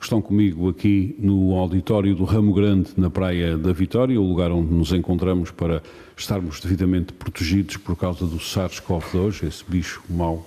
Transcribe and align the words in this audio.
estão 0.00 0.22
comigo 0.22 0.68
aqui 0.68 1.14
no 1.18 1.54
auditório 1.54 2.14
do 2.14 2.24
Ramo 2.24 2.52
Grande, 2.52 2.90
na 2.96 3.10
Praia 3.10 3.58
da 3.58 3.72
Vitória, 3.72 4.20
o 4.20 4.26
lugar 4.26 4.50
onde 4.50 4.72
nos 4.72 4.92
encontramos 4.92 5.50
para 5.50 5.82
estarmos 6.16 6.60
devidamente 6.60 7.12
protegidos 7.12 7.76
por 7.76 7.96
causa 7.96 8.26
do 8.26 8.38
SARS-CoV-2, 8.38 9.46
esse 9.46 9.64
bicho 9.66 10.02
mau 10.08 10.46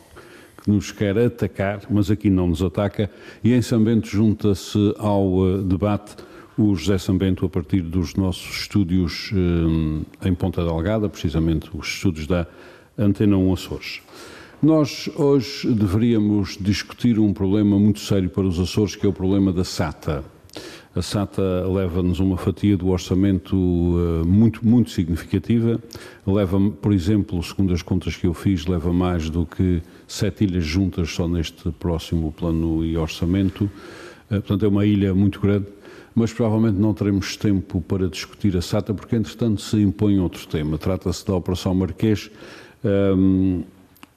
que 0.64 0.70
nos 0.70 0.92
quer 0.92 1.18
atacar, 1.18 1.82
mas 1.90 2.12
aqui 2.12 2.30
não 2.30 2.48
nos 2.48 2.62
ataca. 2.62 3.10
E 3.44 3.54
em 3.54 3.62
Sambento 3.62 4.08
junta-se 4.08 4.94
ao 4.98 5.28
uh, 5.34 5.62
debate 5.64 6.16
o 6.58 6.76
José 6.76 6.98
Sambento 6.98 7.46
a 7.46 7.50
partir 7.50 7.82
dos 7.82 8.16
nossos 8.16 8.62
estúdios 8.62 9.32
uh, 9.32 10.06
em 10.24 10.34
Ponta 10.34 10.64
Delgada, 10.64 11.10
precisamente 11.10 11.70
os 11.74 11.88
estúdios 11.88 12.28
da 12.28 12.46
Antena 12.98 13.38
1 13.38 13.54
Açores. 13.54 14.02
Nós 14.62 15.10
hoje 15.16 15.74
deveríamos 15.74 16.56
discutir 16.62 17.18
um 17.18 17.34
problema 17.34 17.80
muito 17.80 18.00
sério 18.00 18.30
para 18.30 18.44
os 18.44 18.60
Açores, 18.60 18.96
que 18.96 19.04
é 19.08 19.10
o 19.10 19.14
problema 19.14 19.52
da 19.52 19.64
SATA. 19.64 20.24
A 20.96 21.02
SATA 21.02 21.42
leva-nos 21.68 22.20
uma 22.20 22.38
fatia 22.38 22.78
do 22.78 22.90
orçamento 22.90 23.56
uh, 23.56 24.24
muito, 24.24 24.64
muito 24.64 24.92
significativa. 24.92 25.82
Leva, 26.28 26.60
por 26.80 26.94
exemplo, 26.94 27.42
segundo 27.42 27.74
as 27.74 27.82
contas 27.82 28.16
que 28.16 28.28
eu 28.28 28.36
fiz, 28.36 28.68
leva 28.68 28.94
mais 28.94 29.32
do 29.32 29.48
que 29.48 29.82
sete 30.08 30.44
ilhas 30.44 30.64
juntas 30.64 31.10
só 31.10 31.28
neste 31.28 31.72
próximo 31.72 32.32
plano 32.32 32.86
e 32.86 32.96
orçamento. 32.96 33.64
Uh, 33.64 33.70
portanto, 34.30 34.64
é 34.64 34.68
uma 34.68 34.86
ilha 34.86 35.12
muito 35.16 35.42
grande. 35.42 35.66
Mas 36.14 36.32
provavelmente 36.32 36.78
não 36.78 36.94
teremos 36.94 37.36
tempo 37.36 37.82
para 37.82 38.08
discutir 38.08 38.56
a 38.56 38.62
SATA, 38.62 38.94
porque 38.94 39.16
entretanto 39.16 39.60
se 39.60 39.78
impõe 39.78 40.20
outro 40.20 40.46
tema. 40.46 40.78
Trata-se 40.78 41.26
da 41.26 41.34
Operação 41.34 41.74
Marquês. 41.74 42.30
Um, 42.86 43.64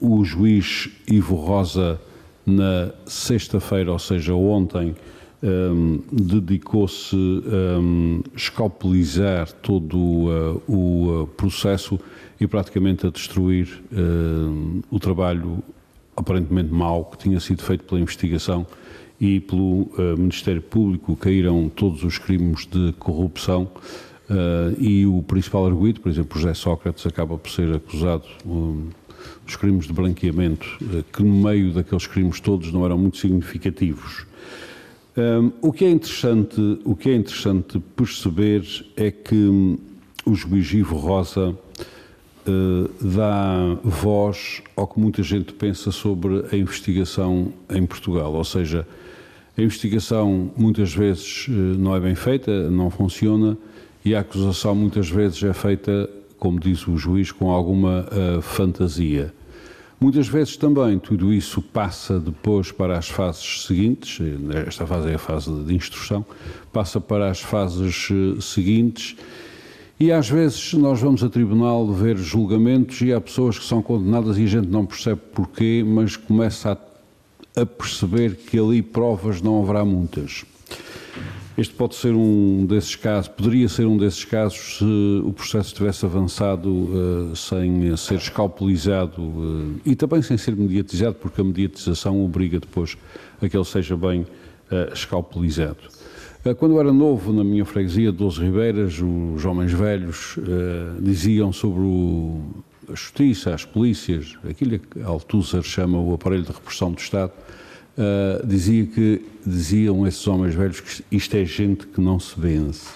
o 0.01 0.25
juiz 0.25 0.91
Ivo 1.11 1.35
Rosa, 1.37 2.01
na 2.47 2.91
sexta-feira, 3.07 3.91
ou 3.91 3.99
seja, 3.99 4.35
ontem, 4.35 4.95
um, 5.43 6.01
dedicou-se 6.11 7.17
a 7.17 7.79
um, 7.79 8.23
escalpelizar 8.35 9.53
todo 9.53 9.97
uh, 9.97 10.63
o 10.67 11.23
uh, 11.23 11.27
processo 11.29 11.99
e 12.41 12.47
praticamente 12.47 13.07
a 13.07 13.11
destruir 13.11 13.83
uh, 13.93 14.83
o 14.91 14.99
trabalho 14.99 15.63
aparentemente 16.17 16.73
mau 16.73 17.05
que 17.05 17.19
tinha 17.19 17.41
sido 17.41 17.63
feito 17.63 17.85
pela 17.85 18.01
investigação 18.01 18.67
e 19.21 19.41
pelo 19.41 19.83
uh, 19.83 20.17
Ministério 20.19 20.63
Público. 20.63 21.17
Caíram 21.17 21.69
todos 21.69 22.05
os 22.05 22.19
crimes 22.19 22.67
de 22.67 22.93
corrupção 22.99 23.69
uh, 24.31 24.81
e 24.81 25.07
o 25.07 25.23
principal 25.23 25.67
arguído, 25.67 26.01
por 26.01 26.11
exemplo, 26.11 26.39
José 26.39 26.55
Sócrates, 26.55 27.07
acaba 27.07 27.37
por 27.37 27.51
ser 27.51 27.75
acusado. 27.75 28.25
Um, 28.47 28.89
dos 29.45 29.57
crimes 29.57 29.87
de 29.87 29.93
branqueamento, 29.93 30.67
eh, 30.83 31.05
que 31.13 31.23
no 31.23 31.35
meio 31.45 31.73
daqueles 31.73 32.07
crimes 32.07 32.41
todos 32.41 32.73
não 32.73 32.85
eram 32.85 32.99
muito 32.99 33.19
significativos. 33.19 34.27
Um, 35.17 35.53
o, 35.63 35.73
que 35.73 35.85
é 35.85 35.91
interessante, 35.91 36.61
o 36.85 36.97
que 36.97 37.09
é 37.09 37.15
interessante 37.15 37.79
perceber 37.95 38.65
é 38.97 39.13
que 39.13 39.35
hum, 39.35 39.79
o 40.27 40.35
juiz 40.35 40.73
Ivo 40.73 40.97
Rosa 40.97 41.51
uh, 41.51 42.91
dá 43.01 43.79
voz 43.85 44.61
ao 44.75 44.89
que 44.89 44.99
muita 44.99 45.23
gente 45.23 45.53
pensa 45.53 45.93
sobre 45.93 46.45
a 46.51 46.57
investigação 46.57 47.53
em 47.71 47.87
Portugal, 47.87 48.33
ou 48.33 48.45
seja, 48.45 48.85
a 49.57 49.63
investigação 49.63 50.51
muitas 50.57 50.93
vezes 50.93 51.47
uh, 51.47 51.53
não 51.53 51.95
é 51.95 52.01
bem 52.01 52.17
feita, 52.17 52.69
não 52.69 52.91
funciona, 52.91 53.57
e 54.05 54.17
a 54.17 54.21
acusação 54.21 54.75
muitas 54.75 55.09
vezes 55.09 55.41
é 55.45 55.53
feita 55.53 56.11
como 56.45 56.61
diz 56.61 56.87
o 56.87 56.99
juiz, 56.99 57.33
com 57.33 57.51
alguma 57.51 58.07
uh, 58.13 58.43
fantasia. 58.43 59.33
Muitas 59.99 60.29
vezes 60.29 60.59
também 60.59 60.99
tudo 60.99 61.33
isso 61.33 61.63
passa 61.63 62.21
depois 62.21 62.71
para 62.71 62.99
as 62.99 63.09
fases 63.09 63.65
seguintes, 63.65 64.21
esta 64.67 64.87
fase 64.87 65.09
é 65.09 65.15
a 65.15 65.19
fase 65.19 65.51
de 65.51 65.75
instrução, 65.75 66.23
passa 66.71 67.01
para 67.01 67.31
as 67.31 67.41
fases 67.41 68.11
uh, 68.11 68.43
seguintes 68.43 69.17
e 69.99 70.13
às 70.13 70.29
vezes 70.29 70.75
nós 70.75 71.01
vamos 71.01 71.25
a 71.25 71.31
tribunal 71.31 71.91
ver 71.91 72.19
julgamentos 72.19 73.01
e 73.01 73.11
há 73.11 73.19
pessoas 73.19 73.59
que 73.59 73.65
são 73.65 73.81
condenadas 73.81 74.37
e 74.37 74.45
a 74.45 74.47
gente 74.47 74.69
não 74.69 74.85
percebe 74.85 75.23
porquê, 75.33 75.83
mas 75.83 76.15
começa 76.15 76.79
a, 77.57 77.63
a 77.63 77.65
perceber 77.65 78.35
que 78.35 78.59
ali 78.59 78.83
provas 78.83 79.41
não 79.41 79.63
haverá 79.63 79.83
muitas. 79.83 80.45
Este 81.57 81.73
pode 81.73 81.95
ser 81.95 82.13
um 82.15 82.67
desses 82.67 82.97
casos, 82.97 83.29
poderia 83.29 83.69
ser 83.69 83.87
um 83.87 83.97
desses 83.97 84.25
casos 84.25 84.79
se 84.79 85.23
o 85.25 85.33
processo 85.33 85.73
tivesse 85.73 86.05
avançado 86.05 86.69
uh, 86.69 87.37
sem 87.37 87.97
ser 87.97 88.17
escalpelizado 88.17 89.23
uh, 89.23 89.81
e 89.87 89.95
também 89.95 90.21
sem 90.21 90.37
ser 90.37 90.57
mediatizado, 90.57 91.15
porque 91.15 91.41
a 91.41 91.45
mediatização 91.45 92.25
obriga 92.25 92.59
depois 92.59 92.99
a 93.41 93.49
que 93.49 93.57
ele 93.57 93.65
seja 93.65 93.97
bem 93.97 94.23
uh, 94.23 94.93
escalpelizado. 94.93 95.79
Quando 96.59 96.73
eu 96.73 96.81
era 96.81 96.93
novo, 96.93 97.33
na 97.33 97.45
minha 97.45 97.65
freguesia 97.65 98.13
de 98.13 98.19
Doze 98.19 98.43
Ribeiras, 98.43 99.01
os 99.01 99.43
homens 99.47 99.73
velhos 99.73 100.37
diziam 101.01 101.51
sobre 101.55 101.81
o, 101.81 102.39
a 102.87 102.95
justiça, 102.95 103.55
as 103.55 103.65
polícias, 103.65 104.37
aquilo 104.47 104.79
que 104.79 105.01
Althusser 105.01 105.63
chama 105.63 105.99
o 105.99 106.13
aparelho 106.13 106.43
de 106.43 106.53
repressão 106.53 106.93
do 106.93 106.99
Estado, 106.99 107.33
uh, 107.99 108.47
dizia 108.47 108.87
que, 108.87 109.23
diziam 109.47 110.07
esses 110.07 110.27
homens 110.27 110.55
velhos 110.55 110.81
que 110.81 111.05
isto 111.11 111.37
é 111.37 111.45
gente 111.45 111.87
que 111.87 112.01
não 112.01 112.19
se 112.19 112.39
vence. 112.39 112.89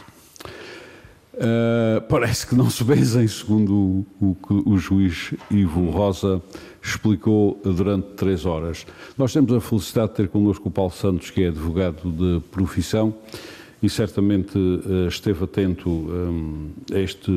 Uh, 1.34 2.00
parece 2.08 2.44
que 2.46 2.54
não 2.56 2.68
se 2.68 2.82
benzem, 2.82 3.28
segundo 3.28 4.04
o, 4.20 4.34
que 4.34 4.54
o 4.68 4.76
juiz 4.76 5.32
Ivo 5.50 5.88
Rosa 5.88 6.42
explicou 6.82 7.60
durante 7.62 8.08
três 8.16 8.44
horas. 8.44 8.84
Nós 9.16 9.32
temos 9.32 9.52
a 9.52 9.60
felicidade 9.60 10.10
de 10.10 10.16
ter 10.16 10.28
connosco 10.28 10.68
o 10.68 10.70
Paulo 10.70 10.90
Santos, 10.90 11.30
que 11.30 11.44
é 11.44 11.48
advogado 11.48 12.10
de 12.10 12.40
profissão, 12.50 13.14
e 13.82 13.88
certamente 13.88 14.58
uh, 14.58 15.06
esteve 15.08 15.44
atento 15.44 15.88
um, 15.88 16.70
a 16.92 16.98
este 16.98 17.30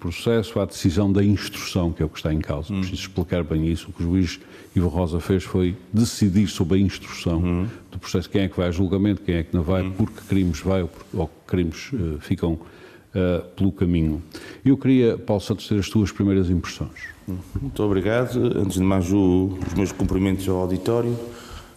processo, 0.00 0.58
à 0.58 0.64
decisão 0.64 1.12
da 1.12 1.22
instrução, 1.22 1.92
que 1.92 2.02
é 2.02 2.06
o 2.06 2.08
que 2.08 2.16
está 2.16 2.32
em 2.32 2.40
causa. 2.40 2.72
Hum. 2.72 2.80
Preciso 2.80 3.02
explicar 3.02 3.44
bem 3.44 3.68
isso. 3.68 3.90
O 3.90 3.92
que 3.92 4.02
o 4.02 4.06
juiz 4.06 4.40
Ivo 4.74 4.88
Rosa 4.88 5.20
fez 5.20 5.44
foi 5.44 5.76
decidir 5.92 6.48
sobre 6.48 6.78
a 6.78 6.80
instrução 6.80 7.40
uhum. 7.40 7.66
do 7.90 7.98
processo, 7.98 8.28
quem 8.30 8.42
é 8.42 8.48
que 8.48 8.56
vai 8.56 8.68
a 8.68 8.70
julgamento, 8.70 9.20
quem 9.20 9.34
é 9.34 9.42
que 9.42 9.54
não 9.54 9.62
vai, 9.62 9.82
uhum. 9.82 9.92
por 9.92 10.10
que 10.10 10.22
crimes 10.22 10.60
vai 10.60 10.82
ou, 10.82 10.90
ou 11.12 11.26
que 11.26 11.34
crimes 11.46 11.92
uh, 11.92 12.18
ficam 12.20 12.52
uh, 12.54 13.46
pelo 13.54 13.70
caminho. 13.70 14.22
Eu 14.64 14.78
queria, 14.78 15.18
Paulo 15.18 15.42
Santos, 15.42 15.68
ter 15.68 15.78
as 15.78 15.90
tuas 15.90 16.10
primeiras 16.10 16.48
impressões. 16.48 17.12
Muito 17.60 17.82
obrigado. 17.82 18.38
Antes 18.56 18.78
de 18.78 18.82
mais, 18.82 19.12
o, 19.12 19.58
os 19.66 19.74
meus 19.74 19.92
cumprimentos 19.92 20.48
ao 20.48 20.56
auditório 20.56 21.16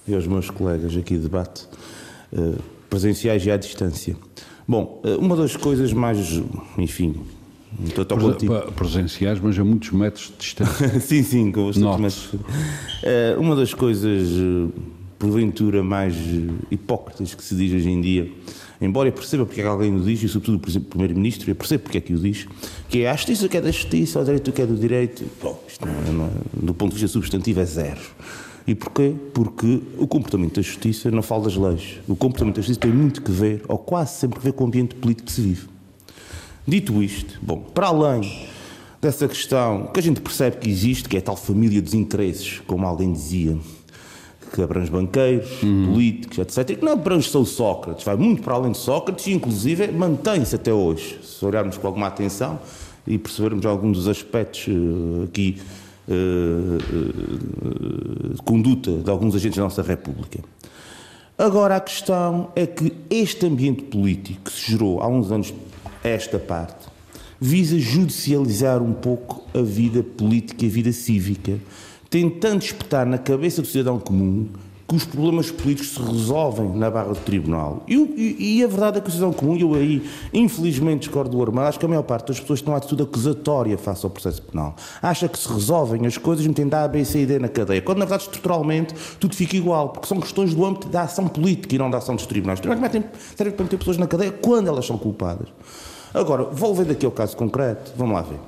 e 0.07 0.15
aos 0.15 0.25
meus 0.25 0.49
colegas 0.49 0.95
aqui 0.95 1.15
de 1.15 1.23
debate, 1.23 1.67
uh, 2.31 2.74
presenciais 2.89 3.45
e 3.45 3.51
à 3.51 3.57
distância. 3.57 4.15
Bom, 4.67 5.01
uma 5.19 5.35
das 5.35 5.55
coisas 5.55 5.93
mais, 5.93 6.41
enfim, 6.77 7.15
Total 7.93 8.17
presenciais, 8.75 9.39
mas 9.41 9.59
a 9.59 9.63
muitos 9.63 9.91
metros 9.91 10.27
de 10.27 10.37
distância. 10.37 10.99
sim, 11.01 11.23
sim, 11.23 11.51
com 11.51 11.65
bastante 11.65 12.01
metros. 12.01 12.33
Uh, 12.33 13.39
uma 13.39 13.55
das 13.55 13.73
coisas, 13.73 14.29
uh, 14.29 14.71
porventura, 15.19 15.83
mais 15.83 16.15
hipócritas 16.71 17.33
que 17.33 17.43
se 17.43 17.53
diz 17.55 17.73
hoje 17.73 17.89
em 17.89 17.99
dia, 17.99 18.31
embora 18.79 19.09
eu 19.09 19.13
perceba 19.13 19.45
porque 19.45 19.59
é 19.59 19.63
que 19.63 19.69
alguém 19.69 19.93
o 19.93 19.99
diz, 20.01 20.23
e 20.23 20.29
sobretudo 20.29 20.55
o 20.55 20.81
Primeiro-Ministro, 20.81 21.49
eu 21.49 21.55
percebo 21.55 21.83
porque 21.83 21.97
é 21.97 22.01
que 22.01 22.13
o 22.13 22.17
diz, 22.17 22.47
que 22.87 23.03
é 23.03 23.09
a 23.09 23.15
justiça 23.15 23.49
que 23.49 23.57
é 23.57 23.61
da 23.61 23.71
justiça, 23.71 24.21
o 24.21 24.23
direito 24.23 24.51
que 24.51 24.61
é 24.61 24.65
do 24.65 24.75
direito. 24.75 25.25
Bom, 25.41 25.61
isto 25.67 25.85
não, 25.85 25.93
é, 25.93 26.11
não, 26.11 26.25
é, 26.25 26.65
do 26.65 26.73
ponto 26.73 26.93
de 26.93 27.01
vista 27.01 27.11
substantivo 27.11 27.59
é 27.59 27.65
zero. 27.65 28.01
E 28.67 28.73
porquê? 28.73 29.13
Porque 29.33 29.81
o 29.97 30.07
comportamento 30.07 30.55
da 30.55 30.61
justiça 30.61 31.11
não 31.11 31.21
fala 31.21 31.43
das 31.43 31.55
leis. 31.55 31.99
O 32.07 32.15
comportamento 32.15 32.55
da 32.55 32.61
justiça 32.61 32.79
tem 32.79 32.91
muito 32.91 33.21
que 33.21 33.31
ver, 33.31 33.63
ou 33.67 33.77
quase 33.77 34.19
sempre 34.19 34.39
que 34.39 34.45
ver 34.45 34.53
com 34.53 34.63
o 34.63 34.67
ambiente 34.67 34.95
político 34.95 35.27
que 35.27 35.31
se 35.31 35.41
vive. 35.41 35.67
Dito 36.67 37.03
isto, 37.03 37.39
bom, 37.43 37.59
para 37.59 37.87
além 37.87 38.47
dessa 38.99 39.27
questão 39.27 39.85
que 39.93 39.99
a 39.99 40.03
gente 40.03 40.19
percebe 40.19 40.57
que 40.57 40.67
existe, 40.67 41.07
que 41.07 41.15
é 41.15 41.19
a 41.19 41.21
tal 41.21 41.35
família 41.35 41.79
dos 41.79 41.93
interesses, 41.93 42.59
como 42.65 42.87
alguém 42.87 43.13
dizia, 43.13 43.55
que 44.51 44.63
abrange 44.63 44.89
banqueiros, 44.89 45.61
uhum. 45.61 45.93
políticos, 45.93 46.39
etc. 46.39 46.71
E 46.71 46.75
que 46.77 46.83
não 46.83 46.93
abrange 46.93 47.29
só 47.29 47.39
o 47.39 47.45
Sócrates, 47.45 48.03
vai 48.03 48.15
muito 48.15 48.41
para 48.41 48.55
além 48.55 48.71
de 48.71 48.79
Sócrates 48.79 49.27
e, 49.27 49.33
inclusive, 49.33 49.91
mantém-se 49.91 50.55
até 50.55 50.73
hoje. 50.73 51.19
Se 51.21 51.45
olharmos 51.45 51.77
com 51.77 51.85
alguma 51.85 52.07
atenção 52.07 52.59
e 53.05 53.17
percebermos 53.19 53.63
alguns 53.63 53.97
dos 53.97 54.07
aspectos 54.07 54.67
uh, 54.67 55.25
aqui 55.25 55.57
uh, 56.07 56.77
conduta 58.43 58.91
de 58.91 59.09
alguns 59.09 59.35
agentes 59.35 59.57
da 59.57 59.63
nossa 59.63 59.81
República. 59.81 60.39
Agora, 61.37 61.75
a 61.75 61.79
questão 61.79 62.51
é 62.55 62.65
que 62.65 62.93
este 63.09 63.45
ambiente 63.45 63.83
político 63.83 64.43
que 64.45 64.51
se 64.51 64.71
gerou 64.71 65.01
há 65.01 65.07
uns 65.07 65.31
anos 65.31 65.53
esta 66.03 66.37
parte, 66.39 66.87
visa 67.39 67.77
judicializar 67.79 68.81
um 68.81 68.93
pouco 68.93 69.43
a 69.57 69.61
vida 69.61 70.03
política 70.03 70.63
e 70.63 70.67
a 70.67 70.71
vida 70.71 70.91
cívica, 70.91 71.59
tentando 72.09 72.63
espetar 72.63 73.05
na 73.05 73.17
cabeça 73.17 73.61
do 73.61 73.67
cidadão 73.67 73.99
comum 73.99 74.47
que 74.87 74.95
os 74.95 75.03
problemas 75.03 75.49
políticos 75.49 75.93
se 75.93 75.99
resolvem 75.99 76.69
na 76.69 76.91
barra 76.91 77.13
do 77.13 77.19
tribunal. 77.19 77.83
E, 77.87 77.95
e, 77.95 78.57
e 78.59 78.63
a 78.63 78.67
verdade 78.67 78.99
é 78.99 79.01
que 79.01 79.09
o 79.09 79.11
cidadão 79.11 79.33
comum, 79.33 79.57
eu 79.57 79.73
aí 79.73 80.07
infelizmente 80.31 81.01
discordo 81.01 81.35
do 81.35 81.41
Armando, 81.41 81.67
acho 81.67 81.79
que 81.79 81.85
a 81.85 81.89
maior 81.89 82.03
parte 82.03 82.27
das 82.27 82.39
pessoas 82.39 82.61
tem 82.61 82.71
uma 82.71 82.77
atitude 82.77 83.01
acusatória 83.01 83.77
face 83.77 84.05
ao 84.05 84.11
processo 84.11 84.41
penal. 84.43 84.75
Acha 85.01 85.27
que 85.27 85.39
se 85.39 85.51
resolvem 85.51 86.05
as 86.05 86.17
coisas 86.17 86.45
metendo 86.45 86.75
A, 86.75 86.87
B, 86.87 87.03
C 87.03 87.23
e 87.23 87.25
D 87.25 87.39
na 87.39 87.47
cadeia, 87.47 87.81
quando 87.81 87.97
na 87.97 88.05
verdade 88.05 88.23
estruturalmente 88.23 88.93
tudo 89.19 89.35
fica 89.35 89.57
igual, 89.57 89.89
porque 89.89 90.07
são 90.07 90.19
questões 90.19 90.53
do 90.53 90.63
âmbito 90.63 90.87
da 90.87 91.01
ação 91.01 91.27
política 91.27 91.73
e 91.73 91.77
não 91.79 91.89
da 91.89 91.97
ação 91.97 92.15
dos 92.15 92.27
tribunais. 92.27 92.59
Os 92.59 92.61
tribunais 92.61 92.91
servem 93.35 93.55
para 93.55 93.63
meter 93.63 93.77
pessoas 93.77 93.97
na 93.97 94.05
cadeia 94.05 94.31
quando 94.31 94.67
elas 94.67 94.85
são 94.85 94.97
culpadas. 94.97 95.47
Agora, 96.13 96.43
volvendo 96.43 96.91
aqui 96.91 97.05
ao 97.05 97.11
caso 97.11 97.35
concreto, 97.35 97.91
vamos 97.97 98.13
lá 98.13 98.21
ver. 98.21 98.39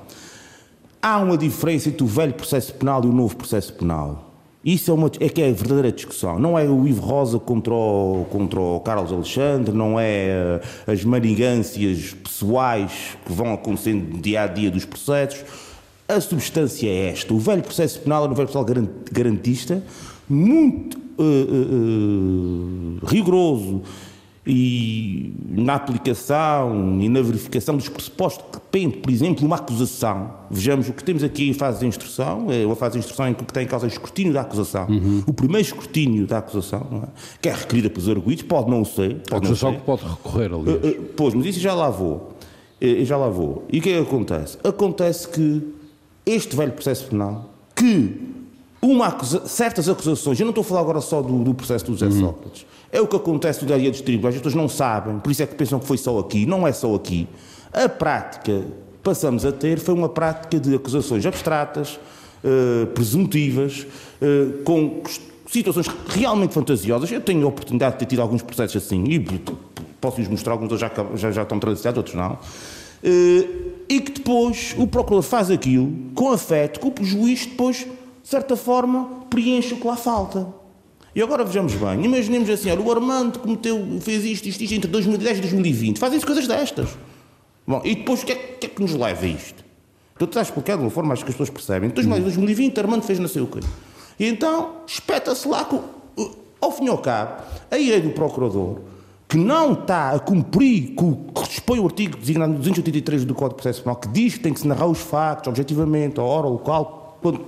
Há 1.02 1.18
uma 1.18 1.36
diferença 1.36 1.88
entre 1.88 2.02
o 2.02 2.06
velho 2.06 2.32
processo 2.32 2.72
penal 2.74 3.04
e 3.04 3.08
o 3.08 3.12
novo 3.12 3.36
processo 3.36 3.72
penal. 3.72 4.27
Isso 4.68 4.90
é, 4.90 4.94
uma, 4.94 5.10
é 5.18 5.30
que 5.30 5.40
é 5.40 5.48
a 5.48 5.52
verdadeira 5.52 5.90
discussão. 5.90 6.38
Não 6.38 6.58
é 6.58 6.68
o 6.68 6.86
Ivo 6.86 7.00
Rosa 7.00 7.38
contra 7.38 7.72
o, 7.72 8.26
contra 8.28 8.60
o 8.60 8.78
Carlos 8.80 9.10
Alexandre, 9.10 9.74
não 9.74 9.98
é 9.98 10.60
uh, 10.86 10.92
as 10.92 11.02
manigâncias 11.04 12.12
pessoais 12.12 13.16
que 13.24 13.32
vão 13.32 13.54
acontecendo 13.54 14.20
dia 14.20 14.42
a 14.42 14.46
dia 14.46 14.70
dos 14.70 14.84
processos. 14.84 15.42
A 16.06 16.20
substância 16.20 16.86
é 16.86 17.08
esta. 17.08 17.32
O 17.32 17.38
velho 17.38 17.62
processo 17.62 17.98
penal 18.00 18.26
é 18.26 18.28
um 18.28 18.34
velho 18.34 18.46
processo 18.46 18.92
garantista, 19.10 19.82
muito 20.28 20.98
uh, 21.18 21.22
uh, 23.02 23.06
rigoroso, 23.06 23.80
e 24.50 25.34
na 25.46 25.74
aplicação 25.74 26.98
e 26.98 27.08
na 27.10 27.20
verificação 27.20 27.76
dos 27.76 27.86
pressupostos 27.90 28.42
que 28.50 28.58
depende, 28.58 28.96
por 28.96 29.12
exemplo, 29.12 29.44
uma 29.44 29.56
acusação. 29.56 30.30
Vejamos 30.50 30.88
o 30.88 30.94
que 30.94 31.04
temos 31.04 31.22
aqui 31.22 31.50
em 31.50 31.52
fase 31.52 31.80
de 31.80 31.86
instrução, 31.86 32.46
é 32.50 32.64
uma 32.64 32.74
fase 32.74 32.94
de 32.94 33.00
instrução 33.00 33.28
em 33.28 33.34
que 33.34 33.44
tem 33.44 33.64
em 33.64 33.66
causa 33.66 33.84
o 33.84 33.88
escrutínio 33.88 34.32
da 34.32 34.40
acusação. 34.40 34.86
Uhum. 34.88 35.22
O 35.26 35.34
primeiro 35.34 35.66
escrutínio 35.66 36.26
da 36.26 36.38
acusação, 36.38 37.04
é? 37.04 37.08
que 37.42 37.48
é 37.50 37.52
requerida 37.52 37.90
pelos 37.90 38.08
arguidos, 38.08 38.42
pode 38.44 38.70
não 38.70 38.86
ser. 38.86 39.16
Pode 39.16 39.34
a 39.34 39.36
acusação 39.36 39.74
que 39.74 39.82
pode 39.82 40.02
recorrer, 40.06 40.50
aliás. 40.50 40.82
Uh, 40.82 40.88
uh, 40.88 41.04
pois, 41.14 41.34
mas 41.34 41.44
isso 41.44 41.60
já 41.60 41.74
lá 41.74 41.90
vou. 41.90 42.32
Uh, 42.80 43.04
já 43.04 43.18
lá 43.18 43.28
vou. 43.28 43.66
E 43.70 43.80
o 43.80 43.82
que 43.82 43.90
é 43.90 43.96
que 43.96 44.00
acontece? 44.00 44.56
Acontece 44.64 45.28
que 45.28 45.62
este 46.24 46.56
velho 46.56 46.72
processo 46.72 47.06
penal, 47.06 47.50
que 47.76 48.18
uma 48.80 49.08
acusa 49.08 49.46
certas 49.46 49.90
acusações, 49.90 50.40
eu 50.40 50.44
não 50.44 50.52
estou 50.52 50.62
a 50.62 50.64
falar 50.64 50.80
agora 50.80 51.00
só 51.02 51.20
do, 51.20 51.44
do 51.44 51.52
processo 51.52 51.84
do 51.84 51.92
José 51.92 52.06
uhum. 52.06 52.20
Sócrates, 52.20 52.66
é 52.90 53.00
o 53.00 53.06
que 53.06 53.16
acontece 53.16 53.64
no 53.64 53.78
dia 53.78 53.90
dos 53.90 54.00
tribunais, 54.00 54.34
as 54.34 54.40
pessoas 54.40 54.54
não 54.54 54.68
sabem, 54.68 55.18
por 55.18 55.30
isso 55.30 55.42
é 55.42 55.46
que 55.46 55.54
pensam 55.54 55.78
que 55.78 55.86
foi 55.86 55.98
só 55.98 56.18
aqui, 56.18 56.46
não 56.46 56.66
é 56.66 56.72
só 56.72 56.94
aqui. 56.94 57.28
A 57.72 57.88
prática 57.88 58.60
que 58.62 58.98
passamos 59.02 59.44
a 59.44 59.52
ter 59.52 59.78
foi 59.78 59.94
uma 59.94 60.08
prática 60.08 60.58
de 60.58 60.74
acusações 60.74 61.24
abstratas, 61.26 61.98
uh, 62.42 62.86
presuntivas, 62.88 63.86
uh, 64.22 64.62
com 64.64 65.02
situações 65.46 65.86
realmente 66.08 66.54
fantasiosas. 66.54 67.10
Eu 67.10 67.20
tenho 67.20 67.44
a 67.44 67.48
oportunidade 67.48 67.94
de 67.94 67.98
ter 68.00 68.06
tido 68.06 68.22
alguns 68.22 68.42
processos 68.42 68.82
assim, 68.82 69.04
e 69.04 69.18
posso-lhes 70.00 70.28
mostrar, 70.28 70.52
alguns 70.52 70.78
já, 70.78 70.90
já, 71.14 71.30
já 71.30 71.42
estão 71.42 71.58
traduzidos, 71.58 71.96
outros 71.96 72.14
não. 72.14 72.32
Uh, 72.32 73.78
e 73.88 74.00
que 74.00 74.12
depois 74.12 74.74
o 74.78 74.86
procurador 74.86 75.22
faz 75.22 75.50
aquilo 75.50 75.92
com 76.14 76.30
afeto, 76.30 76.80
que 76.80 77.02
o 77.02 77.04
juiz 77.04 77.46
depois, 77.46 77.76
de 77.76 78.28
certa 78.28 78.56
forma, 78.56 79.26
preenche 79.30 79.74
o 79.74 79.76
que 79.76 79.86
lá 79.86 79.96
falta. 79.96 80.46
E 81.18 81.20
agora 81.20 81.44
vejamos 81.44 81.74
bem, 81.74 82.04
imaginemos 82.04 82.48
assim, 82.48 82.70
olha, 82.70 82.80
o 82.80 82.92
Armando 82.92 83.40
cometeu, 83.40 83.84
fez 84.00 84.24
isto, 84.24 84.48
isto, 84.48 84.62
isto 84.62 84.72
entre 84.72 84.88
2010 84.88 85.38
e 85.38 85.40
2020, 85.40 85.98
fazem-se 85.98 86.24
coisas 86.24 86.46
destas. 86.46 86.90
Bom, 87.66 87.82
e 87.84 87.96
depois 87.96 88.22
o 88.22 88.26
que, 88.26 88.30
é, 88.30 88.36
que 88.36 88.66
é 88.66 88.68
que 88.68 88.80
nos 88.80 88.94
leva 88.94 89.24
a 89.24 89.28
isto? 89.28 89.64
Tu 90.16 90.24
estás 90.26 90.46
explicar 90.46 90.76
de 90.76 90.82
uma 90.84 90.90
forma 90.90 91.12
acho 91.12 91.24
que 91.24 91.30
as 91.30 91.34
pessoas 91.34 91.50
percebem. 91.50 91.90
Em 91.90 91.92
2020 91.92 92.78
Armando 92.78 93.02
fez 93.02 93.18
não 93.18 93.26
sei 93.26 93.42
o 93.42 93.48
quê. 93.48 93.58
E 94.16 94.28
então 94.28 94.76
espeta-se 94.86 95.48
lá, 95.48 95.64
com, 95.64 95.82
ao 96.60 96.70
fim 96.70 96.84
e 96.84 96.88
ao 96.88 96.98
cabo, 96.98 97.42
a 97.68 97.76
ideia 97.76 98.00
do 98.00 98.10
procurador, 98.10 98.78
que 99.28 99.36
não 99.36 99.72
está 99.72 100.12
a 100.12 100.20
cumprir 100.20 100.94
com 100.94 101.10
o 101.10 101.32
que 101.32 101.48
dispõe 101.48 101.80
o 101.80 101.86
artigo 101.86 102.16
designado 102.16 102.52
283 102.54 103.24
do 103.24 103.34
Código 103.34 103.56
de 103.56 103.62
Processo 103.62 103.82
Penal, 103.82 103.96
que 103.96 104.06
diz 104.06 104.34
que 104.34 104.40
tem 104.40 104.52
que 104.54 104.60
se 104.60 104.68
narrar 104.68 104.86
os 104.86 105.00
factos 105.00 105.48
objetivamente, 105.48 106.20
a 106.20 106.22
hora, 106.22 106.46
o 106.46 106.52
local, 106.52 107.18
quando 107.20 107.44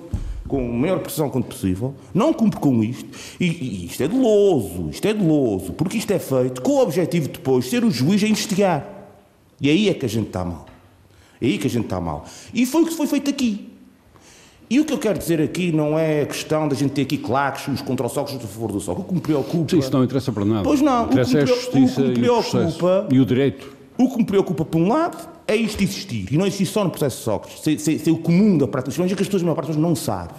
com 0.51 0.59
a 0.59 0.73
maior 0.73 0.99
precisão 0.99 1.31
quanto 1.31 1.47
possível, 1.47 1.95
não 2.13 2.33
cumpre 2.33 2.59
com 2.59 2.83
isto, 2.83 3.09
e, 3.39 3.47
e, 3.47 3.87
isto 3.87 4.03
é 4.03 4.09
doloso, 4.09 4.91
isto 4.91 5.07
é 5.07 5.15
doloso, 5.15 5.73
porque 5.75 5.97
isto 5.97 6.11
é 6.11 6.19
feito 6.19 6.61
com 6.61 6.73
o 6.73 6.83
objetivo 6.83 7.29
de 7.29 7.35
depois 7.35 7.71
ser 7.71 7.85
o 7.85 7.91
juiz 7.91 8.23
a 8.25 8.27
investigar. 8.27 8.85
E 9.61 9.71
aí 9.71 9.89
é 9.89 9.95
que 9.95 10.05
a 10.05 10.09
gente 10.09 10.27
está 10.27 10.45
mal. 10.45 10.67
É 11.41 11.47
aí 11.47 11.57
que 11.57 11.69
a 11.69 11.71
gente 11.71 11.85
está 11.85 12.01
mal. 12.01 12.25
E 12.53 12.67
foi 12.67 12.83
o 12.83 12.87
que 12.87 12.95
foi 12.95 13.07
feito 13.07 13.31
aqui. 13.31 13.69
E 14.69 14.81
o 14.81 14.85
que 14.85 14.93
eu 14.93 14.99
quero 14.99 15.19
dizer 15.19 15.41
aqui 15.41 15.71
não 15.71 15.97
é 15.99 16.23
a 16.23 16.27
questão 16.27 16.67
da 16.67 16.75
gente 16.75 16.93
ter 16.93 17.03
aqui 17.03 17.17
claques, 17.17 17.69
os 17.69 17.81
contra 17.83 18.07
os 18.07 18.13
socos, 18.13 18.35
a 18.35 18.39
favor 18.39 18.73
do 18.73 18.81
soco. 18.81 19.03
O 19.03 19.05
que 19.05 19.15
me 19.15 19.21
preocupa. 19.21 19.71
Sim, 19.71 19.79
isso 19.79 19.93
não 19.93 20.03
interessa 20.03 20.33
para 20.33 20.45
nada. 20.45 20.63
Pois 20.65 20.81
não. 20.81 21.05
O 21.05 21.07
interessa 21.07 21.39
é 21.39 21.43
a 21.43 21.47
justiça 21.47 22.01
o 22.01 22.05
que 22.05 22.11
me 22.11 22.15
preocupa, 22.21 23.07
e, 23.11 23.15
o 23.15 23.17
e 23.17 23.21
o 23.21 23.27
direito. 23.27 23.80
O 24.01 24.09
que 24.09 24.17
me 24.17 24.25
preocupa, 24.25 24.65
por 24.65 24.81
um 24.81 24.89
lado, 24.89 25.29
é 25.47 25.55
isto 25.55 25.83
existir. 25.83 26.33
E 26.33 26.39
não 26.39 26.47
existir 26.47 26.65
só 26.65 26.83
no 26.83 26.89
processo 26.89 27.19
de 27.19 27.23
Sócrates. 27.23 27.61
Ser, 27.61 27.79
ser, 27.79 27.99
ser 27.99 28.11
o 28.11 28.17
comum 28.17 28.57
da 28.57 28.67
prática 28.67 28.97
dos 28.97 29.13
é 29.13 29.15
que 29.15 29.21
as 29.21 29.29
pessoas, 29.29 29.43
a 29.43 29.45
maior 29.45 29.55
parte 29.55 29.67
das 29.67 29.77
pessoas, 29.77 29.89
não 29.91 29.95
sabem. 29.95 30.37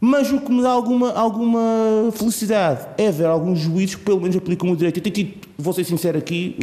Mas 0.00 0.32
o 0.32 0.40
que 0.40 0.50
me 0.50 0.60
dá 0.60 0.70
alguma, 0.70 1.12
alguma 1.12 2.10
felicidade 2.12 2.84
é 2.98 3.12
ver 3.12 3.26
alguns 3.26 3.60
juízes 3.60 3.94
que 3.94 4.02
pelo 4.02 4.20
menos 4.20 4.36
aplicam 4.36 4.68
o 4.70 4.76
direito. 4.76 4.96
Eu 4.96 5.02
tenho 5.04 5.14
tido, 5.14 5.48
vou 5.56 5.72
ser 5.72 5.84
sincero 5.84 6.18
aqui, 6.18 6.56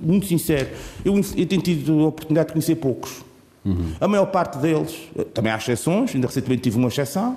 muito 0.00 0.24
sincero, 0.26 0.70
eu, 1.04 1.14
eu 1.14 1.46
tenho 1.46 1.60
tido 1.60 2.00
a 2.00 2.06
oportunidade 2.06 2.46
de 2.46 2.52
conhecer 2.54 2.76
poucos. 2.76 3.22
Uhum. 3.62 3.92
A 4.00 4.08
maior 4.08 4.26
parte 4.26 4.56
deles, 4.56 4.96
também 5.34 5.52
há 5.52 5.58
exceções, 5.58 6.14
ainda 6.14 6.28
recentemente 6.28 6.62
tive 6.62 6.78
uma 6.78 6.88
exceção, 6.88 7.36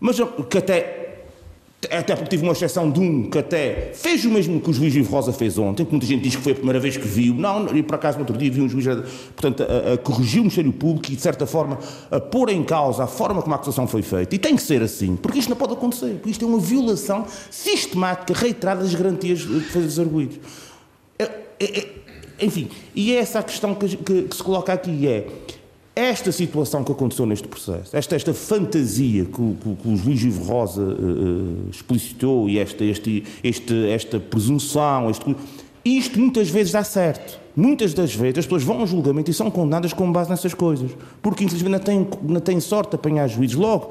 mas 0.00 0.16
que 0.50 0.58
até 0.58 1.09
até 1.88 2.14
porque 2.14 2.28
tive 2.28 2.42
uma 2.42 2.52
exceção 2.52 2.90
de 2.90 3.00
um 3.00 3.30
que 3.30 3.38
até 3.38 3.92
fez 3.94 4.22
o 4.26 4.30
mesmo 4.30 4.60
que 4.60 4.68
o 4.68 4.72
juiz 4.72 4.94
Ivo 4.94 5.10
Rosa 5.10 5.32
fez 5.32 5.56
ontem, 5.56 5.84
que 5.84 5.90
muita 5.90 6.06
gente 6.06 6.22
diz 6.22 6.36
que 6.36 6.42
foi 6.42 6.52
a 6.52 6.54
primeira 6.54 6.78
vez 6.78 6.98
que 6.98 7.06
viu. 7.06 7.34
Não, 7.34 7.74
e 7.74 7.82
por 7.82 7.94
acaso 7.94 8.18
no 8.18 8.22
outro 8.22 8.36
dia 8.36 8.50
vi 8.50 8.60
um 8.60 8.68
juiz 8.68 8.84
portanto, 9.34 9.62
a, 9.62 9.94
a 9.94 9.98
corrigir 9.98 10.40
o 10.40 10.42
Ministério 10.42 10.72
Público 10.72 11.10
e, 11.10 11.16
de 11.16 11.22
certa 11.22 11.46
forma, 11.46 11.78
a 12.10 12.20
pôr 12.20 12.50
em 12.50 12.62
causa 12.62 13.04
a 13.04 13.06
forma 13.06 13.40
como 13.40 13.54
a 13.54 13.56
acusação 13.56 13.86
foi 13.86 14.02
feita. 14.02 14.34
E 14.34 14.38
tem 14.38 14.56
que 14.56 14.62
ser 14.62 14.82
assim, 14.82 15.16
porque 15.16 15.38
isto 15.38 15.48
não 15.48 15.56
pode 15.56 15.72
acontecer, 15.72 16.14
porque 16.16 16.30
isto 16.30 16.44
é 16.44 16.48
uma 16.48 16.58
violação 16.58 17.24
sistemática, 17.50 18.38
reiterada 18.38 18.82
das 18.82 18.94
garantias 18.94 19.42
que 19.42 19.60
fez 19.60 19.86
os 19.86 19.98
arguídos. 19.98 20.38
É, 21.18 21.24
é, 21.58 21.78
é, 21.78 21.88
enfim, 22.42 22.68
e 22.94 23.14
é 23.14 23.20
essa 23.20 23.38
a 23.38 23.42
questão 23.42 23.74
que, 23.74 23.96
que, 23.96 24.22
que 24.24 24.36
se 24.36 24.42
coloca 24.42 24.70
aqui, 24.70 25.06
é 25.08 25.26
esta 26.00 26.32
situação 26.32 26.82
que 26.82 26.90
aconteceu 26.90 27.26
neste 27.26 27.46
processo, 27.46 27.94
esta, 27.94 28.16
esta 28.16 28.32
fantasia 28.32 29.26
que, 29.26 29.32
que, 29.32 29.74
que 29.76 29.88
o 29.88 29.96
juiz 29.96 30.22
Ivo 30.22 30.44
Rosa 30.44 30.82
uh, 30.82 31.68
explicitou 31.70 32.48
e 32.48 32.58
esta, 32.58 32.82
este, 32.84 33.22
este, 33.44 33.88
esta 33.90 34.18
presunção, 34.18 35.10
este, 35.10 35.36
isto 35.84 36.18
muitas 36.18 36.48
vezes 36.48 36.72
dá 36.72 36.82
certo. 36.82 37.38
Muitas 37.54 37.92
das 37.92 38.14
vezes 38.14 38.38
as 38.38 38.46
pessoas 38.46 38.62
vão 38.62 38.80
ao 38.80 38.86
julgamento 38.86 39.30
e 39.30 39.34
são 39.34 39.50
condenadas 39.50 39.92
com 39.92 40.10
base 40.10 40.30
nessas 40.30 40.54
coisas, 40.54 40.90
porque 41.20 41.44
infelizmente 41.44 41.72
não 41.72 41.80
têm, 41.80 42.08
não 42.22 42.40
têm 42.40 42.60
sorte 42.60 42.90
de 42.90 42.96
apanhar 42.96 43.28
juízes 43.28 43.56
logo. 43.56 43.90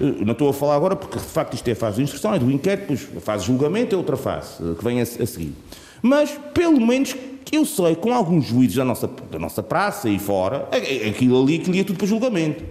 Uh, 0.00 0.24
não 0.24 0.32
estou 0.32 0.50
a 0.50 0.52
falar 0.52 0.76
agora 0.76 0.94
porque 0.94 1.18
de 1.18 1.24
facto 1.24 1.54
isto 1.54 1.66
é 1.68 1.72
a 1.72 1.76
fase 1.76 1.96
de 1.96 2.02
instrução, 2.02 2.34
é 2.34 2.38
do 2.38 2.50
inquérito, 2.50 2.92
depois 2.92 3.16
a 3.16 3.20
fase 3.20 3.44
de 3.44 3.46
julgamento 3.52 3.94
é 3.94 3.98
outra 3.98 4.16
fase 4.16 4.62
que 4.74 4.84
vem 4.84 5.00
a, 5.00 5.02
a 5.04 5.06
seguir. 5.06 5.54
Mas 6.02 6.30
pelo 6.52 6.84
menos 6.84 7.14
eu 7.54 7.64
sei, 7.64 7.94
com 7.94 8.12
alguns 8.12 8.46
juízes 8.46 8.76
da 8.76 8.84
nossa, 8.84 9.06
da 9.30 9.38
nossa 9.38 9.62
praça 9.62 10.08
e 10.08 10.18
fora, 10.18 10.68
é, 10.72 11.06
é 11.06 11.08
aquilo 11.10 11.40
ali 11.40 11.60
que 11.60 11.70
lia 11.70 11.84
tudo 11.84 11.96
para 11.96 12.06
julgamento. 12.06 12.64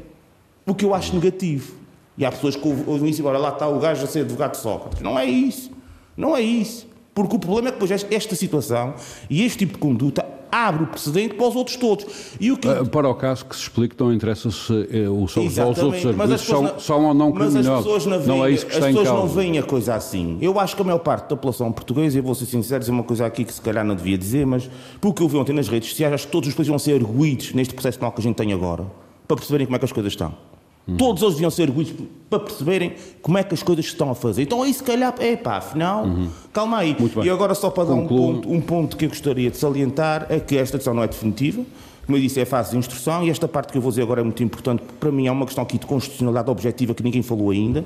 O 0.65 0.75
que 0.75 0.83
eu 0.83 0.93
acho 0.93 1.13
negativo. 1.13 1.75
E 2.17 2.25
há 2.25 2.31
pessoas 2.31 2.55
que 2.55 2.67
ouvem 2.67 3.09
isso 3.09 3.21
e 3.21 3.23
agora 3.23 3.37
lá 3.37 3.49
está 3.49 3.67
o 3.67 3.79
gajo 3.79 4.03
a 4.03 4.07
ser 4.07 4.21
advogado 4.21 4.51
de 4.51 4.57
Sócrates. 4.57 5.01
Não 5.01 5.17
é 5.17 5.25
isso. 5.25 5.71
Não 6.17 6.35
é 6.35 6.41
isso. 6.41 6.87
Porque 7.13 7.35
o 7.35 7.39
problema 7.39 7.69
é 7.69 7.71
que 7.71 7.79
depois 7.79 8.05
esta 8.11 8.35
situação 8.35 8.95
e 9.29 9.45
este 9.45 9.59
tipo 9.59 9.73
de 9.73 9.79
conduta 9.79 10.25
abre 10.55 10.83
o 10.83 10.87
precedente 10.87 11.33
para 11.33 11.47
os 11.47 11.55
outros 11.55 11.75
todos. 11.75 12.05
E 12.39 12.51
o 12.51 12.57
que... 12.57 12.67
Ah, 12.67 12.85
para 12.85 13.09
o 13.09 13.15
caso 13.15 13.45
que 13.45 13.55
se 13.55 13.63
explique, 13.63 13.95
não 13.99 14.13
interessa 14.13 14.49
se 14.49 14.87
eh, 14.89 15.09
o, 15.09 15.27
são 15.27 15.45
os 15.45 15.57
outros 15.57 16.05
argumentos 16.05 16.41
são, 16.41 16.79
são 16.79 17.05
ou 17.05 17.13
não 17.13 17.31
criminosos. 17.31 18.05
Não, 18.05 18.19
não, 18.19 18.45
é 18.45 18.51
isso 18.51 18.65
que 18.65 18.73
está. 18.73 18.87
As 18.87 18.95
pessoas 18.95 19.09
não 19.09 19.27
veem 19.27 19.57
a 19.57 19.63
coisa 19.63 19.95
assim. 19.95 20.37
Eu 20.41 20.57
acho 20.59 20.75
que 20.75 20.81
a 20.81 20.85
maior 20.85 20.99
parte 20.99 21.23
da 21.23 21.35
população 21.35 21.71
portuguesa, 21.71 22.17
e 22.17 22.21
vou 22.21 22.33
ser 22.33 22.45
sincero, 22.45 22.79
dizer 22.79 22.91
uma 22.91 23.03
coisa 23.03 23.25
aqui 23.25 23.43
que 23.43 23.53
se 23.53 23.61
calhar 23.61 23.83
não 23.83 23.95
devia 23.95 24.17
dizer, 24.17 24.45
mas 24.45 24.69
porque 25.01 25.21
eu 25.21 25.27
vi 25.27 25.37
ontem 25.37 25.53
nas 25.53 25.67
redes 25.67 25.89
sociais, 25.89 26.13
acho 26.13 26.25
que 26.27 26.31
todos 26.31 26.47
os 26.47 26.55
países 26.55 26.69
vão 26.69 26.79
ser 26.79 26.93
arguídos 26.93 27.53
neste 27.53 27.73
processo 27.73 27.99
penal 27.99 28.11
que 28.11 28.21
a 28.21 28.23
gente 28.23 28.35
tem 28.35 28.53
agora, 28.53 28.85
para 29.27 29.35
perceberem 29.35 29.65
como 29.65 29.75
é 29.75 29.79
que 29.79 29.85
as 29.85 29.91
coisas 29.91 30.13
estão. 30.13 30.54
Hum. 30.87 30.97
Todos 30.97 31.21
eles 31.21 31.35
deviam 31.35 31.49
ser 31.49 31.63
arguídos 31.63 31.93
para 32.29 32.39
perceberem 32.39 32.93
como 33.21 33.37
é 33.37 33.43
que 33.43 33.53
as 33.53 33.63
coisas 33.63 33.85
estão 33.85 34.09
a 34.09 34.15
fazer. 34.15 34.43
Então 34.43 34.61
aí 34.61 34.73
se 34.73 34.83
calhar, 34.83 35.13
é 35.19 35.35
pá, 35.35 35.57
afinal, 35.57 36.05
uhum. 36.05 36.29
calma 36.53 36.77
aí. 36.77 36.95
E 37.23 37.29
agora 37.29 37.55
só 37.55 37.69
para 37.69 37.85
dar 37.85 37.93
um 37.93 38.07
ponto, 38.07 38.51
um 38.51 38.61
ponto 38.61 38.97
que 38.97 39.05
eu 39.05 39.09
gostaria 39.09 39.49
de 39.49 39.57
salientar 39.57 40.27
é 40.29 40.39
que 40.39 40.57
esta 40.57 40.77
decisão 40.77 40.93
não 40.93 41.03
é 41.03 41.07
definitiva. 41.07 41.63
Como 42.05 42.17
eu 42.17 42.21
disse, 42.21 42.39
é 42.39 42.45
fase 42.45 42.71
de 42.71 42.77
instrução 42.77 43.23
e 43.23 43.31
esta 43.31 43.47
parte 43.47 43.71
que 43.71 43.77
eu 43.79 43.81
vou 43.81 43.89
dizer 43.89 44.03
agora 44.03 44.21
é 44.21 44.23
muito 44.23 44.43
importante, 44.43 44.79
porque 44.79 44.97
para 44.99 45.11
mim 45.11 45.25
é 45.25 45.31
uma 45.31 45.45
questão 45.45 45.63
aqui 45.63 45.79
de 45.79 45.87
constitucionalidade 45.87 46.49
objetiva 46.51 46.93
que 46.93 47.01
ninguém 47.01 47.23
falou 47.23 47.49
ainda. 47.49 47.83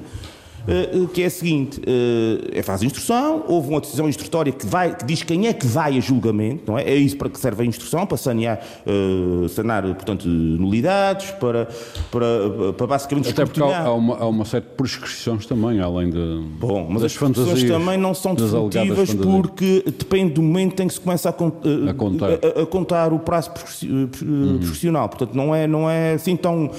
Uh, 0.67 1.07
que 1.07 1.23
é 1.23 1.25
a 1.25 1.29
seguinte: 1.29 1.79
uh, 1.79 2.49
é 2.51 2.61
fase 2.61 2.81
de 2.81 2.87
instrução, 2.87 3.43
houve 3.47 3.69
uma 3.69 3.79
decisão 3.79 4.07
instrutória 4.07 4.51
que, 4.51 4.65
vai, 4.65 4.95
que 4.95 5.05
diz 5.05 5.23
quem 5.23 5.47
é 5.47 5.53
que 5.53 5.65
vai 5.65 5.97
a 5.97 5.99
julgamento, 5.99 6.71
não 6.71 6.77
é? 6.77 6.83
É 6.83 6.95
isso 6.95 7.17
para 7.17 7.29
que 7.29 7.39
serve 7.39 7.63
a 7.63 7.65
instrução, 7.65 8.05
para 8.05 8.17
sanear, 8.17 8.59
uh, 8.85 9.47
sanar, 9.49 9.83
portanto, 9.83 10.27
nulidades, 10.27 11.31
para, 11.31 11.67
para, 12.11 12.73
para 12.77 12.87
basicamente 12.87 13.29
Até 13.29 13.45
porque 13.45 13.61
há, 13.61 13.85
há, 13.85 13.93
uma, 13.93 14.17
há 14.17 14.27
uma 14.27 14.45
série 14.45 14.65
de 14.65 14.71
prescrições 14.71 15.45
também, 15.45 15.79
além 15.79 16.09
de. 16.09 16.43
Bom, 16.59 16.87
mas 16.89 17.03
as 17.03 17.17
prescrições 17.17 17.63
também 17.63 17.97
não 17.97 18.13
são 18.13 18.35
definitivas 18.35 19.13
porque 19.13 19.83
depende 19.85 20.33
do 20.33 20.41
momento 20.41 20.81
em 20.81 20.87
que 20.87 20.93
se 20.93 20.99
começa 20.99 21.29
a, 21.29 21.31
a, 21.31 21.93
contar. 21.93 22.29
A, 22.31 22.61
a, 22.61 22.65
contar. 22.65 23.13
o 23.13 23.19
prazo 23.19 23.51
profissional. 23.51 25.03
Uhum. 25.03 25.09
Portanto, 25.09 25.33
não 25.33 25.55
é, 25.55 25.67
não 25.67 25.89
é 25.89 26.13
assim 26.13 26.35
tão 26.35 26.71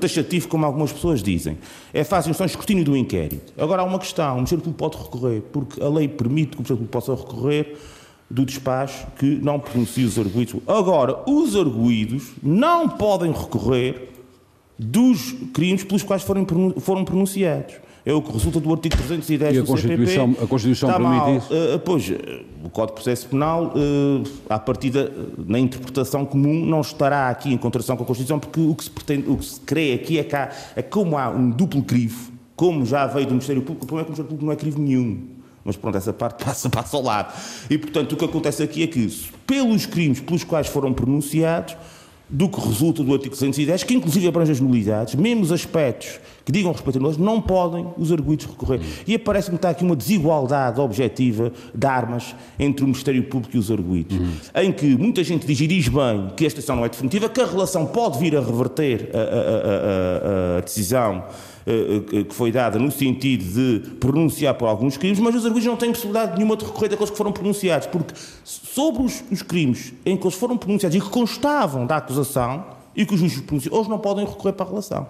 taxativo 0.00 0.48
como 0.48 0.64
algumas 0.64 0.92
pessoas 0.92 1.22
dizem. 1.22 1.58
É 1.92 2.02
fácil, 2.02 2.30
instrução, 2.30 2.46
escrutínio 2.46 2.83
do 2.84 2.96
inquérito. 2.96 3.52
Agora 3.56 3.82
há 3.82 3.84
uma 3.84 3.98
questão: 3.98 4.32
o 4.32 4.36
Ministério 4.36 4.62
Público 4.62 4.78
pode 4.78 5.02
recorrer, 5.02 5.42
porque 5.52 5.82
a 5.82 5.88
lei 5.88 6.08
permite 6.08 6.50
que 6.50 6.56
o 6.56 6.58
Ministério 6.58 6.76
Público 6.76 6.92
possa 6.92 7.14
recorrer 7.14 7.76
do 8.30 8.44
despacho 8.44 9.06
que 9.18 9.38
não 9.42 9.60
pronuncia 9.60 10.06
os 10.06 10.18
arguídos. 10.18 10.56
Agora, 10.66 11.18
os 11.28 11.56
arguídos 11.56 12.32
não 12.42 12.88
podem 12.88 13.32
recorrer 13.32 14.10
dos 14.78 15.32
crimes 15.52 15.84
pelos 15.84 16.02
quais 16.02 16.22
foram, 16.22 16.46
foram 16.78 17.04
pronunciados. 17.04 17.76
É 18.06 18.12
o 18.12 18.20
que 18.20 18.30
resulta 18.32 18.60
do 18.60 18.70
artigo 18.70 18.96
310 18.96 19.56
e 19.56 19.60
do 19.60 19.66
Constituição, 19.66 20.26
CPP. 20.26 20.44
A 20.44 20.46
Constituição 20.46 20.88
Está 20.90 21.00
permite 21.00 21.20
mal. 21.20 21.36
isso? 21.36 21.54
Uh, 21.54 21.78
pois, 21.78 22.12
o 22.62 22.68
Código 22.68 22.88
de 22.88 23.02
Processo 23.02 23.28
Penal, 23.28 23.72
uh, 23.74 24.22
à 24.50 24.58
partida, 24.58 25.10
na 25.38 25.58
interpretação 25.58 26.26
comum, 26.26 26.66
não 26.66 26.82
estará 26.82 27.30
aqui 27.30 27.54
em 27.54 27.56
contradição 27.56 27.96
com 27.96 28.02
a 28.02 28.06
Constituição, 28.06 28.38
porque 28.38 28.60
o 28.60 28.74
que 28.74 28.84
se, 28.84 28.90
pretende, 28.90 29.30
o 29.30 29.38
que 29.38 29.44
se 29.46 29.58
crê 29.60 29.94
aqui 29.94 30.18
é 30.18 30.24
que 30.24 30.36
há, 30.36 30.50
é 30.76 30.82
como 30.82 31.16
há 31.16 31.30
um 31.30 31.48
duplo 31.48 31.82
crivo, 31.82 32.33
como 32.56 32.84
já 32.84 33.06
veio 33.06 33.26
do 33.26 33.32
Ministério 33.32 33.62
Público, 33.62 33.84
o 33.84 33.86
problema 33.86 34.02
é 34.02 34.12
que 34.12 34.20
o 34.20 34.24
Ministério 34.24 34.28
Público 34.28 34.46
não 34.46 34.52
é 34.52 34.56
crime 34.56 34.88
nenhum. 34.88 35.28
Mas 35.64 35.76
pronto, 35.76 35.96
essa 35.96 36.12
parte 36.12 36.42
passa, 36.44 36.68
passa 36.68 36.96
ao 36.96 37.02
lado. 37.02 37.32
E, 37.68 37.78
portanto, 37.78 38.12
o 38.12 38.16
que 38.16 38.24
acontece 38.24 38.62
aqui 38.62 38.82
é 38.82 38.86
que, 38.86 39.08
pelos 39.46 39.86
crimes 39.86 40.20
pelos 40.20 40.44
quais 40.44 40.66
foram 40.66 40.92
pronunciados, 40.92 41.76
do 42.28 42.48
que 42.48 42.58
resulta 42.58 43.02
do 43.04 43.12
artigo 43.12 43.30
210, 43.30 43.82
que 43.84 43.94
inclusive 43.94 44.26
abrange 44.26 44.50
as 44.50 44.60
nulidades, 44.60 45.14
mesmo 45.14 45.42
os 45.42 45.52
aspectos 45.52 46.18
que 46.44 46.50
digam 46.50 46.72
respeito 46.72 46.98
a 46.98 47.00
nós, 47.00 47.16
não 47.16 47.40
podem 47.40 47.86
os 47.98 48.10
arguidos 48.10 48.46
recorrer. 48.46 48.80
E 49.06 49.18
parece-me 49.18 49.56
que 49.56 49.58
está 49.58 49.70
aqui 49.70 49.84
uma 49.84 49.94
desigualdade 49.94 50.80
objetiva 50.80 51.52
de 51.74 51.86
armas 51.86 52.34
entre 52.58 52.82
o 52.82 52.88
Ministério 52.88 53.22
Público 53.24 53.56
e 53.56 53.58
os 53.58 53.70
arguidos, 53.70 54.18
uhum. 54.18 54.62
em 54.62 54.72
que 54.72 54.96
muita 54.96 55.22
gente 55.22 55.46
diz 55.46 55.88
bem 55.88 56.30
que 56.36 56.46
esta 56.46 56.56
decisão 56.56 56.76
não 56.76 56.84
é 56.84 56.88
definitiva, 56.88 57.28
que 57.28 57.40
a 57.40 57.46
relação 57.46 57.86
pode 57.86 58.18
vir 58.18 58.36
a 58.36 58.40
reverter 58.40 59.10
a, 59.12 59.18
a, 59.18 60.56
a, 60.56 60.58
a 60.58 60.60
decisão 60.60 61.24
que 61.64 62.34
foi 62.34 62.52
dada 62.52 62.78
no 62.78 62.90
sentido 62.90 63.44
de 63.44 63.90
pronunciar 63.96 64.54
por 64.54 64.66
alguns 64.66 64.96
crimes, 64.96 65.18
mas 65.18 65.34
os 65.34 65.46
arguidos 65.46 65.66
não 65.66 65.76
têm 65.76 65.90
possibilidade 65.90 66.36
nenhuma 66.36 66.56
de 66.56 66.64
recorrer 66.64 66.88
daqueles 66.88 67.10
que 67.10 67.16
foram 67.16 67.32
pronunciados, 67.32 67.86
porque 67.86 68.14
sobre 68.44 69.02
os, 69.02 69.24
os 69.30 69.42
crimes 69.42 69.94
em 70.04 70.16
que 70.16 70.24
eles 70.24 70.36
foram 70.36 70.58
pronunciados 70.58 70.96
e 70.96 71.00
que 71.00 71.08
constavam 71.08 71.86
da 71.86 71.96
acusação 71.96 72.64
e 72.94 73.06
que 73.06 73.14
os 73.14 73.20
juízes 73.20 73.40
pronunciaram, 73.40 73.78
hoje 73.78 73.88
não 73.88 73.98
podem 73.98 74.26
recorrer 74.26 74.52
para 74.52 74.66
a 74.66 74.68
relação. 74.68 75.06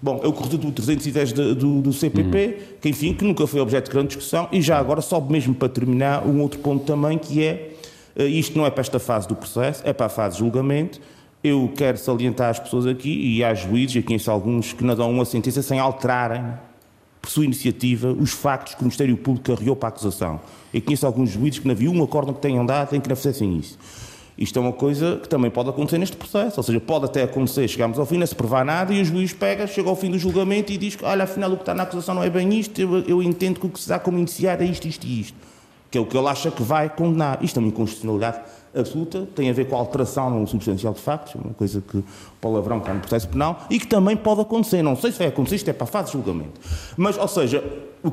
Bom, 0.00 0.20
é 0.22 0.26
o 0.26 0.32
do 0.32 0.72
310 0.72 1.32
de, 1.32 1.54
do, 1.54 1.80
do, 1.80 1.92
CPP, 1.92 2.46
uhum. 2.46 2.76
que 2.80 2.88
enfim, 2.88 3.14
que 3.14 3.24
nunca 3.24 3.46
foi 3.46 3.60
objeto 3.60 3.84
de 3.84 3.92
grande 3.92 4.08
discussão, 4.08 4.48
e 4.50 4.60
já 4.60 4.76
agora 4.76 5.00
sobe 5.00 5.32
mesmo 5.32 5.54
para 5.54 5.68
terminar 5.68 6.26
um 6.26 6.40
outro 6.40 6.58
ponto 6.58 6.84
também, 6.84 7.16
que 7.16 7.44
é, 7.44 7.74
eh, 8.16 8.26
isto 8.26 8.58
não 8.58 8.66
é 8.66 8.70
para 8.70 8.80
esta 8.80 8.98
fase 8.98 9.28
do 9.28 9.36
processo, 9.36 9.80
é 9.86 9.92
para 9.92 10.06
a 10.06 10.08
fase 10.08 10.34
de 10.34 10.40
julgamento, 10.40 11.00
eu 11.42 11.72
quero 11.76 11.98
salientar 11.98 12.50
às 12.50 12.58
pessoas 12.58 12.86
aqui, 12.86 13.10
e 13.10 13.42
há 13.42 13.52
juízes, 13.52 13.96
aqui 13.96 14.06
conheço 14.06 14.30
alguns, 14.30 14.72
que 14.72 14.84
não 14.84 14.94
dão 14.94 15.10
uma 15.10 15.24
sentença 15.24 15.62
sem 15.62 15.78
alterarem, 15.78 16.44
por 17.20 17.30
sua 17.30 17.44
iniciativa, 17.44 18.12
os 18.12 18.32
factos 18.32 18.74
que 18.74 18.80
o 18.80 18.84
Ministério 18.84 19.16
Público 19.16 19.46
carregou 19.46 19.76
para 19.76 19.88
a 19.88 19.90
acusação. 19.90 20.40
Eu 20.74 20.82
conheço 20.82 21.06
alguns 21.06 21.30
juízes 21.30 21.60
que 21.60 21.66
não 21.66 21.72
havia 21.72 21.90
um 21.90 22.02
acórdão 22.02 22.34
que 22.34 22.40
tenham 22.40 22.66
dado 22.66 22.96
em 22.96 23.00
que 23.00 23.08
não 23.08 23.14
fizessem 23.14 23.56
isso. 23.56 23.78
Isto 24.36 24.58
é 24.58 24.62
uma 24.62 24.72
coisa 24.72 25.20
que 25.22 25.28
também 25.28 25.50
pode 25.50 25.68
acontecer 25.68 25.98
neste 25.98 26.16
processo, 26.16 26.58
ou 26.58 26.62
seja, 26.64 26.80
pode 26.80 27.04
até 27.04 27.22
acontecer, 27.22 27.68
chegamos 27.68 27.98
ao 27.98 28.06
fim, 28.06 28.18
não 28.18 28.26
se 28.26 28.34
provar 28.34 28.64
nada 28.64 28.92
e 28.92 29.00
o 29.00 29.04
juiz 29.04 29.32
pega, 29.32 29.66
chega 29.66 29.88
ao 29.88 29.94
fim 29.94 30.10
do 30.10 30.18
julgamento 30.18 30.72
e 30.72 30.78
diz 30.78 30.96
que, 30.96 31.04
olha, 31.04 31.24
afinal 31.24 31.52
o 31.52 31.56
que 31.56 31.62
está 31.62 31.74
na 31.74 31.82
acusação 31.82 32.14
não 32.14 32.24
é 32.24 32.30
bem 32.30 32.58
isto, 32.58 32.80
eu, 32.80 33.00
eu 33.00 33.22
entendo 33.22 33.60
que 33.60 33.66
o 33.66 33.68
que 33.68 33.78
se 33.78 33.88
dá 33.88 33.98
como 33.98 34.18
indiciado 34.18 34.62
é 34.62 34.66
isto, 34.66 34.88
isto 34.88 35.06
e 35.06 35.20
isto, 35.20 35.36
que 35.90 35.98
é 35.98 36.00
o 36.00 36.06
que 36.06 36.16
ele 36.16 36.26
acha 36.26 36.50
que 36.50 36.62
vai 36.62 36.88
condenar. 36.88 37.44
Isto 37.44 37.58
é 37.58 37.60
uma 37.60 37.68
inconstitucionalidade 37.68 38.40
absoluta, 38.74 39.28
tem 39.34 39.50
a 39.50 39.52
ver 39.52 39.66
com 39.68 39.76
a 39.76 39.78
alteração 39.78 40.30
no 40.30 40.46
substancial 40.46 40.92
de 40.92 41.00
factos, 41.00 41.34
uma 41.34 41.54
coisa 41.54 41.80
que 41.80 42.02
palavrão 42.40 42.78
está 42.78 42.92
no 42.94 43.00
processo 43.00 43.28
penal, 43.28 43.66
e 43.70 43.78
que 43.78 43.86
também 43.86 44.16
pode 44.16 44.40
acontecer. 44.40 44.82
Não 44.82 44.96
sei 44.96 45.12
se 45.12 45.18
vai 45.18 45.28
acontecer, 45.28 45.56
isto 45.56 45.68
é 45.70 45.72
para 45.72 45.84
a 45.84 45.86
fase 45.86 46.06
de 46.06 46.12
julgamento. 46.14 46.60
Mas, 46.96 47.18
ou 47.18 47.28
seja, 47.28 47.62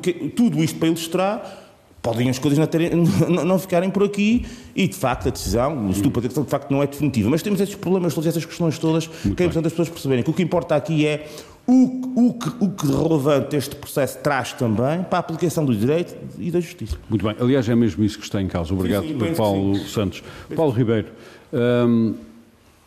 que, 0.02 0.14
tudo 0.30 0.64
isto 0.64 0.78
para 0.78 0.88
ilustrar, 0.88 1.70
podem 2.02 2.30
as 2.30 2.40
coisas 2.40 2.58
não, 2.58 2.68
terem, 2.68 2.92
não, 3.30 3.46
não, 3.46 3.60
ficarem 3.60 3.90
por 3.90 4.04
aqui 4.04 4.46
e, 4.76 4.88
de 4.88 4.96
facto, 4.96 5.28
a 5.28 5.32
decisão, 5.32 5.88
o 5.88 5.92
estudo 5.92 6.22
de 6.22 6.50
facto 6.50 6.72
não 6.72 6.84
é 6.84 6.88
definitiva. 6.88 7.30
Mas 7.30 7.42
temos 7.42 7.60
esses 7.62 7.76
problemas, 7.76 8.14
todas 8.14 8.28
essas 8.28 8.46
questões 8.46 8.78
todas, 8.78 9.08
Muito 9.08 9.36
que 9.36 9.44
é 9.44 9.46
importante 9.46 9.68
as 9.68 9.74
pessoas 9.74 9.90
perceberem 9.90 10.24
que 10.24 10.30
o 10.30 10.34
que 10.34 10.44
importa 10.44 10.76
aqui 10.76 11.06
é 11.06 11.28
o, 11.70 12.30
o, 12.30 12.34
que, 12.34 12.50
o 12.60 12.70
que 12.72 12.88
relevante 12.88 13.56
este 13.56 13.76
processo 13.76 14.18
traz 14.18 14.54
também 14.54 15.04
para 15.04 15.18
a 15.18 15.20
aplicação 15.20 15.64
do 15.64 15.76
direito 15.76 16.16
e 16.40 16.50
da 16.50 16.60
justiça. 16.60 16.98
Muito 17.08 17.24
bem. 17.24 17.36
Aliás, 17.40 17.70
é 17.70 17.76
mesmo 17.76 18.04
isso 18.04 18.18
que 18.18 18.24
está 18.24 18.42
em 18.42 18.48
causa. 18.48 18.74
Obrigado, 18.74 19.04
sim, 19.04 19.20
sim, 19.20 19.36
Paulo 19.36 19.76
Santos. 19.76 20.24
Paulo 20.56 20.72
Ribeiro, 20.72 21.10
hum, 21.54 22.16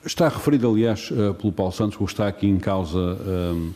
está 0.05 0.29
referido, 0.29 0.69
aliás, 0.69 1.13
uh, 1.13 1.33
pelo 1.33 1.53
Paulo 1.53 1.73
Santos, 1.73 1.97
ou 2.01 2.07
está 2.07 2.27
aqui 2.27 2.49
em 2.49 2.59
causa 2.59 2.99
hum, 2.99 3.71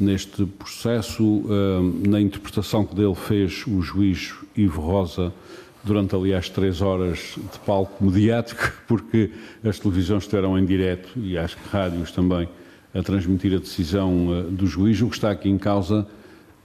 neste 0.00 0.46
processo, 0.46 1.22
hum, 1.22 2.02
na 2.08 2.18
interpretação 2.18 2.86
que 2.86 2.94
dele 2.94 3.14
fez 3.14 3.62
o 3.66 3.82
juiz 3.82 4.32
Ivo 4.56 4.80
Rosa, 4.80 5.34
durante, 5.84 6.16
aliás, 6.16 6.48
três 6.48 6.80
horas 6.80 7.34
de 7.36 7.58
palco 7.66 8.02
mediático, 8.02 8.72
porque 8.88 9.32
as 9.62 9.78
televisões 9.78 10.22
estiveram 10.22 10.58
em 10.58 10.64
direto 10.64 11.10
e 11.14 11.36
acho 11.36 11.58
que 11.58 11.68
rádios 11.68 12.10
também 12.10 12.48
a 12.94 13.02
transmitir 13.02 13.54
a 13.54 13.58
decisão 13.58 14.28
uh, 14.28 14.42
do 14.50 14.66
juiz. 14.66 15.00
O 15.00 15.08
que 15.08 15.16
está 15.16 15.30
aqui 15.30 15.48
em 15.48 15.58
causa 15.58 16.06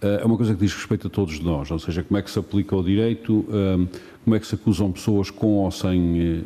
uh, 0.02 0.06
é 0.06 0.26
uma 0.26 0.38
coisa 0.38 0.54
que 0.54 0.60
diz 0.60 0.74
respeito 0.74 1.08
a 1.08 1.10
todos 1.10 1.40
nós, 1.40 1.70
ou 1.72 1.80
seja, 1.80 2.04
como 2.04 2.18
é 2.18 2.22
que 2.22 2.32
se 2.32 2.40
aplica 2.40 2.76
o 2.76 2.84
direito, 2.84 3.40
uh, 3.40 3.88
como 4.24 4.36
é 4.36 4.40
que 4.40 4.48
se 4.48 4.56
acusam 4.56 4.92
pessoas 4.92 5.30
com 5.30 5.48
ou 5.48 5.72
sem 5.72 6.44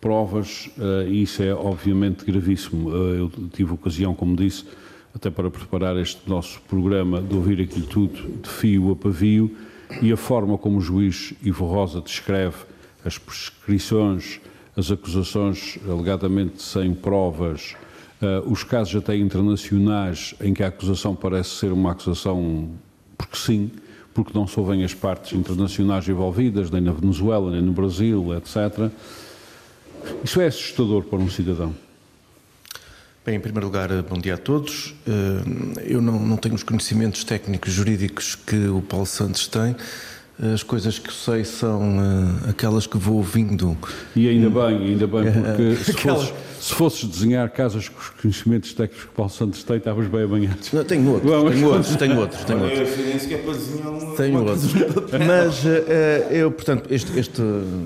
provas, 0.00 0.70
e 1.08 1.22
isso 1.22 1.42
é 1.42 1.54
obviamente 1.54 2.26
gravíssimo. 2.26 2.90
eu 2.90 3.30
tive 3.52 3.72
ocasião, 3.72 4.14
como 4.14 4.36
disse, 4.36 4.64
até 5.14 5.30
para 5.30 5.50
preparar 5.50 5.96
este 5.96 6.28
nosso 6.28 6.60
programa, 6.62 7.22
de 7.22 7.34
ouvir 7.34 7.60
aquilo 7.60 7.86
tudo 7.86 8.40
de 8.42 8.48
fio 8.48 8.92
a 8.92 8.96
pavio, 8.96 9.54
e 10.02 10.12
a 10.12 10.16
forma 10.16 10.58
como 10.58 10.78
o 10.78 10.80
juiz 10.80 11.34
Ivo 11.42 11.66
Rosa 11.66 12.00
descreve 12.00 12.56
as 13.04 13.18
prescrições, 13.18 14.40
as 14.76 14.90
acusações 14.90 15.78
alegadamente 15.88 16.62
sem 16.62 16.92
provas, 16.94 17.76
Uh, 18.24 18.50
os 18.50 18.64
casos 18.64 18.96
até 18.96 19.14
internacionais 19.16 20.34
em 20.40 20.54
que 20.54 20.62
a 20.62 20.68
acusação 20.68 21.14
parece 21.14 21.50
ser 21.50 21.70
uma 21.70 21.92
acusação 21.92 22.70
porque 23.18 23.36
sim, 23.36 23.70
porque 24.14 24.32
não 24.32 24.46
se 24.46 24.58
ouvem 24.58 24.82
as 24.82 24.94
partes 24.94 25.32
internacionais 25.32 26.08
envolvidas, 26.08 26.70
nem 26.70 26.80
na 26.80 26.92
Venezuela, 26.92 27.50
nem 27.50 27.60
no 27.60 27.72
Brasil, 27.72 28.34
etc. 28.34 28.90
Isso 30.24 30.40
é 30.40 30.46
assustador 30.46 31.02
para 31.04 31.18
um 31.18 31.28
cidadão. 31.28 31.74
Bem, 33.26 33.36
em 33.36 33.40
primeiro 33.40 33.66
lugar, 33.66 33.90
bom 34.02 34.18
dia 34.18 34.34
a 34.34 34.38
todos. 34.38 34.94
Eh, 35.06 35.92
eu 35.92 36.00
não, 36.00 36.20
não 36.20 36.36
tenho 36.36 36.54
os 36.54 36.62
conhecimentos 36.62 37.24
técnicos 37.24 37.72
jurídicos 37.72 38.34
que 38.34 38.68
o 38.68 38.82
Paulo 38.82 39.06
Santos 39.06 39.48
tem 39.48 39.74
as 40.42 40.64
coisas 40.64 40.98
que 40.98 41.12
sei 41.12 41.44
são 41.44 41.96
uh, 41.96 42.50
aquelas 42.50 42.88
que 42.88 42.98
vou 42.98 43.16
ouvindo. 43.16 43.76
E 44.16 44.28
ainda 44.28 44.50
bem, 44.50 44.88
ainda 44.88 45.06
bem, 45.06 45.24
porque 45.30 45.76
se, 45.76 45.92
fosses, 45.92 46.32
se 46.60 46.74
fosses 46.74 47.04
desenhar 47.04 47.48
casas 47.50 47.88
com 47.88 48.00
os 48.00 48.08
conhecimentos 48.10 48.72
técnicos 48.74 49.04
que 49.04 49.14
Paulo 49.14 49.30
Santos 49.30 49.62
tem, 49.62 49.76
estavas 49.76 50.08
bem 50.08 50.22
amanhado. 50.22 50.58
Não, 50.72 50.84
tenho 50.84 51.08
outros, 51.12 51.30
Vamos. 51.30 51.52
tenho 51.54 51.68
outros, 51.68 51.96
tenho 51.96 52.18
outros. 52.18 52.44
Tenho 52.44 52.62
outros. 52.62 52.90
É 53.30 54.16
tenho 54.16 54.38
outros. 54.40 54.72
Mas 55.24 55.64
uh, 55.64 56.32
eu, 56.32 56.50
portanto, 56.50 56.92
este, 56.92 57.16
este, 57.16 57.42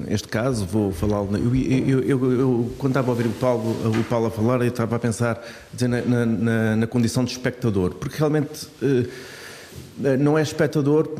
este 0.08 0.28
caso, 0.28 0.64
vou 0.64 0.90
falar. 0.90 1.18
Eu, 1.18 1.54
eu, 1.54 2.00
eu, 2.00 2.32
eu, 2.32 2.72
quando 2.78 2.92
estava 2.92 3.08
a 3.08 3.10
ouvir 3.10 3.26
o 3.26 3.32
Paulo, 3.32 3.76
o 3.84 4.04
Paulo 4.04 4.26
a 4.26 4.30
falar, 4.30 4.62
eu 4.62 4.68
estava 4.68 4.96
a 4.96 4.98
pensar 4.98 5.46
dizer, 5.74 5.88
na, 5.88 6.00
na, 6.24 6.76
na 6.76 6.86
condição 6.86 7.24
de 7.24 7.32
espectador, 7.32 7.94
porque 7.96 8.16
realmente 8.16 8.66
uh, 8.82 10.16
não 10.18 10.38
é 10.38 10.40
espectador 10.40 11.10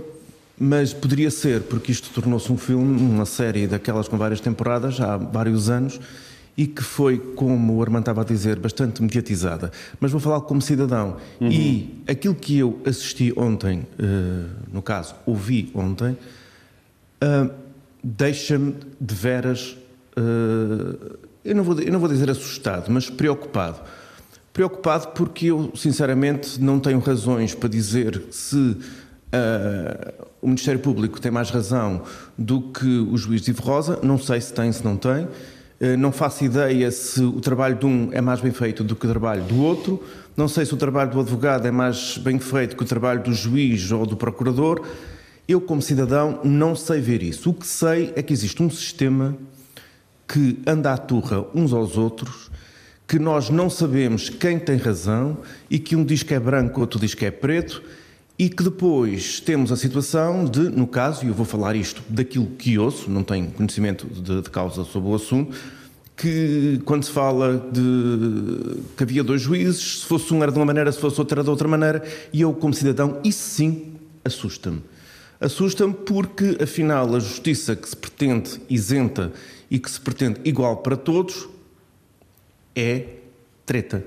mas 0.59 0.93
poderia 0.93 1.31
ser, 1.31 1.63
porque 1.63 1.93
isto 1.93 2.11
tornou-se 2.11 2.51
um 2.53 2.57
filme, 2.57 3.01
uma 3.01 3.25
série 3.25 3.67
daquelas 3.67 4.09
com 4.09 4.19
várias 4.19 4.41
temporadas, 4.41 5.01
há 5.01 5.17
vários 5.17 5.71
anos, 5.71 6.01
e 6.57 6.67
que 6.67 6.83
foi, 6.83 7.19
como 7.19 7.77
o 7.77 7.83
Armando 7.83 8.03
estava 8.03 8.23
a 8.23 8.25
dizer, 8.25 8.59
bastante 8.59 9.01
mediatizada. 9.01 9.71
Mas 10.01 10.11
vou 10.11 10.21
falar 10.21 10.41
como 10.41 10.61
cidadão. 10.61 11.17
Uhum. 11.41 11.49
E 11.49 12.03
aquilo 12.09 12.35
que 12.35 12.59
eu 12.59 12.81
assisti 12.85 13.33
ontem, 13.37 13.87
uh, 14.01 14.51
no 14.73 14.83
caso, 14.83 15.15
ouvi 15.25 15.71
ontem, 15.73 16.19
uh, 17.23 17.51
deixa-me 18.03 18.75
de 19.01 19.15
veras, 19.15 19.77
uh, 20.17 21.19
eu, 21.45 21.55
não 21.55 21.63
vou, 21.63 21.79
eu 21.81 21.93
não 21.93 22.01
vou 22.01 22.09
dizer 22.09 22.29
assustado, 22.29 22.91
mas 22.91 23.09
preocupado. 23.09 23.81
Preocupado 24.53 25.09
porque 25.15 25.47
eu, 25.47 25.71
sinceramente, 25.77 26.61
não 26.61 26.81
tenho 26.81 26.99
razões 26.99 27.55
para 27.55 27.69
dizer 27.69 28.25
se 28.33 28.77
uh, 29.33 30.27
o 30.41 30.47
Ministério 30.47 30.81
Público 30.81 31.21
tem 31.21 31.31
mais 31.31 31.51
razão 31.51 32.03
do 32.37 32.61
que 32.61 32.87
o 32.87 33.17
juiz 33.17 33.43
de 33.43 33.51
Ivo 33.51 33.63
Rosa. 33.63 33.99
Não 34.03 34.19
sei 34.19 34.41
se 34.41 34.53
tem, 34.53 34.73
se 34.73 34.85
não 34.85 34.97
tem. 34.97 35.25
Uh, 35.25 35.97
não 35.99 36.13
faço 36.13 36.45
ideia 36.45 36.91
se 36.91 37.23
o 37.23 37.41
trabalho 37.41 37.77
de 37.77 37.87
um 37.87 38.11
é 38.13 38.21
mais 38.21 38.41
bem 38.41 38.53
feito 38.53 38.83
do 38.83 38.97
que 38.97 39.07
o 39.07 39.09
trabalho 39.09 39.43
do 39.45 39.63
outro. 39.63 40.03
Não 40.37 40.49
sei 40.49 40.65
se 40.65 40.75
o 40.75 40.77
trabalho 40.77 41.11
do 41.11 41.21
advogado 41.21 41.67
é 41.67 41.71
mais 41.71 42.19
bem 42.19 42.39
feito 42.39 42.77
que 42.77 42.83
o 42.83 42.87
trabalho 42.87 43.23
do 43.23 43.33
juiz 43.33 43.91
ou 43.91 44.07
do 44.07 44.17
procurador. 44.17 44.85
Eu, 45.49 45.61
como 45.61 45.81
cidadão, 45.81 46.41
não 46.45 46.77
sei 46.77 47.01
ver 47.01 47.23
isso. 47.23 47.51
O 47.51 47.55
que 47.55 47.67
sei 47.67 48.13
é 48.15 48.23
que 48.23 48.33
existe 48.33 48.63
um 48.63 48.71
sistema 48.71 49.37
que 50.29 50.59
anda 50.67 50.93
à 50.93 50.99
turra 50.99 51.47
uns 51.55 51.73
aos 51.73 51.97
outros, 51.97 52.51
que 53.07 53.19
nós 53.19 53.49
não 53.49 53.71
sabemos 53.71 54.29
quem 54.29 54.59
tem 54.59 54.77
razão 54.77 55.39
e 55.71 55.79
que 55.79 55.97
um 55.97 56.05
diz 56.05 56.23
que 56.23 56.35
é 56.35 56.39
branco, 56.39 56.83
outro 56.83 57.01
diz 57.01 57.15
que 57.15 57.25
é 57.25 57.31
preto, 57.31 57.83
e 58.39 58.49
que 58.49 58.63
depois 58.63 59.41
temos 59.41 59.73
a 59.73 59.77
situação 59.77 60.45
de, 60.45 60.61
no 60.61 60.87
caso, 60.87 61.25
e 61.25 61.29
eu 61.29 61.35
vou 61.35 61.45
falar 61.45 61.75
isto 61.75 62.03
daquilo 62.09 62.47
que 62.47 62.79
ouço, 62.79 63.11
não 63.11 63.25
tenho 63.25 63.51
conhecimento 63.51 64.07
de, 64.07 64.43
de 64.43 64.51
causa 64.51 64.85
sobre 64.85 65.11
o 65.11 65.15
assunto, 65.15 65.57
que 66.17 66.81
quando 66.85 67.05
se 67.05 67.11
fala 67.11 67.59
de 67.73 68.81
que 68.97 69.03
havia 69.03 69.25
dois 69.25 69.43
juízes, 69.43 70.01
se 70.01 70.07
fosse 70.07 70.33
um 70.33 70.43
era 70.43 70.53
de 70.53 70.59
uma 70.59 70.65
maneira, 70.65 70.93
se 70.93 71.01
fosse 71.01 71.19
outro 71.19 71.35
era 71.35 71.43
de 71.43 71.51
outra 71.51 71.67
maneira, 71.67 72.05
e 72.33 72.41
eu, 72.41 72.53
como 72.53 72.73
cidadão, 72.73 73.21
isso 73.25 73.43
sim 73.43 73.95
assusta-me. 74.25 74.83
Assusta-me 75.41 75.95
porque, 75.95 76.59
afinal, 76.61 77.15
a 77.15 77.21
justiça 77.21 77.75
que 77.75 77.89
se 77.89 77.97
pretende 77.97 78.61
isenta 78.69 79.33
e 79.71 79.79
que 79.79 79.91
se 79.91 80.01
pretende 80.01 80.41
igual 80.45 80.79
para 80.79 80.97
todos 80.97 81.49
é 82.75 83.05
treta. 83.67 84.05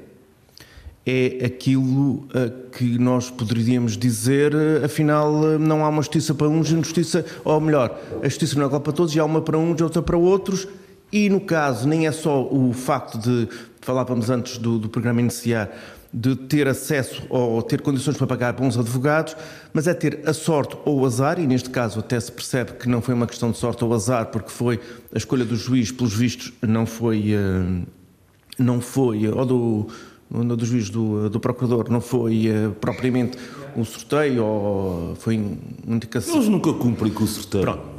É 1.03 1.45
aquilo 1.45 2.27
uh, 2.27 2.69
que 2.71 2.99
nós 2.99 3.31
poderíamos 3.31 3.97
dizer, 3.97 4.53
uh, 4.53 4.85
afinal, 4.85 5.33
uh, 5.33 5.57
não 5.57 5.83
há 5.83 5.89
uma 5.89 6.01
justiça 6.01 6.35
para 6.35 6.47
uns 6.47 6.69
e 6.69 6.75
justiça, 6.75 7.25
ou 7.43 7.59
melhor, 7.59 7.99
a 8.21 8.29
justiça 8.29 8.55
não 8.55 8.63
é 8.63 8.67
igual 8.67 8.81
para 8.81 8.93
todos 8.93 9.15
e 9.15 9.19
há 9.19 9.25
uma 9.25 9.41
para 9.41 9.57
uns 9.57 9.79
e 9.79 9.83
outra 9.83 10.01
para 10.01 10.15
outros. 10.15 10.67
E 11.11 11.27
no 11.27 11.41
caso, 11.41 11.87
nem 11.87 12.05
é 12.05 12.11
só 12.11 12.43
o 12.43 12.71
facto 12.71 13.17
de, 13.17 13.49
falávamos 13.81 14.29
antes 14.29 14.57
do, 14.59 14.77
do 14.77 14.87
programa 14.87 15.19
iniciar, 15.19 15.69
de 16.13 16.35
ter 16.35 16.67
acesso 16.67 17.23
ou 17.29 17.61
ter 17.61 17.81
condições 17.81 18.17
para 18.17 18.27
pagar 18.27 18.53
bons 18.53 18.77
advogados, 18.77 19.35
mas 19.73 19.87
é 19.87 19.93
ter 19.93 20.21
a 20.25 20.33
sorte 20.33 20.77
ou 20.85 20.99
o 20.99 21.05
azar, 21.05 21.39
e 21.39 21.47
neste 21.47 21.69
caso 21.69 21.99
até 21.99 22.19
se 22.19 22.31
percebe 22.31 22.73
que 22.73 22.87
não 22.87 23.01
foi 23.01 23.13
uma 23.13 23.25
questão 23.25 23.51
de 23.51 23.57
sorte 23.57 23.83
ou 23.83 23.93
azar, 23.93 24.27
porque 24.27 24.49
foi 24.49 24.79
a 25.13 25.17
escolha 25.17 25.45
do 25.45 25.55
juiz, 25.55 25.91
pelos 25.91 26.13
vistos, 26.13 26.53
não 26.61 26.85
foi, 26.85 27.33
eh, 27.33 27.85
não 28.59 28.81
foi 28.81 29.27
ou 29.27 29.45
do, 29.45 29.87
do 30.31 30.65
juiz, 30.65 30.89
do, 30.89 31.29
do 31.29 31.39
procurador, 31.39 31.89
não 31.89 31.99
foi 31.99 32.47
eh, 32.47 32.69
propriamente 32.79 33.37
um 33.75 33.83
sorteio 33.83 34.43
ou 34.45 35.15
foi 35.15 35.37
uma 35.37 35.95
indicação. 35.95 36.35
Eles 36.35 36.47
nunca 36.47 36.71
cumprem 36.73 37.11
com 37.11 37.23
o 37.23 37.27
sorteio. 37.27 37.63
Pronto. 37.63 37.91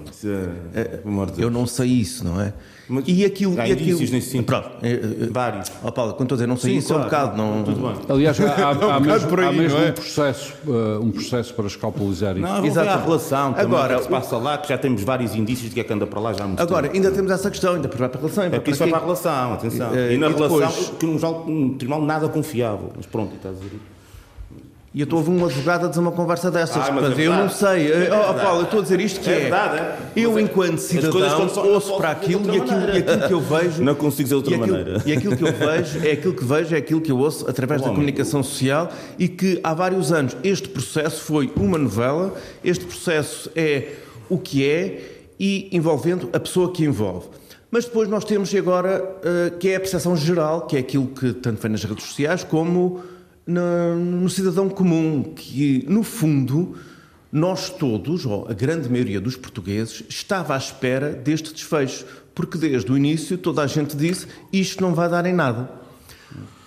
É, 0.74 0.80
é, 0.80 1.00
eu 1.36 1.50
não 1.50 1.66
sei 1.66 1.88
isso, 1.88 2.24
não 2.24 2.40
é? 2.40 2.54
Mas 2.92 3.04
e 3.06 3.25
aquilo. 3.25 3.58
Há 3.61 3.66
e 3.66 3.72
aquilo 3.72 3.99
nesse 3.99 4.22
sentido. 4.22 4.44
Pronto, 4.44 4.70
é, 4.82 4.92
é, 4.92 5.00
Vários. 5.30 5.70
Ó 5.82 5.88
oh, 5.88 5.92
Paulo, 5.92 6.12
quando 6.12 6.32
estou 6.32 6.34
a 6.34 6.38
dizer 6.38 6.46
não 6.46 6.56
sei 6.56 6.72
Sim, 6.72 6.78
isso, 6.78 6.88
claro, 6.88 7.02
é 7.02 7.06
um 7.06 7.08
bocado. 7.08 7.37
Não... 7.37 7.62
Tudo 7.64 7.80
bem. 7.80 7.96
Aliás, 8.08 8.40
há, 8.40 8.44
há, 8.44 8.68
há 8.94 8.99
um 8.99 9.00
mesmo, 9.00 9.40
aí, 9.40 9.46
há 9.46 9.52
mesmo 9.52 9.78
é? 9.78 9.88
um, 9.88 9.92
processo, 9.92 10.54
uh, 10.66 11.00
um 11.02 11.11
processo 11.11 11.54
para 11.54 11.66
escalpelizar 11.66 12.37
isso. 12.37 12.46
Não, 12.46 12.64
Exato. 12.64 12.88
a 12.88 12.96
relação 12.96 13.52
também, 13.52 13.66
Agora, 13.66 13.96
que 13.96 14.02
se 14.02 14.08
passa 14.08 14.37
lá, 14.37 14.58
que 14.58 14.68
já 14.68 14.78
temos 14.78 15.02
vários 15.02 15.34
indícios 15.34 15.68
de 15.68 15.75
que 15.75 15.80
é 15.80 15.84
que 15.84 15.92
anda 15.92 16.06
para 16.06 16.20
lá 16.20 16.32
já 16.32 16.44
há 16.44 16.46
muito 16.46 16.61
Agora, 16.61 16.88
tempo. 16.88 16.94
ainda 16.94 17.11
temos 17.11 17.30
essa 17.30 17.50
questão, 17.50 17.75
ainda 17.75 17.88
para 17.88 18.06
a 18.06 18.11
relação. 18.11 18.44
É 18.44 18.50
porque 18.50 18.70
isso 18.70 18.80
vai 18.80 18.88
para 18.88 18.99
a 18.99 19.02
relação, 19.02 19.52
atenção. 19.54 19.94
E, 19.94 20.14
e 20.14 20.18
na 20.18 20.28
e 20.28 20.32
relação, 20.32 20.58
depois... 20.58 20.92
que 20.99 21.06
um 21.06 21.75
tribunal 21.76 22.02
nada 22.02 22.28
confiável. 22.28 22.92
Mas 22.96 23.06
pronto, 23.06 23.34
estás 23.34 23.56
a 23.56 23.58
dizer 23.58 23.91
e 24.94 25.00
eu 25.00 25.04
estou 25.04 25.18
a 25.18 25.20
ouvir 25.20 25.32
um 25.32 25.44
advogado 25.46 25.87
a 25.87 25.88
dizer 25.88 26.00
uma 26.00 26.12
conversa 26.12 26.50
dessas. 26.50 26.87
Ah, 26.87 26.92
mas 26.92 27.18
é 27.18 27.22
eu 27.22 27.32
não 27.32 27.49
sei. 27.49 27.90
É 27.90 28.11
oh, 28.12 28.34
Paulo, 28.34 28.61
eu 28.61 28.64
estou 28.64 28.80
a 28.80 28.82
dizer 28.82 29.00
isto 29.00 29.20
que 29.20 29.30
é. 29.30 29.32
É 29.32 29.40
verdade, 29.40 29.78
é. 29.78 29.96
Eu, 30.14 30.38
enquanto 30.38 30.78
cidadão, 30.78 31.49
ouço 31.64 31.96
para 31.96 32.11
aquilo 32.11 32.54
e 32.54 32.61
aquilo, 32.61 32.80
e 32.94 32.99
aquilo 32.99 33.26
que 33.26 33.32
eu 33.32 33.40
vejo. 33.40 33.82
Não 33.82 33.94
consigo 33.94 34.25
dizer 34.25 34.28
de 34.28 34.34
outra 34.34 34.52
e 34.52 34.54
aquilo, 34.54 34.76
maneira. 34.78 35.02
E 35.06 35.12
aquilo 35.12 35.37
que 35.37 35.44
eu 35.44 35.52
vejo 35.52 36.06
é 36.06 36.12
aquilo 36.12 36.34
que 36.34 36.45
vejo, 36.45 36.75
é 36.75 36.78
aquilo 36.78 37.00
que 37.00 37.10
eu 37.10 37.19
ouço 37.19 37.49
através 37.49 37.80
Bom, 37.80 37.88
da 37.88 37.95
comunicação 37.95 38.43
social 38.43 38.90
e 39.19 39.28
que 39.28 39.58
há 39.64 39.73
vários 39.73 40.12
anos 40.12 40.36
este 40.45 40.69
processo 40.69 41.23
foi 41.23 41.50
uma 41.56 41.78
novela, 41.78 42.34
este 42.62 42.84
processo 42.84 43.50
é 43.56 43.95
o 44.28 44.36
que 44.36 44.69
é 44.69 45.23
e 45.40 45.69
envolvendo 45.73 46.28
a 46.34 46.38
pessoa 46.38 46.71
que 46.71 46.84
envolve. 46.84 47.28
Mas 47.71 47.86
depois 47.86 48.06
nós 48.10 48.23
temos 48.26 48.54
agora, 48.54 49.02
uh, 49.02 49.56
que 49.56 49.71
é 49.71 49.76
a 49.76 49.80
percepção 49.80 50.14
geral, 50.14 50.67
que 50.67 50.76
é 50.76 50.80
aquilo 50.80 51.06
que 51.06 51.32
tanto 51.32 51.62
vem 51.62 51.73
nas 51.73 51.82
redes 51.82 52.04
sociais 52.04 52.45
como 52.45 53.02
no, 53.47 53.97
no 53.97 54.31
cidadão 54.31 54.69
comum, 54.69 55.23
que 55.23 55.85
no 55.89 56.02
fundo 56.02 56.76
nós 57.31 57.71
todos, 57.71 58.26
ou 58.26 58.47
a 58.49 58.52
grande 58.52 58.89
maioria 58.89 59.21
dos 59.21 59.37
portugueses, 59.37 60.05
estava 60.09 60.55
à 60.55 60.59
espera 60.59 61.11
deste 61.11 61.52
desfecho, 61.52 62.05
porque 62.35 62.59
desde 62.59 62.91
o 62.93 62.97
início 62.97 63.39
toda 63.39 63.63
a 63.63 63.67
gente 63.67 63.97
disse 63.97 64.26
isto 64.52 64.83
não 64.83 64.95
vai 64.95 65.09
dar 65.09 65.25
em 65.25 65.33
nada. 65.33 65.71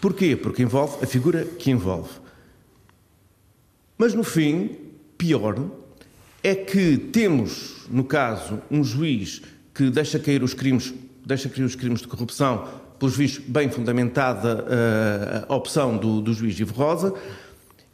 Porquê? 0.01 0.35
Porque 0.35 0.63
envolve 0.63 1.03
a 1.03 1.07
figura 1.07 1.45
que 1.45 1.71
envolve. 1.71 2.09
Mas 3.97 4.13
no 4.13 4.23
fim, 4.23 4.71
pior, 5.17 5.69
é 6.43 6.53
que 6.53 6.97
temos, 6.97 7.85
no 7.89 8.03
caso, 8.03 8.61
um 8.69 8.83
juiz 8.83 9.41
que 9.73 9.89
deixa 9.89 10.19
cair 10.19 10.43
os 10.43 10.53
crimes, 10.53 10.93
deixa 11.25 11.49
cair 11.49 11.63
os 11.63 11.75
crimes 11.75 12.01
de 12.01 12.07
corrupção 12.07 12.67
pelos 12.99 13.15
vistos, 13.15 13.43
bem 13.45 13.69
fundamentada 13.69 14.65
eh, 14.69 15.45
a 15.47 15.55
opção 15.55 15.97
do, 15.97 16.21
do 16.21 16.33
juiz 16.33 16.59
Ivo 16.59 16.73
Rosa 16.73 17.13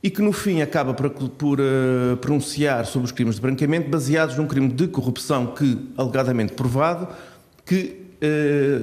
e 0.04 0.10
que 0.10 0.22
no 0.22 0.32
fim 0.32 0.62
acaba 0.62 0.94
por, 0.94 1.10
por 1.10 1.60
uh, 1.60 2.18
pronunciar 2.18 2.86
sobre 2.86 3.06
os 3.06 3.12
crimes 3.12 3.36
de 3.36 3.42
branqueamento 3.42 3.90
baseados 3.90 4.36
num 4.36 4.48
crime 4.48 4.70
de 4.70 4.88
corrupção 4.88 5.48
que, 5.48 5.78
alegadamente 5.96 6.54
provado, 6.54 7.08
que 7.66 8.02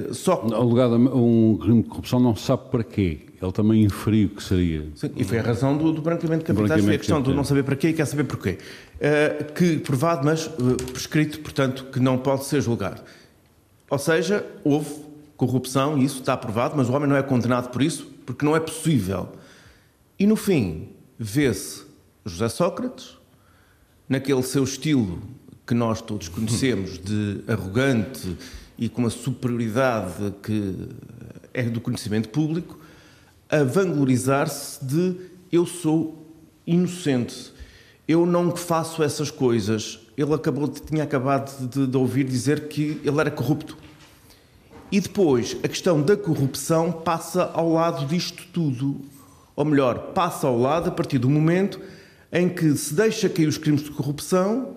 uh, 0.07 0.13
só... 0.13 0.45
Alegadamente, 0.53 1.13
um 1.13 1.57
crime 1.61 1.83
de 1.83 1.89
corrupção 1.89 2.19
não 2.19 2.35
sabe 2.35 2.69
para 2.71 2.83
quê. 2.83 3.19
Ele 3.41 3.51
também 3.51 3.83
inferiu 3.83 4.29
que 4.29 4.43
seria. 4.43 4.85
Sim, 4.95 5.11
e 5.15 5.23
foi 5.23 5.39
a 5.39 5.41
razão 5.41 5.77
do, 5.77 5.91
do 5.91 6.01
branqueamento 6.01 6.45
de 6.45 6.53
capitais, 6.53 6.83
foi 6.83 6.95
a 6.95 6.97
questão 6.97 7.21
de 7.21 7.33
não 7.33 7.43
saber 7.43 7.63
para 7.63 7.75
quê 7.75 7.89
e 7.89 7.93
quer 7.93 8.05
saber 8.05 8.23
porquê. 8.23 8.57
Uh, 8.95 9.53
que 9.53 9.77
provado, 9.79 10.25
mas 10.25 10.47
prescrito, 10.91 11.39
portanto, 11.39 11.85
que 11.91 11.99
não 11.99 12.17
pode 12.17 12.45
ser 12.45 12.61
julgado. 12.61 13.01
Ou 13.89 13.97
seja, 13.97 14.45
houve 14.63 15.08
corrupção, 15.39 15.97
e 15.97 16.03
isso 16.03 16.19
está 16.19 16.33
aprovado, 16.33 16.75
mas 16.75 16.89
o 16.89 16.93
homem 16.93 17.07
não 17.07 17.15
é 17.15 17.23
condenado 17.23 17.69
por 17.69 17.81
isso, 17.81 18.05
porque 18.25 18.45
não 18.45 18.57
é 18.57 18.59
possível. 18.59 19.29
E 20.19 20.27
no 20.27 20.35
fim, 20.35 20.89
vê-se 21.17 21.83
José 22.25 22.49
Sócrates, 22.49 23.17
naquele 24.07 24.43
seu 24.43 24.65
estilo 24.65 25.21
que 25.65 25.73
nós 25.73 26.01
todos 26.01 26.27
conhecemos, 26.29 26.99
de 26.99 27.41
arrogante 27.47 28.37
e 28.77 28.89
com 28.89 29.01
uma 29.01 29.09
superioridade 29.09 30.33
que 30.43 30.89
é 31.53 31.63
do 31.63 31.79
conhecimento 31.79 32.27
público, 32.27 32.77
a 33.49 33.63
vanglorizar-se 33.63 34.83
de 34.83 35.15
eu 35.49 35.65
sou 35.65 36.27
inocente, 36.67 37.53
eu 38.05 38.25
não 38.25 38.53
faço 38.57 39.01
essas 39.01 39.31
coisas. 39.31 40.01
Ele 40.17 40.33
acabou, 40.33 40.67
tinha 40.67 41.03
acabado 41.03 41.65
de, 41.69 41.87
de 41.87 41.97
ouvir 41.97 42.25
dizer 42.25 42.67
que 42.67 42.99
ele 43.05 43.19
era 43.21 43.31
corrupto. 43.31 43.77
E 44.91 44.99
depois, 44.99 45.55
a 45.63 45.67
questão 45.67 46.01
da 46.01 46.17
corrupção 46.17 46.91
passa 46.91 47.51
ao 47.53 47.71
lado 47.71 48.05
disto 48.07 48.43
tudo. 48.51 49.01
Ou 49.55 49.65
melhor, 49.65 50.13
passa 50.13 50.47
ao 50.47 50.57
lado 50.57 50.89
a 50.89 50.91
partir 50.91 51.19
do 51.19 51.29
momento 51.29 51.79
em 52.31 52.49
que 52.49 52.75
se 52.75 52.93
deixa 52.93 53.29
cair 53.29 53.47
os 53.47 53.57
crimes 53.57 53.83
de 53.83 53.91
corrupção 53.91 54.75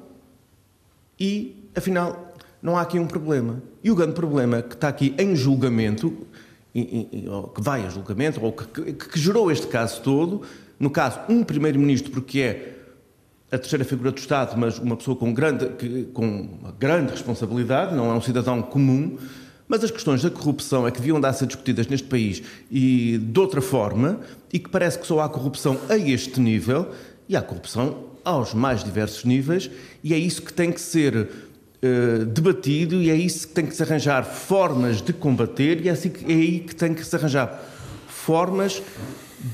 e, 1.18 1.68
afinal, 1.75 2.35
não 2.62 2.77
há 2.77 2.83
aqui 2.83 2.98
um 2.98 3.07
problema. 3.07 3.62
E 3.83 3.90
o 3.90 3.94
grande 3.94 4.12
problema 4.12 4.61
que 4.61 4.75
está 4.75 4.88
aqui 4.88 5.14
em 5.18 5.35
julgamento, 5.35 6.27
que 6.72 7.61
vai 7.61 7.85
a 7.87 7.88
julgamento, 7.88 8.42
ou 8.42 8.53
que, 8.53 8.92
que 8.92 9.18
gerou 9.18 9.51
este 9.51 9.66
caso 9.66 10.01
todo, 10.03 10.42
no 10.79 10.90
caso, 10.90 11.20
um 11.29 11.44
primeiro-ministro, 11.44 12.11
porque 12.11 12.40
é 12.40 12.79
a 13.51 13.59
terceira 13.59 13.85
figura 13.85 14.11
do 14.11 14.18
Estado, 14.18 14.59
mas 14.59 14.79
uma 14.79 14.96
pessoa 14.96 15.16
com, 15.16 15.33
grande, 15.33 15.66
com 16.12 16.48
grande 16.79 17.12
responsabilidade, 17.12 17.94
não 17.94 18.11
é 18.11 18.14
um 18.14 18.20
cidadão 18.20 18.62
comum, 18.62 19.18
mas 19.73 19.83
as 19.83 19.91
questões 19.91 20.21
da 20.21 20.29
corrupção 20.29 20.87
é 20.87 20.91
que 20.91 20.99
deviam 20.99 21.19
dar 21.19 21.31
a 21.31 21.33
ser 21.33 21.47
discutidas 21.47 21.87
neste 21.87 22.07
país 22.07 22.43
e 22.71 23.17
de 23.17 23.41
outra 23.41 23.63
forma, 23.63 24.21
e 24.53 24.59
que 24.59 24.69
parece 24.69 24.99
que 24.99 25.07
só 25.07 25.21
há 25.21 25.29
corrupção 25.31 25.81
a 25.89 25.97
este 25.97 26.39
nível, 26.39 26.91
e 27.27 27.35
há 27.35 27.41
corrupção 27.41 28.05
aos 28.23 28.53
mais 28.53 28.85
diversos 28.85 29.25
níveis, 29.25 29.71
e 30.05 30.13
é 30.13 30.19
isso 30.19 30.43
que 30.43 30.53
tem 30.53 30.71
que 30.71 30.79
ser 30.79 31.15
uh, 31.17 32.25
debatido, 32.27 33.01
e 33.01 33.09
é 33.09 33.15
isso 33.15 33.49
que 33.49 33.55
tem 33.55 33.65
que 33.65 33.75
se 33.75 33.83
arranjar 33.83 34.25
formas 34.25 35.01
de 35.01 35.15
combater, 35.15 35.81
e 35.81 35.89
é, 35.89 35.93
assim 35.93 36.11
que, 36.11 36.31
é 36.31 36.37
aí 36.37 36.61
que 36.61 36.77
tem 36.77 36.93
que 36.93 37.03
se 37.03 37.17
arranjar 37.17 37.65
formas 38.09 38.83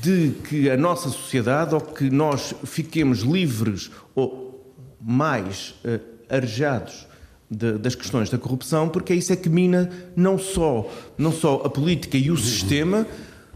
de 0.01 0.33
que 0.49 0.69
a 0.69 0.75
nossa 0.75 1.07
sociedade, 1.07 1.73
ou 1.73 1.79
que 1.79 2.09
nós 2.09 2.53
fiquemos 2.65 3.19
livres 3.19 3.89
ou 4.13 4.75
mais 4.99 5.75
uh, 5.85 5.97
arejados 6.29 7.07
de, 7.49 7.77
das 7.77 7.95
questões 7.95 8.29
da 8.29 8.37
corrupção, 8.37 8.89
porque 8.89 9.13
é 9.13 9.15
isso 9.15 9.33
é 9.33 9.35
que 9.35 9.49
mina 9.49 9.89
não 10.15 10.37
só, 10.37 10.89
não 11.17 11.31
só 11.31 11.61
a 11.65 11.69
política 11.69 12.17
e 12.17 12.29
o 12.29 12.37
sistema, 12.37 13.07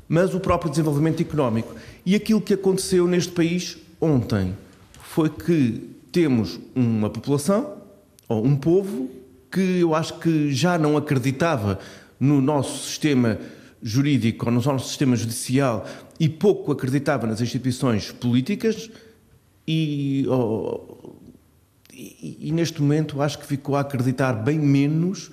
mas 0.07 0.33
o 0.33 0.39
próprio 0.39 0.69
desenvolvimento 0.69 1.21
económico. 1.21 1.75
E 2.05 2.15
aquilo 2.15 2.41
que 2.41 2.53
aconteceu 2.53 3.07
neste 3.07 3.31
país 3.31 3.77
ontem 4.01 4.55
foi 5.01 5.29
que 5.29 5.89
temos 6.11 6.59
uma 6.75 7.09
população, 7.09 7.77
ou 8.27 8.45
um 8.45 8.55
povo, 8.55 9.09
que 9.51 9.79
eu 9.79 9.93
acho 9.93 10.19
que 10.19 10.51
já 10.51 10.77
não 10.77 10.97
acreditava 10.97 11.79
no 12.19 12.41
nosso 12.41 12.87
sistema 12.87 13.37
jurídico 13.81 14.45
ou 14.45 14.51
no 14.51 14.61
nosso 14.61 14.87
sistema 14.87 15.15
judicial 15.15 15.85
e 16.19 16.29
pouco 16.29 16.71
acreditava 16.71 17.27
nas 17.27 17.41
instituições 17.41 18.11
políticas 18.11 18.89
e, 19.67 20.25
oh, 20.29 21.02
e, 21.93 22.37
e, 22.41 22.51
neste 22.51 22.81
momento 22.81 23.21
acho 23.21 23.37
que 23.37 23.45
ficou 23.45 23.75
a 23.75 23.81
acreditar 23.81 24.33
bem 24.33 24.57
menos 24.57 25.29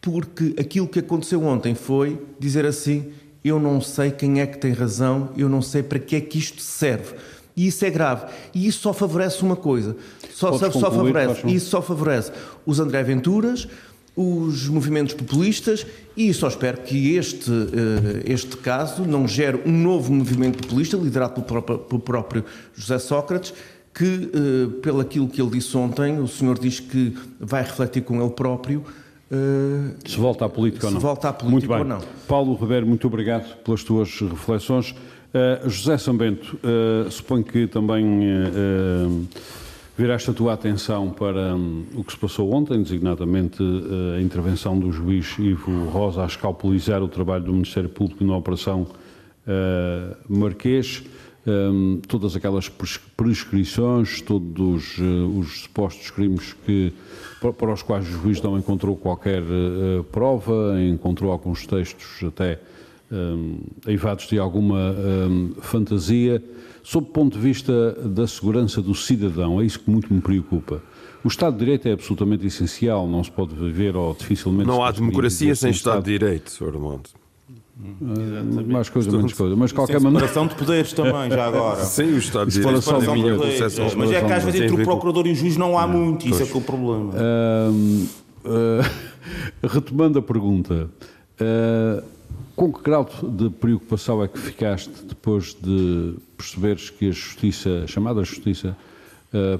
porque 0.00 0.54
aquilo 0.58 0.86
que 0.86 0.98
aconteceu 0.98 1.42
ontem 1.42 1.74
foi 1.74 2.20
dizer 2.38 2.66
assim 2.66 3.12
eu 3.42 3.60
não 3.60 3.80
sei 3.80 4.10
quem 4.10 4.40
é 4.40 4.46
que 4.46 4.58
tem 4.58 4.72
razão, 4.72 5.30
eu 5.36 5.48
não 5.48 5.62
sei 5.62 5.82
para 5.82 6.00
que 6.00 6.16
é 6.16 6.20
que 6.20 6.36
isto 6.36 6.60
serve. 6.60 7.14
E 7.56 7.68
isso 7.68 7.84
é 7.84 7.90
grave. 7.90 8.26
E 8.52 8.66
isso 8.66 8.80
só 8.80 8.92
favorece 8.92 9.40
uma 9.42 9.54
coisa. 9.54 9.96
Só, 10.34 10.58
só, 10.58 10.70
só 10.70 10.90
favorece. 10.90 11.46
Isso 11.46 11.70
só 11.70 11.80
favorece 11.80 12.32
os 12.66 12.80
André 12.80 13.04
Venturas, 13.04 13.68
os 14.16 14.66
movimentos 14.68 15.14
populistas 15.14 15.86
e 16.16 16.32
só 16.34 16.48
espero 16.48 16.78
que 16.78 17.14
este, 17.14 17.50
eh, 17.50 18.32
este 18.32 18.56
caso 18.56 19.04
não 19.04 19.28
gere 19.28 19.60
um 19.66 19.72
novo 19.72 20.12
movimento 20.12 20.58
populista 20.58 20.96
liderado 20.96 21.34
pelo 21.34 21.46
próprio, 21.46 21.78
pelo 21.78 22.00
próprio 22.00 22.44
José 22.74 22.98
Sócrates 22.98 23.52
que, 23.96 24.30
eh, 24.32 24.80
pelo 24.82 25.00
aquilo 25.00 25.26
que 25.26 25.40
ele 25.40 25.50
disse 25.50 25.74
ontem, 25.76 26.20
o 26.20 26.28
senhor 26.28 26.58
diz 26.58 26.78
que 26.78 27.16
vai 27.40 27.62
refletir 27.62 28.02
com 28.02 28.20
ele 28.20 28.30
próprio 28.30 28.84
Uh, 29.28 29.96
se 30.08 30.16
volta 30.18 30.44
à 30.44 30.48
política 30.48 30.86
ou 30.86 30.92
não. 30.92 31.00
Se 31.00 31.04
volta 31.04 31.28
à 31.28 31.32
política 31.32 31.50
muito 31.50 31.68
bem. 31.68 31.78
ou 31.78 31.84
não. 31.84 32.08
Paulo 32.28 32.54
Ribeiro, 32.54 32.86
muito 32.86 33.06
obrigado 33.08 33.56
pelas 33.64 33.82
tuas 33.82 34.20
reflexões. 34.20 34.92
Uh, 34.92 35.68
José 35.68 35.98
Sambento, 35.98 36.56
uh, 36.62 37.10
suponho 37.10 37.42
que 37.42 37.66
também 37.66 38.06
viraste 39.98 40.30
a 40.30 40.32
tua 40.32 40.52
atenção 40.52 41.10
para 41.10 41.56
um, 41.56 41.84
o 41.96 42.04
que 42.04 42.12
se 42.12 42.18
passou 42.18 42.52
ontem, 42.52 42.80
designadamente 42.80 43.60
a 44.16 44.20
intervenção 44.20 44.78
do 44.78 44.92
juiz 44.92 45.36
Ivo 45.38 45.88
Rosa 45.88 46.22
a 46.22 46.26
escalpelizar 46.26 47.02
o 47.02 47.08
trabalho 47.08 47.44
do 47.44 47.52
Ministério 47.52 47.88
Público 47.88 48.22
na 48.22 48.36
Operação 48.36 48.86
Marquês. 50.28 51.02
Um, 51.46 52.00
todas 52.08 52.34
aquelas 52.34 52.68
prescrições, 53.16 54.20
todos 54.20 54.98
os 54.98 55.60
supostos 55.60 56.10
crimes 56.10 56.56
que 56.66 56.92
para 57.40 57.72
os 57.72 57.82
quais 57.82 58.08
o 58.08 58.10
juiz 58.10 58.42
não 58.42 58.58
encontrou 58.58 58.96
qualquer 58.96 59.42
uh, 59.42 60.02
prova, 60.10 60.74
encontrou 60.80 61.30
alguns 61.30 61.64
textos 61.64 62.24
até 62.26 62.58
um, 63.10 63.58
eivados 63.86 64.26
de 64.26 64.38
alguma 64.38 64.92
um, 64.92 65.54
fantasia. 65.60 66.42
Sob 66.82 67.06
o 67.08 67.10
ponto 67.10 67.34
de 67.34 67.40
vista 67.40 67.92
da 67.92 68.26
segurança 68.26 68.80
do 68.80 68.94
cidadão, 68.94 69.60
é 69.60 69.64
isso 69.64 69.80
que 69.80 69.90
muito 69.90 70.12
me 70.12 70.20
preocupa. 70.20 70.82
O 71.24 71.28
Estado 71.28 71.54
de 71.54 71.60
Direito 71.60 71.88
é 71.88 71.92
absolutamente 71.92 72.46
essencial, 72.46 73.08
não 73.08 73.22
se 73.24 73.30
pode 73.30 73.54
viver 73.54 73.96
ou 73.96 74.14
dificilmente. 74.14 74.68
Não 74.68 74.84
há 74.84 74.92
democracia 74.92 75.54
sem 75.56 75.70
Estado 75.70 76.04
de 76.04 76.12
Direito, 76.12 76.50
Sr. 76.50 76.68
Armando. 76.68 77.25
Uh, 77.78 78.72
mais 78.72 78.88
coisa, 78.88 79.10
menos 79.10 79.34
coisa. 79.34 79.54
Mas 79.54 79.70
qualquer 79.70 80.00
maneira. 80.00 80.26
separação 80.26 80.46
de 80.46 80.54
poderes 80.54 80.92
também, 80.94 81.30
já 81.30 81.46
agora. 81.46 81.84
Sim, 81.84 82.14
o 82.14 82.18
Estado 82.18 82.50
de 82.50 82.58
Direito. 82.58 82.80
Separação 82.82 83.14
de 83.14 83.22
poderes. 83.22 83.94
Mas 83.94 84.12
é 84.12 84.24
que 84.24 84.32
às 84.32 84.44
vezes 84.44 84.60
entre 84.62 84.82
o 84.82 84.84
procurador 84.84 85.26
e 85.26 85.32
o 85.32 85.34
juiz 85.34 85.56
não 85.58 85.78
há 85.78 85.86
muito, 85.86 86.26
isso 86.26 86.42
é 86.42 86.46
que 86.46 86.54
é 86.54 86.56
o 86.56 86.60
problema. 86.62 87.12
Uh, 87.12 88.08
uh, 88.48 89.68
retomando 89.68 90.18
a 90.18 90.22
pergunta, 90.22 90.88
com 92.54 92.72
que 92.72 92.82
grau 92.82 93.06
de 93.22 93.50
preocupação 93.50 94.24
é 94.24 94.28
que 94.28 94.38
ficaste 94.38 95.04
depois 95.04 95.54
de 95.54 96.14
perceberes 96.34 96.88
que 96.88 97.08
a 97.08 97.12
justiça, 97.12 97.82
a 97.84 97.86
chamada 97.86 98.24
justiça, 98.24 98.74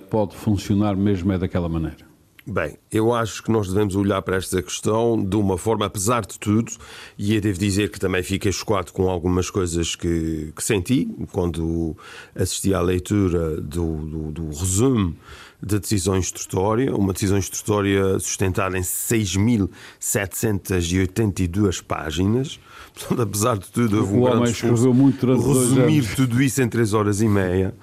pode 0.09 0.35
funcionar 0.35 0.97
mesmo 0.97 1.33
é 1.33 1.39
daquela 1.39 1.69
maneira? 1.69 2.06
Bem, 2.49 2.79
eu 2.93 3.13
acho 3.13 3.43
que 3.43 3.51
nós 3.51 3.67
devemos 3.67 3.97
olhar 3.97 4.23
para 4.23 4.37
esta 4.37 4.63
questão 4.63 5.21
de 5.21 5.35
uma 5.35 5.59
forma, 5.59 5.85
apesar 5.85 6.25
de 6.25 6.39
tudo, 6.39 6.71
e 7.19 7.35
eu 7.35 7.41
devo 7.41 7.59
dizer 7.59 7.91
que 7.91 7.99
também 7.99 8.23
fiquei 8.23 8.53
chocado 8.53 8.93
com 8.93 9.11
algumas 9.11 9.51
coisas 9.51 9.97
que, 9.97 10.53
que 10.55 10.63
senti 10.63 11.09
quando 11.33 11.97
assisti 12.37 12.73
à 12.73 12.81
leitura 12.81 13.61
do, 13.61 13.97
do, 13.97 14.31
do 14.31 14.47
resumo 14.51 15.17
da 15.63 15.79
decisão 15.79 16.17
instrutória, 16.17 16.93
uma 16.95 17.13
decisão 17.13 17.39
instrutória 17.39 18.19
sustentada 18.19 18.77
em 18.79 18.83
6.782 18.83 21.83
páginas. 21.83 22.59
Portanto, 22.95 23.23
apesar 23.23 23.59
de 23.59 23.69
tudo, 23.69 23.99
houve 23.99 24.15
um 24.15 24.23
o 24.23 24.31
grande 24.31 24.53
esforço 24.53 24.95
muito 24.95 25.27
resumir 25.27 26.15
tudo 26.15 26.41
isso 26.43 26.63
em 26.63 26.69
3 26.69 26.95
horas 26.95 27.21
e 27.21 27.29
meia. 27.29 27.75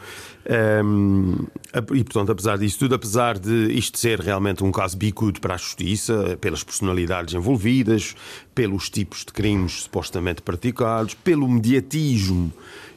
Um, 0.84 1.46
e, 1.94 2.04
portanto, 2.04 2.34
apesar 2.34 2.58
disso 2.58 2.80
tudo, 2.80 2.96
apesar 2.96 3.40
de 3.40 3.72
isto 3.72 3.98
ser 3.98 4.20
realmente 4.20 4.62
um 4.64 4.72
caso 4.72 4.98
bicudo 4.98 5.40
para 5.40 5.54
a 5.54 5.58
justiça, 5.58 6.38
pelas 6.42 6.64
personalidades 6.64 7.34
envolvidas, 7.34 8.16
pelos 8.54 8.90
tipos 8.90 9.20
de 9.20 9.32
crimes 9.32 9.84
supostamente 9.84 10.42
praticados, 10.42 11.14
pelo 11.14 11.48
mediatismo 11.48 12.52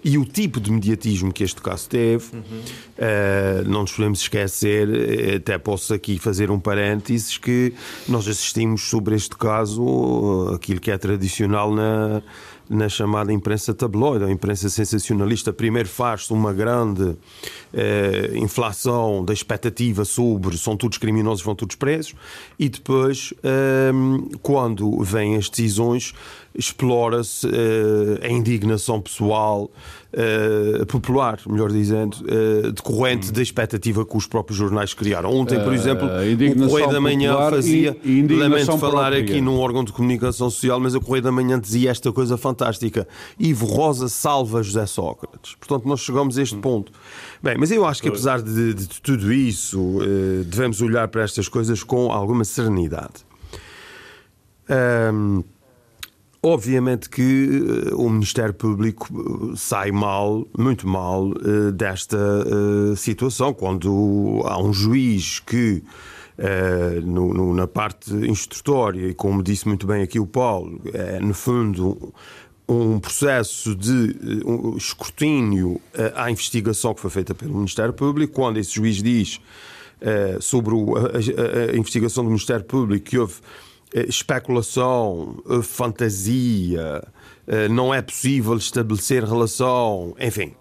e 0.06 0.16
o 0.16 0.24
tipo 0.24 0.60
de 0.60 0.70
mediatismo 0.70 1.32
que 1.32 1.42
este 1.42 1.60
caso 1.60 1.88
teve, 1.88 2.24
uhum. 2.32 2.40
uh, 2.40 3.68
não 3.68 3.80
nos 3.80 3.90
podemos 3.90 4.20
esquecer, 4.20 4.88
eh, 4.88 5.34
até 5.34 5.58
posso 5.58 5.92
aqui 5.92 6.16
fazer 6.16 6.48
um 6.48 6.60
parênteses, 6.60 7.36
que 7.36 7.74
nós 8.06 8.28
assistimos 8.28 8.82
sobre 8.82 9.16
este 9.16 9.36
caso 9.36 10.52
aquilo 10.54 10.78
que 10.78 10.92
é 10.92 10.96
tradicional 10.96 11.74
na 11.74 12.22
na 12.68 12.88
chamada 12.88 13.32
imprensa 13.32 13.72
tabloide, 13.72 14.24
a 14.24 14.30
imprensa 14.30 14.68
sensacionalista. 14.68 15.52
Primeiro 15.52 15.88
faz-se 15.88 16.32
uma 16.32 16.52
grande 16.52 17.16
eh, 17.72 18.32
inflação 18.34 19.24
da 19.24 19.32
expectativa 19.32 20.04
sobre 20.04 20.58
são 20.58 20.76
todos 20.76 20.98
criminosos, 20.98 21.44
vão 21.44 21.54
todos 21.54 21.76
presos, 21.76 22.14
e 22.58 22.68
depois, 22.68 23.32
eh, 23.42 23.92
quando 24.42 25.00
vêm 25.02 25.36
as 25.36 25.48
decisões, 25.48 26.12
explora-se 26.58 27.46
eh, 27.46 28.26
a 28.26 28.28
indignação 28.28 29.00
pessoal 29.00 29.70
uh, 30.12 30.86
popular, 30.86 31.38
melhor 31.46 31.70
dizendo, 31.70 32.14
uh, 32.14 32.72
decorrente 32.72 33.28
hum. 33.28 33.32
da 33.32 33.42
expectativa 33.42 34.04
que 34.04 34.16
os 34.16 34.26
próprios 34.26 34.58
jornais 34.58 34.94
criaram. 34.94 35.30
Ontem, 35.30 35.62
por 35.62 35.74
exemplo, 35.74 36.06
o 36.06 36.68
Correio 36.68 36.90
da 36.90 37.00
Manhã 37.00 37.36
fazia, 37.50 37.96
e, 38.02 38.20
e 38.20 38.26
lamento 38.28 38.78
falar 38.78 39.10
própria. 39.10 39.20
aqui 39.20 39.40
num 39.40 39.58
órgão 39.58 39.84
de 39.84 39.92
comunicação 39.92 40.48
social, 40.48 40.80
mas 40.80 40.94
o 40.94 41.00
Correio 41.00 41.22
da 41.22 41.32
Manhã 41.32 41.60
dizia 41.60 41.90
esta 41.90 42.10
coisa 42.10 42.36
fantástica: 42.36 43.06
Ivo 43.38 43.66
Rosa 43.66 44.08
salva 44.08 44.62
José 44.62 44.86
Sócrates. 44.86 45.54
Portanto, 45.56 45.86
nós 45.86 46.00
chegamos 46.00 46.38
a 46.38 46.42
este 46.42 46.56
hum. 46.56 46.60
ponto. 46.60 46.92
Bem, 47.42 47.56
mas 47.58 47.70
eu 47.70 47.84
acho 47.84 48.00
que 48.00 48.08
apesar 48.08 48.40
de, 48.40 48.74
de 48.74 49.00
tudo 49.00 49.32
isso, 49.32 49.78
uh, 49.78 50.44
devemos 50.44 50.80
olhar 50.80 51.06
para 51.08 51.22
estas 51.22 51.48
coisas 51.48 51.82
com 51.82 52.10
alguma 52.10 52.44
serenidade. 52.44 53.26
Um, 54.68 55.44
Obviamente 56.42 57.08
que 57.08 57.92
uh, 57.92 58.00
o 58.00 58.08
Ministério 58.10 58.54
Público 58.54 59.08
eh, 59.52 59.56
sai 59.56 59.90
mal, 59.90 60.46
muito 60.56 60.86
mal, 60.86 61.28
uh, 61.28 61.72
desta 61.72 62.16
uh, 62.16 62.94
situação, 62.96 63.52
quando 63.54 64.42
há 64.44 64.60
um 64.60 64.72
juiz 64.72 65.40
que, 65.40 65.82
no, 67.02 67.32
no, 67.32 67.54
na 67.54 67.66
parte 67.66 68.12
instrutória, 68.12 69.08
e 69.08 69.14
como 69.14 69.42
disse 69.42 69.66
muito 69.66 69.86
bem 69.86 70.02
aqui 70.02 70.20
o 70.20 70.26
Paulo, 70.26 70.78
é 70.92 71.18
no 71.18 71.32
fundo 71.32 72.12
um 72.68 73.00
processo 73.00 73.74
de 73.74 74.14
escrutínio 74.76 75.80
à 76.14 76.30
investigação 76.30 76.92
que 76.92 77.00
foi 77.00 77.08
feita 77.10 77.34
pelo 77.34 77.54
Ministério 77.54 77.94
Público, 77.94 78.34
quando 78.34 78.58
esse 78.58 78.74
juiz 78.74 79.02
diz 79.02 79.40
sobre 80.42 80.74
a, 80.74 81.70
a, 81.70 81.72
a 81.72 81.76
investigação 81.78 82.22
do 82.22 82.28
Ministério 82.28 82.66
Público 82.66 83.06
que 83.06 83.18
houve 83.18 83.36
eh, 83.36 83.75
especulação, 83.94 85.42
eh, 85.48 85.62
fantasia, 85.62 87.02
eh, 87.46 87.68
não 87.68 87.94
é 87.94 88.02
possível 88.02 88.56
estabelecer 88.56 89.24
relação, 89.24 90.14
enfim, 90.20 90.52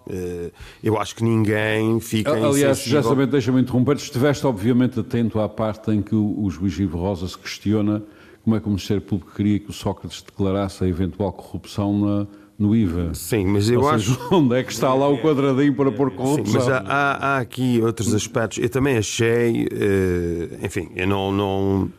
eu 0.82 0.98
acho 0.98 1.14
que 1.16 1.24
ninguém 1.24 1.98
fica 2.00 2.32
Aliás, 2.32 2.82
já 2.84 3.02
sabendo, 3.02 3.32
deixa-me 3.32 3.60
interromper, 3.60 3.96
estiveste 3.96 4.46
obviamente 4.46 5.00
atento 5.00 5.40
à 5.40 5.48
parte 5.48 5.90
em 5.90 6.00
que 6.00 6.14
o, 6.14 6.44
o 6.44 6.50
juiz 6.50 6.78
Ivo 6.78 6.98
Rosa 6.98 7.26
se 7.26 7.36
questiona 7.36 8.02
como 8.44 8.54
é 8.54 8.60
que 8.60 8.66
o 8.66 8.68
Ministério 8.68 9.02
Público 9.02 9.32
queria 9.34 9.58
que 9.58 9.70
o 9.70 9.72
Sócrates 9.72 10.22
declarasse 10.22 10.84
a 10.84 10.86
eventual 10.86 11.32
corrupção 11.32 11.98
na, 11.98 12.26
no 12.56 12.76
IVA. 12.76 13.12
Sim, 13.12 13.44
mas 13.46 13.68
eu 13.68 13.80
Ou 13.80 13.88
acho. 13.88 14.14
Seja, 14.14 14.20
onde 14.30 14.54
é 14.54 14.62
que 14.62 14.72
está 14.72 14.94
lá 14.94 15.08
o 15.08 15.18
quadradinho 15.18 15.74
para 15.74 15.90
pôr 15.90 16.12
corrupção? 16.12 16.46
Sim, 16.46 16.52
mas 16.52 16.68
há, 16.68 16.78
há, 16.86 17.38
aqui 17.38 17.80
outros 17.82 18.14
aspectos. 18.14 18.58
Eu 18.58 18.68
também 18.68 18.96
achei, 18.96 19.66
enfim, 20.62 20.90
eu 20.94 21.08
não, 21.08 21.32
não 21.32 21.90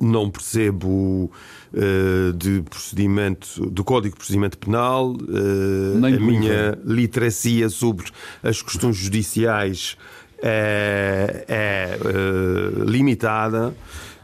não 0.00 0.30
percebo 0.30 1.30
uh, 1.72 2.32
de 2.32 2.62
procedimento, 2.62 3.70
do 3.70 3.84
Código 3.84 4.14
de 4.14 4.18
Procedimento 4.18 4.58
Penal, 4.58 5.12
uh, 5.12 6.06
a 6.06 6.20
minha 6.20 6.78
literacia 6.84 7.68
sobre 7.68 8.06
as 8.42 8.62
questões 8.62 8.96
judiciais 8.96 9.96
é, 10.42 11.44
é 11.48 11.98
uh, 12.00 12.84
limitada. 12.84 13.74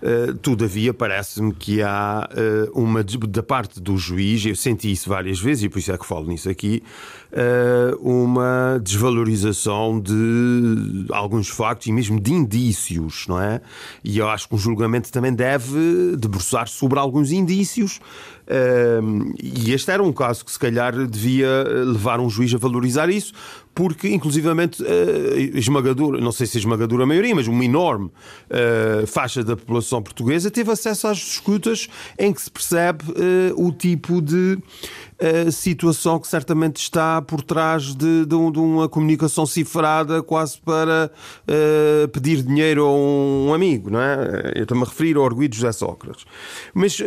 Uh, 0.02 0.34
todavia, 0.34 0.94
parece-me 0.94 1.52
que 1.52 1.82
há 1.82 2.26
uh, 2.32 2.80
uma, 2.80 3.04
da 3.04 3.42
parte 3.42 3.78
do 3.80 3.98
juiz, 3.98 4.46
eu 4.46 4.56
senti 4.56 4.90
isso 4.90 5.10
várias 5.10 5.38
vezes 5.38 5.64
e 5.64 5.68
por 5.68 5.78
isso 5.78 5.92
é 5.92 5.98
que 5.98 6.06
falo 6.06 6.26
nisso 6.26 6.48
aqui, 6.48 6.82
uh, 7.32 7.96
uma 8.00 8.80
desvalorização 8.82 10.00
de 10.00 11.06
alguns 11.10 11.48
factos 11.48 11.86
e 11.86 11.92
mesmo 11.92 12.18
de 12.18 12.32
indícios, 12.32 13.26
não 13.28 13.40
é? 13.40 13.60
E 14.02 14.16
eu 14.16 14.28
acho 14.28 14.48
que 14.48 14.54
um 14.54 14.58
julgamento 14.58 15.12
também 15.12 15.34
deve 15.34 16.16
debruçar 16.16 16.66
sobre 16.66 16.98
alguns 16.98 17.30
indícios 17.30 18.00
e 19.40 19.72
este 19.72 19.90
era 19.90 20.02
um 20.02 20.12
caso 20.12 20.44
que 20.44 20.50
se 20.50 20.58
calhar 20.58 21.06
devia 21.06 21.62
levar 21.84 22.18
um 22.20 22.28
juiz 22.28 22.52
a 22.54 22.58
valorizar 22.58 23.08
isso, 23.08 23.32
porque 23.74 24.08
inclusivamente 24.08 24.82
uh, 24.82 25.56
esmagadora, 25.56 26.20
não 26.20 26.32
sei 26.32 26.46
se 26.46 26.58
a 26.58 26.60
esmagadora 26.60 27.06
maioria, 27.06 27.34
mas 27.34 27.46
uma 27.46 27.64
enorme 27.64 28.06
uh, 28.06 29.06
faixa 29.06 29.44
da 29.44 29.56
população 29.56 30.02
portuguesa 30.02 30.50
teve 30.50 30.70
acesso 30.70 31.06
às 31.06 31.18
escutas 31.18 31.88
em 32.18 32.32
que 32.32 32.42
se 32.42 32.50
percebe 32.50 33.04
uh, 33.10 33.66
o 33.66 33.72
tipo 33.72 34.20
de 34.20 34.58
situação 35.50 36.18
que 36.18 36.28
certamente 36.28 36.76
está 36.76 37.20
por 37.20 37.42
trás 37.42 37.94
de, 37.94 38.24
de, 38.24 38.26
de 38.26 38.59
uma 38.59 38.88
comunicação 38.88 39.44
cifrada 39.44 40.22
quase 40.22 40.59
para 40.61 41.11
pedir 42.12 42.42
dinheiro 42.42 42.85
a 42.85 42.92
um 42.92 43.52
amigo, 43.52 43.90
não 43.90 44.00
é? 44.00 44.52
Eu 44.54 44.62
estou-me 44.62 44.83
a 44.83 44.87
referir 44.87 45.16
ao 45.16 45.22
orgulho 45.22 45.48
de 45.48 45.56
José 45.56 45.72
Sócrates. 45.72 46.24
Mas 46.72 46.98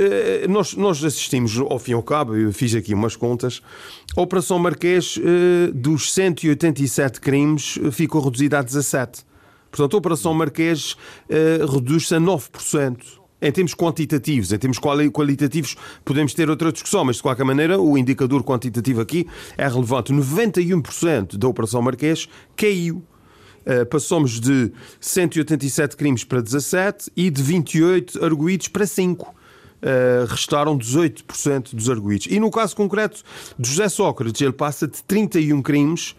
nós, 0.50 0.76
nós 0.76 1.04
assistimos, 1.04 1.58
ao 1.58 1.80
fim 1.80 1.92
e 1.92 1.94
ao 1.94 2.04
cabo, 2.04 2.36
eu 2.36 2.52
fiz 2.54 2.76
aqui 2.76 2.94
umas 2.94 3.16
contas, 3.16 3.62
a 4.16 4.22
Operação 4.22 4.60
Marquês 4.60 5.20
dos 5.74 6.12
180 6.14 6.74
87 6.74 7.22
crimes 7.22 7.80
eh, 7.84 7.92
ficou 7.92 8.22
reduzida 8.22 8.60
a 8.60 8.62
17. 8.62 9.24
Portanto, 9.70 9.96
a 9.96 9.98
Operação 9.98 10.34
Marquês 10.36 10.94
uh, 10.94 11.66
reduz-se 11.66 12.14
a 12.14 12.20
9%. 12.20 13.23
Em 13.44 13.52
termos 13.52 13.76
quantitativos, 13.76 14.54
em 14.54 14.58
termos 14.58 14.80
qualitativos, 14.80 15.76
podemos 16.06 16.34
ter 16.34 16.50
outra 16.50 16.72
discussão, 16.72 17.04
mas 17.04 17.18
de 17.18 17.22
qualquer 17.22 17.44
maneira, 17.44 17.78
o 17.78 17.98
indicador 17.98 18.42
quantitativo 18.42 19.02
aqui 19.02 19.28
é 19.58 19.68
relevante. 19.68 20.14
91% 20.14 21.36
da 21.36 21.50
Operação 21.50 21.82
Marquês 21.82 22.30
caiu. 22.56 23.04
Uh, 23.66 23.86
passamos 23.86 24.40
de 24.40 24.72
187 25.02 25.98
crimes 25.98 26.24
para 26.24 26.42
17 26.42 27.12
e 27.18 27.30
de 27.30 27.44
28 27.44 28.24
arguídos 28.24 28.70
para 28.70 28.88
5. 28.88 29.26
Uh, 29.28 30.26
restaram 30.26 30.78
18% 30.78 31.76
dos 31.76 31.90
arguídos. 31.90 32.28
E 32.30 32.40
no 32.40 32.50
caso 32.50 32.74
concreto 32.74 33.24
de 33.60 33.70
José 33.70 33.90
Sócrates, 33.90 34.42
ele 34.42 34.54
passa 34.54 34.88
de 34.88 35.04
31 35.04 35.62
crimes 35.62 36.16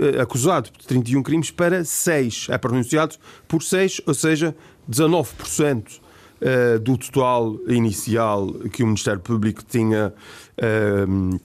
eh, 0.00 0.20
acusado 0.20 0.70
de 0.78 0.86
31 0.86 1.22
crimes 1.22 1.50
para 1.50 1.84
6. 1.84 2.46
É 2.48 2.56
pronunciado 2.56 3.16
por 3.46 3.62
6, 3.62 4.00
ou 4.06 4.14
seja, 4.14 4.56
19% 4.90 6.03
eh, 6.46 6.78
do 6.78 6.98
total 6.98 7.58
inicial 7.66 8.52
que 8.70 8.82
o 8.82 8.86
Ministério 8.86 9.20
Público 9.20 9.64
tinha. 9.66 10.12
Uh, 10.58 11.40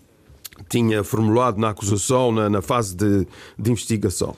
tinha 0.67 1.03
formulado 1.05 1.57
na 1.57 1.69
acusação, 1.69 2.33
na, 2.33 2.49
na 2.49 2.61
fase 2.61 2.95
de, 2.95 3.25
de 3.57 3.71
investigação. 3.71 4.35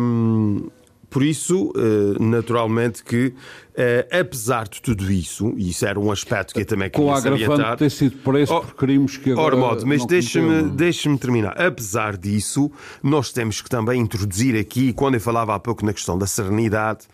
Um, 0.00 0.68
por 1.08 1.22
isso, 1.22 1.72
naturalmente 2.18 3.04
que 3.04 3.32
Uh, 3.72 4.04
apesar 4.20 4.68
de 4.68 4.82
tudo 4.82 5.10
isso, 5.10 5.54
e 5.56 5.70
isso 5.70 5.86
era 5.86 5.98
um 5.98 6.12
aspecto 6.12 6.52
que 6.52 6.60
eu 6.60 6.66
também 6.66 6.90
queria 6.90 7.46
Com 7.46 7.56
de 7.56 7.76
ter 7.78 7.90
sido 7.90 8.18
preso 8.18 8.52
oh, 8.52 8.60
por 8.60 8.74
crimes 8.74 9.16
que 9.16 9.32
agora 9.32 9.56
modo, 9.56 9.86
mas 9.86 10.04
deixa-me 10.04 10.64
deixa 10.64 11.16
terminar. 11.16 11.58
Apesar 11.58 12.18
disso, 12.18 12.70
nós 13.02 13.32
temos 13.32 13.62
que 13.62 13.70
também 13.70 13.98
introduzir 13.98 14.60
aqui, 14.60 14.92
quando 14.92 15.14
eu 15.14 15.22
falava 15.22 15.54
há 15.54 15.58
pouco 15.58 15.86
na 15.86 15.94
questão 15.94 16.18
da 16.18 16.26
serenidade, 16.26 17.06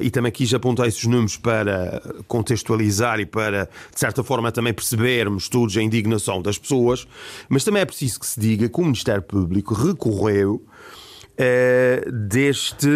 e 0.00 0.10
também 0.10 0.32
quis 0.32 0.52
apontar 0.52 0.86
esses 0.86 1.04
números 1.04 1.36
para 1.36 2.02
contextualizar 2.26 3.20
e 3.20 3.26
para, 3.26 3.68
de 3.92 4.00
certa 4.00 4.22
forma, 4.24 4.50
também 4.50 4.72
percebermos 4.72 5.48
todos 5.48 5.76
a 5.76 5.82
indignação 5.82 6.42
das 6.42 6.58
pessoas, 6.58 7.06
mas 7.48 7.64
também 7.64 7.82
é 7.82 7.84
preciso 7.84 8.20
que 8.20 8.26
se 8.26 8.40
diga 8.40 8.68
que 8.68 8.80
o 8.80 8.84
Ministério 8.84 9.22
Público 9.22 9.74
recorreu 9.74 10.62
uh, 11.34 12.12
deste 12.12 12.88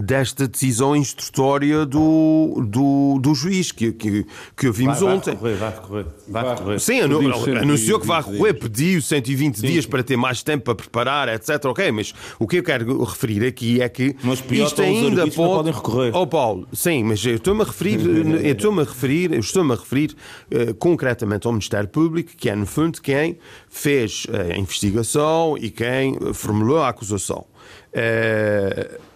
desta 0.00 0.48
decisão 0.48 0.96
instrutória 0.96 1.84
do, 1.84 2.64
do, 2.66 3.18
do 3.20 3.34
juiz 3.34 3.70
que, 3.70 3.92
que, 3.92 4.26
que 4.56 4.66
ouvimos 4.66 4.98
vai, 4.98 5.08
vai 5.08 5.16
ontem. 5.16 5.30
Recorrer, 5.32 5.56
vai 5.56 5.70
recorrer, 5.70 6.06
vai 6.28 6.48
recorrer. 6.50 6.80
Sim, 6.80 7.00
anunciou 7.00 8.00
que 8.00 8.06
vai 8.06 8.22
recorrer, 8.22 8.54
pediu 8.54 9.02
120 9.02 9.58
sim, 9.58 9.66
dias 9.66 9.86
para 9.86 10.02
ter 10.02 10.16
mais 10.16 10.42
tempo 10.42 10.64
para 10.64 10.74
preparar, 10.74 11.28
etc. 11.28 11.64
Ok, 11.66 11.92
mas 11.92 12.14
o 12.38 12.46
que 12.46 12.58
eu 12.58 12.62
quero 12.62 13.04
referir 13.04 13.46
aqui 13.46 13.82
é 13.82 13.88
que 13.88 14.16
isto 14.50 14.82
ainda 14.82 15.22
pode... 15.22 15.34
podem 15.34 15.72
recorrer. 15.72 16.16
Oh 16.16 16.26
Paulo, 16.26 16.66
sim, 16.72 17.04
mas 17.04 17.24
eu 17.24 17.36
estou-me 17.36 17.62
a 17.62 17.64
referir, 17.64 18.00
eu 18.44 18.52
estou-me 18.52 18.80
a 18.80 18.84
referir, 18.84 19.32
estou-me 19.34 19.72
a 19.72 19.76
referir 19.76 20.14
uh, 20.50 20.74
concretamente 20.74 21.46
ao 21.46 21.52
Ministério 21.52 21.88
Público, 21.88 22.32
que 22.36 22.48
é 22.48 22.56
no 22.56 22.66
fundo 22.66 23.00
quem 23.00 23.38
fez 23.68 24.26
a 24.32 24.56
investigação 24.56 25.56
e 25.58 25.70
quem 25.70 26.16
formulou 26.32 26.78
a 26.78 26.88
acusação. 26.88 27.44
Uh, 27.92 29.11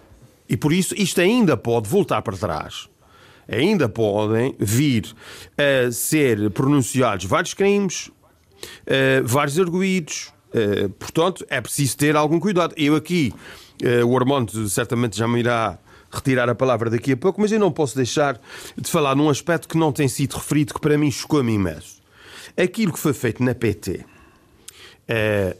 e 0.49 0.57
por 0.57 0.73
isso 0.73 0.95
isto 0.97 1.21
ainda 1.21 1.57
pode 1.57 1.89
voltar 1.89 2.23
para 2.23 2.37
trás. 2.37 2.89
Ainda 3.49 3.89
podem 3.89 4.57
vir 4.59 5.15
a 5.57 5.91
ser 5.93 6.51
pronunciados 6.51 7.25
vários 7.27 7.55
crimes, 7.55 8.09
uh, 8.09 9.25
vários 9.25 9.59
arguídos. 9.59 10.33
Uh, 10.49 10.89
portanto, 10.91 11.47
é 11.49 11.61
preciso 11.61 11.97
ter 11.97 12.17
algum 12.17 12.41
cuidado. 12.41 12.75
Eu 12.77 12.97
aqui, 12.97 13.33
uh, 13.83 14.07
o 14.07 14.17
Armando 14.17 14.69
certamente 14.69 15.17
já 15.17 15.29
me 15.29 15.39
irá 15.39 15.79
retirar 16.11 16.49
a 16.49 16.55
palavra 16.55 16.91
daqui 16.91 17.13
a 17.13 17.17
pouco, 17.17 17.41
mas 17.41 17.53
eu 17.53 17.61
não 17.61 17.71
posso 17.71 17.95
deixar 17.95 18.41
de 18.77 18.91
falar 18.91 19.15
num 19.15 19.29
aspecto 19.29 19.69
que 19.69 19.77
não 19.77 19.93
tem 19.93 20.09
sido 20.09 20.35
referido, 20.35 20.75
que 20.75 20.81
para 20.81 20.97
mim 20.99 21.11
chocou-me 21.11 21.53
imenso. 21.53 21.97
Aquilo 22.57 22.93
que 22.93 22.99
foi 22.99 23.13
feito 23.13 23.45
na 23.45 23.55
PT 23.55 24.05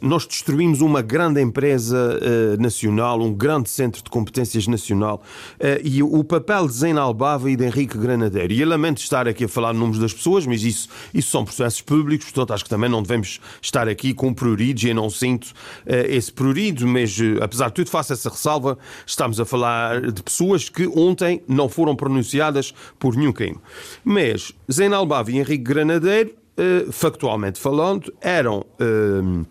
nós 0.01 0.25
destruímos 0.25 0.81
uma 0.81 1.01
grande 1.01 1.41
empresa 1.41 2.19
uh, 2.19 2.61
nacional, 2.61 3.21
um 3.21 3.33
grande 3.33 3.69
centro 3.69 4.03
de 4.03 4.09
competências 4.09 4.67
nacional 4.67 5.21
uh, 5.55 5.81
e 5.83 6.03
o 6.03 6.23
papel 6.23 6.67
de 6.67 6.73
Zena 6.73 7.01
Albava 7.01 7.49
e 7.49 7.55
de 7.55 7.63
Henrique 7.63 7.97
Granadeiro. 7.97 8.51
E 8.53 8.61
eu 8.61 8.67
lamento 8.67 8.99
estar 8.99 9.27
aqui 9.27 9.45
a 9.45 9.47
falar 9.47 9.73
nomes 9.73 9.99
das 9.99 10.13
pessoas, 10.13 10.45
mas 10.45 10.63
isso, 10.63 10.89
isso 11.13 11.31
são 11.31 11.45
processos 11.45 11.81
públicos, 11.81 12.25
portanto 12.25 12.53
acho 12.53 12.63
que 12.63 12.69
também 12.69 12.89
não 12.89 13.01
devemos 13.01 13.39
estar 13.61 13.87
aqui 13.87 14.13
com 14.13 14.33
pruridos 14.33 14.83
e 14.83 14.89
eu 14.89 14.95
não 14.95 15.09
sinto 15.09 15.53
esse 15.85 16.31
prurido, 16.31 16.85
mas 16.87 17.17
apesar 17.41 17.67
de 17.67 17.73
tudo 17.75 17.89
faço 17.89 18.13
essa 18.13 18.29
ressalva, 18.29 18.77
estamos 19.05 19.39
a 19.39 19.45
falar 19.45 20.11
de 20.11 20.21
pessoas 20.21 20.69
que 20.69 20.87
ontem 20.87 21.41
não 21.47 21.69
foram 21.69 21.95
pronunciadas 21.95 22.73
por 22.99 23.15
nenhum 23.15 23.31
crime. 23.31 23.57
Mas 24.03 24.51
Zena 24.71 24.97
Albava 24.97 25.31
e 25.31 25.37
Henrique 25.37 25.63
Granadeiro 25.63 26.31
eh, 26.31 26.46
factualmente 26.91 27.59
falando, 27.59 28.13
eram 28.21 28.65
uh, 28.79 29.45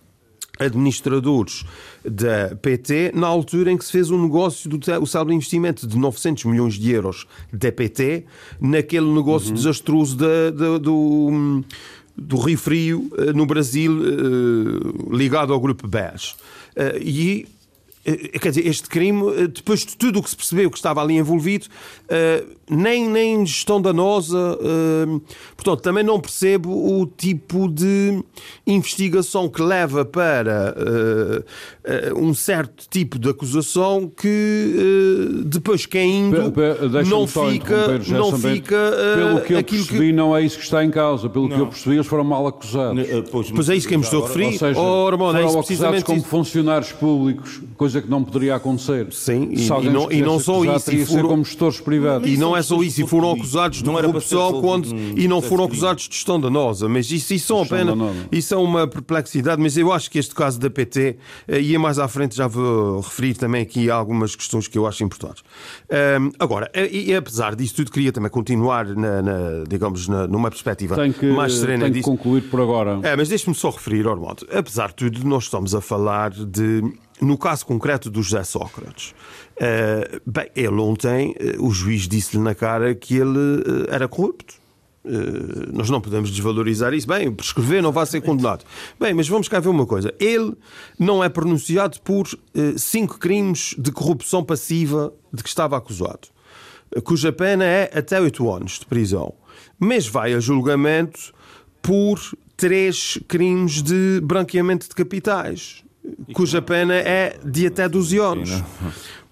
administradores 0.59 1.65
da 2.05 2.57
PT 2.57 3.13
na 3.15 3.27
altura 3.27 3.71
em 3.71 3.77
que 3.77 3.85
se 3.85 3.93
fez 3.93 4.11
um 4.11 4.23
negócio 4.23 4.69
do 4.71 4.79
o 5.01 5.07
saldo 5.07 5.29
de 5.29 5.37
investimento 5.37 5.87
de 5.87 5.97
900 5.97 6.45
milhões 6.45 6.75
de 6.75 6.91
euros 6.91 7.27
da 7.53 7.71
PT 7.71 8.25
naquele 8.61 9.07
negócio 9.07 9.51
uhum. 9.51 9.55
desastroso 9.55 10.17
da, 10.17 10.51
da, 10.51 10.79
do, 10.79 11.63
do 12.17 12.39
Rio 12.39 12.59
Frio 12.59 13.11
uh, 13.13 13.33
no 13.35 13.47
Brasil 13.47 13.93
ligado 15.11 15.53
ao 15.53 15.61
grupo 15.61 15.87
BES. 15.87 16.35
e 17.01 17.47
quer 18.41 18.51
dizer, 18.51 18.67
este 18.67 18.89
crime, 18.89 19.49
depois 19.49 19.85
de 19.85 19.97
tudo 19.97 20.21
o 20.21 20.23
que 20.23 20.31
se 20.31 20.37
percebeu 20.37 20.71
que 20.71 20.77
estava 20.77 21.03
ali 21.03 21.17
envolvido, 21.17 21.67
nem, 22.71 23.09
nem 23.09 23.45
gestão 23.45 23.81
danosa. 23.81 24.59
Portanto, 25.57 25.81
também 25.81 26.05
não 26.05 26.21
percebo 26.21 26.71
o 26.71 27.07
tipo 27.07 27.69
de 27.69 28.23
investigação 28.67 29.49
que 29.49 29.63
leva 29.63 30.05
para 30.05 30.75
um 32.17 32.33
certo 32.35 32.87
tipo 32.89 33.19
de 33.19 33.29
acusação 33.29 34.11
que 34.17 35.43
depois 35.45 35.87
quem 35.87 36.27
indo 36.27 36.53
não 37.09 37.27
fica, 37.27 37.99
não 38.09 38.33
fica 38.37 38.93
pelo 39.17 39.41
que 39.41 39.53
eu 39.53 39.65
percebi 39.65 40.07
que... 40.07 40.13
não 40.13 40.37
é 40.37 40.43
isso 40.43 40.59
que 40.59 40.65
está 40.65 40.85
em 40.85 40.91
causa 40.91 41.29
pelo 41.29 41.49
não. 41.49 41.57
que 41.57 41.63
eu 41.63 41.67
percebi 41.67 41.97
eles 41.97 42.07
foram 42.07 42.25
mal 42.25 42.47
acusados 42.47 43.07
pois, 43.31 43.51
pois 43.51 43.69
é 43.69 43.77
isso 43.77 43.89
que 43.89 43.95
eu 43.95 43.99
me 43.99 44.05
estou 44.05 44.25
a 44.25 44.29
referir 44.29 44.47
ou 44.47 44.53
seja, 44.53 44.81
oh, 44.81 45.11
Ramon, 45.11 45.31
é 45.31 45.43
foram 45.43 45.57
é 45.57 45.61
acusados 45.61 46.03
como 46.03 46.19
isso. 46.19 46.29
funcionários 46.29 46.93
públicos 46.93 47.63
coisa 47.77 47.96
que 48.03 48.11
não 48.11 48.23
poderia 48.23 48.57
acontecer 48.57 49.13
sim, 49.13 49.49
e, 49.53 49.67
e, 49.67 49.91
não, 49.91 50.11
e 50.11 50.23
não 50.23 50.39
só 50.39 50.65
isso 50.65 50.93
e 50.93 51.05
foram... 51.05 51.29
como 51.29 51.45
gestores 51.45 51.81
privados 51.81 52.29
e 52.29 52.37
não 52.37 52.57
é 52.57 52.63
só 52.63 52.83
isso, 52.83 53.03
e 53.03 53.07
foram 53.07 53.33
acusados 53.33 53.83
de 53.83 53.91
corrupção 53.91 54.61
quando, 54.61 54.89
e 55.17 55.29
não 55.29 55.41
foram 55.41 55.65
acusados 55.65 56.09
de 56.09 56.15
gestão 56.15 56.41
danosa. 56.41 56.89
Mas 56.89 57.11
isso, 57.11 57.35
isso, 57.35 57.47
são 57.47 57.63
apenas, 57.63 57.97
isso 58.31 58.55
é 58.55 58.57
uma 58.57 58.87
perplexidade. 58.87 59.61
Mas 59.61 59.77
eu 59.77 59.93
acho 59.93 60.11
que 60.11 60.19
este 60.19 60.35
caso 60.35 60.59
da 60.59 60.71
PT, 60.71 61.17
eh, 61.49 61.61
e 61.61 61.79
mais 61.79 61.99
à 61.99 62.09
frente 62.09 62.37
já 62.37 62.47
vou 62.47 63.01
referir 63.01 63.35
também 63.35 63.63
aqui 63.63 63.91
algumas 63.91 64.35
questões 64.35 64.69
que 64.69 64.79
eu 64.79 64.87
acho 64.87 65.05
importantes. 65.05 65.43
Um, 65.91 66.31
agora, 66.39 66.71
eh, 66.73 66.89
e, 66.91 67.11
e, 67.11 67.15
apesar 67.15 67.55
disso 67.55 67.77
tudo, 67.77 67.91
queria 67.91 68.13
também 68.13 68.31
continuar, 68.31 68.87
na, 68.87 69.23
na 69.23 69.65
digamos, 69.69 70.09
na, 70.09 70.27
numa 70.27 70.51
perspectiva 70.51 70.97
que, 71.09 71.27
mais 71.27 71.55
serena. 71.55 71.85
Tenho 71.85 71.95
que 71.95 72.03
concluir 72.03 72.43
por 72.43 72.61
agora. 72.61 72.99
É, 73.03 73.17
mas 73.17 73.29
deixe-me 73.29 73.55
só 73.55 73.71
referir, 73.71 74.07
Ormondo, 74.07 74.47
apesar 74.53 74.89
de 74.89 74.95
tudo, 74.95 75.27
nós 75.27 75.45
estamos 75.45 75.75
a 75.75 75.81
falar 75.81 76.31
de 76.31 76.83
no 77.21 77.39
caso 77.39 77.65
concreto 77.65 78.11
do 78.11 78.23
José 78.23 78.43
Sócrates, 78.45 79.15
uh, 79.57 80.21
bem, 80.27 80.51
ele 80.55 80.81
ontem, 80.81 81.35
uh, 81.59 81.67
o 81.67 81.71
juiz 81.71 82.07
disse-lhe 82.07 82.43
na 82.43 82.55
cara 82.55 82.95
que 82.95 83.17
ele 83.17 83.39
uh, 83.39 83.87
era 83.89 84.07
corrupto. 84.07 84.55
nós 85.73 85.89
não 85.89 86.01
podemos 86.01 86.31
desvalorizar 86.31 86.93
isso. 86.93 87.07
Bem, 87.07 87.33
prescrever 87.33 87.81
não 87.81 87.93
vai 87.93 88.05
ser 88.07 88.21
condenado. 88.21 88.65
Bem, 88.99 89.15
mas 89.15 89.29
vamos 89.29 89.49
cá 89.49 89.61
ver 89.61 89.69
uma 89.69 89.87
coisa. 89.87 90.13
Ele 90.19 90.53
não 90.99 91.23
é 91.23 91.29
pronunciado 91.29 92.01
por 92.01 92.27
cinco 92.77 93.17
crimes 93.17 93.73
de 93.79 93.93
corrupção 93.93 94.45
passiva 94.45 95.13
de 95.33 95.45
que 95.45 95.49
estava 95.49 95.77
acusado, 95.77 96.27
cuja 97.05 97.31
pena 97.31 97.65
é 97.65 97.89
até 97.97 98.21
oito 98.21 98.53
anos 98.53 98.81
de 98.81 98.87
prisão. 98.87 99.33
Mas 99.79 100.09
vai 100.09 100.35
a 100.35 100.41
julgamento 100.41 101.33
por 101.81 102.21
três 102.57 103.17
crimes 103.29 103.83
de 103.83 104.21
branqueamento 104.25 104.89
de 104.89 104.95
capitais 104.97 105.86
cuja 106.33 106.61
pena 106.61 106.95
é 106.95 107.39
de 107.45 107.67
até 107.67 107.89
12 107.89 108.19
anos. 108.19 108.63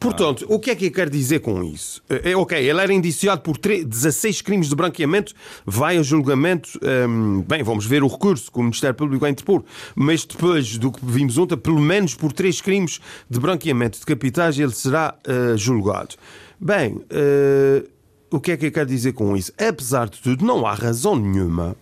Portanto, 0.04 0.44
o 0.50 0.58
que 0.58 0.70
é 0.70 0.74
que 0.74 0.86
eu 0.86 0.92
quero 0.92 1.10
dizer 1.10 1.40
com 1.40 1.62
isso? 1.64 2.02
É, 2.10 2.36
ok, 2.36 2.58
ele 2.58 2.78
era 2.78 2.92
indiciado 2.92 3.40
por 3.40 3.56
16 3.56 4.42
crimes 4.42 4.68
de 4.68 4.76
branqueamento, 4.76 5.32
vai 5.64 5.96
a 5.96 6.02
julgamento. 6.02 6.78
Hum, 7.08 7.42
bem, 7.48 7.62
vamos 7.62 7.86
ver 7.86 8.02
o 8.02 8.06
recurso 8.06 8.52
que 8.52 8.58
o 8.58 8.62
Ministério 8.62 8.94
Público 8.94 9.22
vai 9.22 9.30
interpor, 9.30 9.64
mas 9.94 10.26
depois 10.26 10.76
do 10.76 10.92
que 10.92 11.00
vimos 11.02 11.38
ontem, 11.38 11.56
pelo 11.56 11.80
menos 11.80 12.14
por 12.14 12.34
três 12.34 12.60
crimes 12.60 13.00
de 13.30 13.40
branqueamento 13.40 13.98
de 13.98 14.04
capitais, 14.04 14.58
ele 14.58 14.72
será 14.72 15.14
uh, 15.26 15.56
julgado. 15.56 16.16
Bem, 16.60 16.96
uh, 16.96 17.88
o 18.30 18.38
que 18.38 18.52
é 18.52 18.56
que 18.58 18.66
eu 18.66 18.72
quero 18.72 18.86
dizer 18.86 19.12
com 19.12 19.34
isso? 19.34 19.52
Apesar 19.56 20.10
de 20.10 20.20
tudo, 20.20 20.44
não 20.44 20.66
há 20.66 20.74
razão 20.74 21.16
nenhuma 21.16 21.74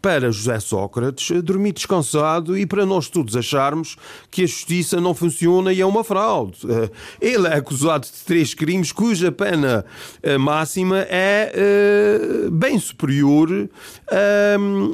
para 0.00 0.30
José 0.30 0.58
Sócrates 0.60 1.42
dormir 1.42 1.72
descansado 1.72 2.56
e 2.56 2.64
para 2.64 2.86
nós 2.86 3.08
todos 3.08 3.36
acharmos 3.36 3.96
que 4.30 4.42
a 4.42 4.46
justiça 4.46 5.00
não 5.00 5.14
funciona 5.14 5.72
e 5.72 5.80
é 5.80 5.86
uma 5.86 6.02
fraude. 6.02 6.58
Eh, 6.68 6.90
ele 7.20 7.46
é 7.46 7.54
acusado 7.54 8.06
de 8.06 8.12
três 8.24 8.54
crimes 8.54 8.92
cuja 8.92 9.30
pena 9.30 9.84
eh, 10.22 10.38
máxima 10.38 11.00
é 11.08 11.52
eh, 11.54 12.48
bem 12.50 12.78
superior, 12.78 13.68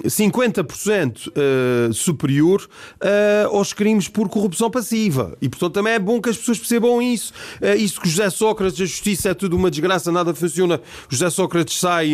50% 0.05 1.92
superior 1.92 2.69
aos 3.51 3.73
crimes 3.73 4.09
por 4.09 4.29
corrupção 4.29 4.71
passiva. 4.71 5.37
E, 5.40 5.49
portanto, 5.49 5.75
também 5.75 5.95
é 5.95 5.99
bom 5.99 6.21
que 6.21 6.29
as 6.29 6.37
pessoas 6.37 6.59
percebam 6.59 7.01
isso. 7.01 7.33
Isso 7.79 8.01
que 8.01 8.09
José 8.09 8.29
Sócrates, 8.31 8.81
a 8.81 8.85
justiça 8.85 9.31
é 9.31 9.35
tudo 9.35 9.57
uma 9.57 9.71
desgraça, 9.71 10.12
nada 10.12 10.35
funciona. 10.35 10.81
José 11.09 11.31
Sócrates 11.31 11.79
sai, 11.79 12.11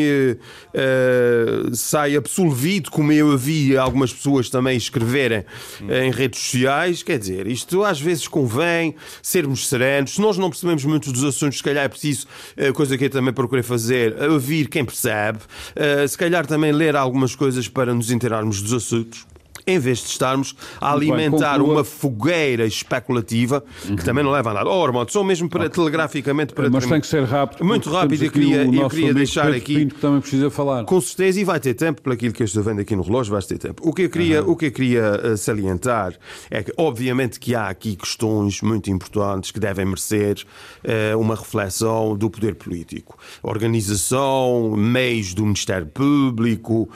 sai 1.72 2.16
absolvido 2.16 2.81
como 2.90 3.12
eu 3.12 3.36
vi 3.36 3.76
algumas 3.76 4.12
pessoas 4.12 4.48
também 4.48 4.76
escreverem 4.76 5.44
em 5.80 6.10
redes 6.10 6.40
sociais, 6.40 7.02
quer 7.02 7.18
dizer, 7.18 7.46
isto 7.46 7.84
às 7.84 8.00
vezes 8.00 8.26
convém 8.28 8.94
sermos 9.22 9.68
serenos. 9.68 10.14
Se 10.14 10.20
nós 10.20 10.38
não 10.38 10.50
percebemos 10.50 10.84
muitos 10.84 11.12
dos 11.12 11.24
assuntos, 11.24 11.58
se 11.58 11.64
calhar 11.64 11.84
é 11.84 11.88
preciso, 11.88 12.26
eh, 12.56 12.72
coisa 12.72 12.96
que 12.96 13.04
eu 13.04 13.10
também 13.10 13.32
procurei 13.32 13.62
fazer, 13.62 14.14
ouvir 14.30 14.68
quem 14.68 14.84
percebe, 14.84 15.40
eh, 15.74 16.06
se 16.06 16.16
calhar 16.16 16.46
também 16.46 16.72
ler 16.72 16.96
algumas 16.96 17.34
coisas 17.34 17.68
para 17.68 17.94
nos 17.94 18.10
inteirarmos 18.10 18.62
dos 18.62 18.72
assuntos 18.72 19.31
em 19.66 19.78
vez 19.78 19.98
de 19.98 20.08
estarmos 20.08 20.54
a 20.80 20.92
alimentar 20.92 21.58
bem, 21.58 21.68
uma 21.68 21.84
fogueira 21.84 22.66
especulativa 22.66 23.64
uhum. 23.88 23.96
que 23.96 24.04
também 24.04 24.24
não 24.24 24.30
leva 24.30 24.50
a 24.50 24.54
nada. 24.54 24.68
Oh, 24.68 24.84
Armando, 24.84 25.10
só 25.10 25.22
mesmo 25.22 25.48
para, 25.48 25.66
okay. 25.66 25.70
telegraficamente 25.70 26.52
para 26.52 26.68
Mas 26.70 26.86
tem 26.86 27.00
que 27.00 27.06
ser 27.06 27.24
rápido. 27.24 27.64
Muito 27.64 27.90
rápido, 27.90 28.24
eu 28.24 28.30
queria, 28.30 28.64
eu 28.64 28.88
queria 28.88 29.14
deixar 29.14 29.44
Pedro 29.44 29.58
aqui. 29.58 29.74
Pinto, 29.76 29.94
também 29.96 30.20
precisa 30.20 30.50
falar. 30.50 30.84
Com 30.84 31.00
certeza, 31.00 31.40
e 31.40 31.44
vai 31.44 31.60
ter 31.60 31.74
tempo, 31.74 32.02
pelo 32.02 32.14
aquilo 32.14 32.32
que 32.32 32.42
eu 32.42 32.46
estou 32.46 32.62
vendo 32.62 32.80
aqui 32.80 32.96
no 32.96 33.02
relógio, 33.02 33.32
vai 33.32 33.42
ter 33.42 33.58
tempo. 33.58 33.86
O 33.86 33.92
que 33.92 34.02
eu 34.02 34.10
queria, 34.10 34.42
uhum. 34.42 34.52
o 34.52 34.56
que 34.56 34.66
eu 34.66 34.72
queria 34.72 35.20
uh, 35.32 35.36
salientar 35.36 36.14
é 36.50 36.62
que, 36.62 36.72
obviamente, 36.76 37.38
que 37.38 37.54
há 37.54 37.68
aqui 37.68 37.96
questões 37.96 38.60
muito 38.62 38.90
importantes 38.90 39.50
que 39.50 39.60
devem 39.60 39.84
merecer 39.84 40.38
uh, 40.84 41.18
uma 41.18 41.34
reflexão 41.34 42.16
do 42.16 42.30
poder 42.30 42.54
político. 42.54 43.18
Organização, 43.42 44.74
meios 44.76 45.34
do 45.34 45.44
Ministério 45.44 45.86
Público, 45.86 46.82
uh, 46.82 46.88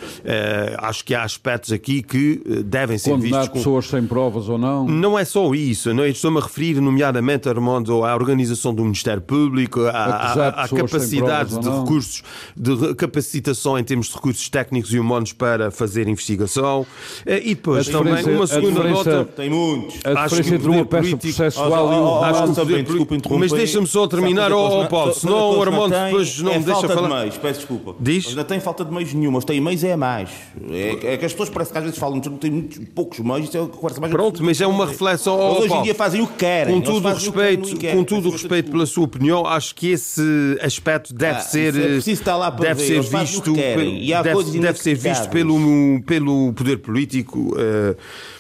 acho 0.79 1.05
que 1.05 1.14
há 1.14 1.22
aspectos 1.22 1.72
aqui 1.72 2.02
que 2.02 2.42
devem 2.64 2.99
ser 2.99 3.11
Condenar 3.11 3.40
vistos. 3.40 3.59
pessoas 3.59 3.87
sem 3.87 4.07
provas 4.07 4.49
ou 4.49 4.59
não? 4.59 4.87
Não 4.87 5.19
é 5.19 5.25
só 5.25 5.55
isso. 5.55 5.92
Não 5.92 6.03
é? 6.03 6.09
Estou-me 6.09 6.38
a 6.38 6.42
referir, 6.42 6.81
nomeadamente, 6.81 7.49
Armando, 7.49 8.05
à 8.05 8.14
organização 8.14 8.75
do 8.75 8.83
Ministério 8.83 9.23
Público, 9.23 9.81
à, 9.87 10.64
à 10.64 10.69
capacidade 10.69 11.59
de 11.59 11.69
recursos, 11.69 12.23
de 12.57 12.95
capacitação 12.95 13.79
em 13.79 13.85
termos 13.85 14.09
de 14.09 14.14
recursos 14.14 14.49
técnicos 14.49 14.92
e 14.92 14.99
humanos 14.99 15.33
para 15.33 15.71
fazer 15.71 16.09
investigação. 16.09 16.87
Eh, 17.25 17.42
e 17.45 17.55
depois 17.55 17.88
também 17.88 18.25
uma 18.25 18.47
segunda 18.47 18.85
nota. 18.85 19.25
Tem 19.25 19.51
muitos. 19.51 20.01
A 20.05 20.25
diferença 20.25 20.55
entre 20.55 20.69
uma 20.69 20.85
peça 20.85 21.16
processual 21.16 21.92
e 21.92 21.97
um. 21.97 22.25
Acho 22.25 22.66
que 22.66 22.83
desculpa 22.83 23.14
interromper. 23.14 23.40
Mas 23.40 23.53
deixa-me 23.53 23.87
só 23.87 24.07
terminar, 24.07 24.53
ó 24.53 24.83
oh, 24.83 24.87
Paulo, 24.87 25.14
senão 25.14 25.59
o 25.59 25.62
Armando 25.62 25.95
depois 25.95 26.38
não 26.40 26.53
é 26.53 26.59
me 26.59 26.64
deixa 26.64 26.88
falar. 26.88 27.09
De 27.09 27.14
meios, 27.14 27.38
peço 27.38 27.61
desculpa. 27.61 27.95
Diz? 28.01 28.35
Não 28.35 28.45
tem 28.45 28.61
falta 28.61 28.85
de 28.85 28.92
meios 28.92 29.12
nenhuma, 29.12 29.37
mas 29.37 29.45
tem 29.45 29.61
meios 29.61 29.85
é 29.85 29.97
mais. 29.97 30.31
É, 30.71 31.12
é 31.12 31.16
que 31.16 31.25
as 31.25 31.33
pessoas 31.33 31.51
parecem 31.51 31.73
que 31.73 31.79
às 31.79 31.85
vezes 31.85 31.99
falam, 31.99 32.21
não 32.25 32.38
tem 32.46 32.50
muitos, 32.50 32.78
poucos 32.94 33.18
meios, 33.18 33.48
isso 33.48 33.59
é 33.59 33.61
que 33.61 33.68
conversa 33.68 34.00
mais 34.00 34.12
Pronto, 34.12 34.42
mas 34.42 34.61
é 34.61 34.66
uma 34.66 34.87
reflexão. 34.87 35.38
Oh, 35.38 35.59
hoje 35.59 35.74
em 35.74 35.82
dia 35.82 35.94
fazem 35.94 36.22
o 36.22 36.26
que 36.26 36.37
querem. 36.37 36.74
Com 36.74 36.80
todo 36.80 37.09
o 37.09 37.12
respeito, 37.12 37.76
com 37.92 38.04
todo 38.04 38.28
o 38.28 38.30
respeito 38.30 38.70
pela 38.70 38.87
sua 38.87 39.04
opinião, 39.04 39.46
acho 39.46 39.74
que 39.74 39.90
esse 39.90 40.22
aspecto 40.62 41.12
deve 41.12 41.38
ah, 41.38 41.42
ser. 41.42 41.76
É 41.76 41.96
estar 41.96 42.37
lá 42.37 42.50
para 42.50 42.68
deve 42.68 42.82
ver. 42.82 43.02
ser 43.02 43.18
visto. 43.18 43.52
Deve, 43.52 44.61
deve 44.61 44.78
ser 44.78 44.94
visto 44.94 45.28
pelo, 45.28 46.00
pelo 46.06 46.52
poder 46.52 46.78
político. 46.78 47.54
Uh, 47.54 47.96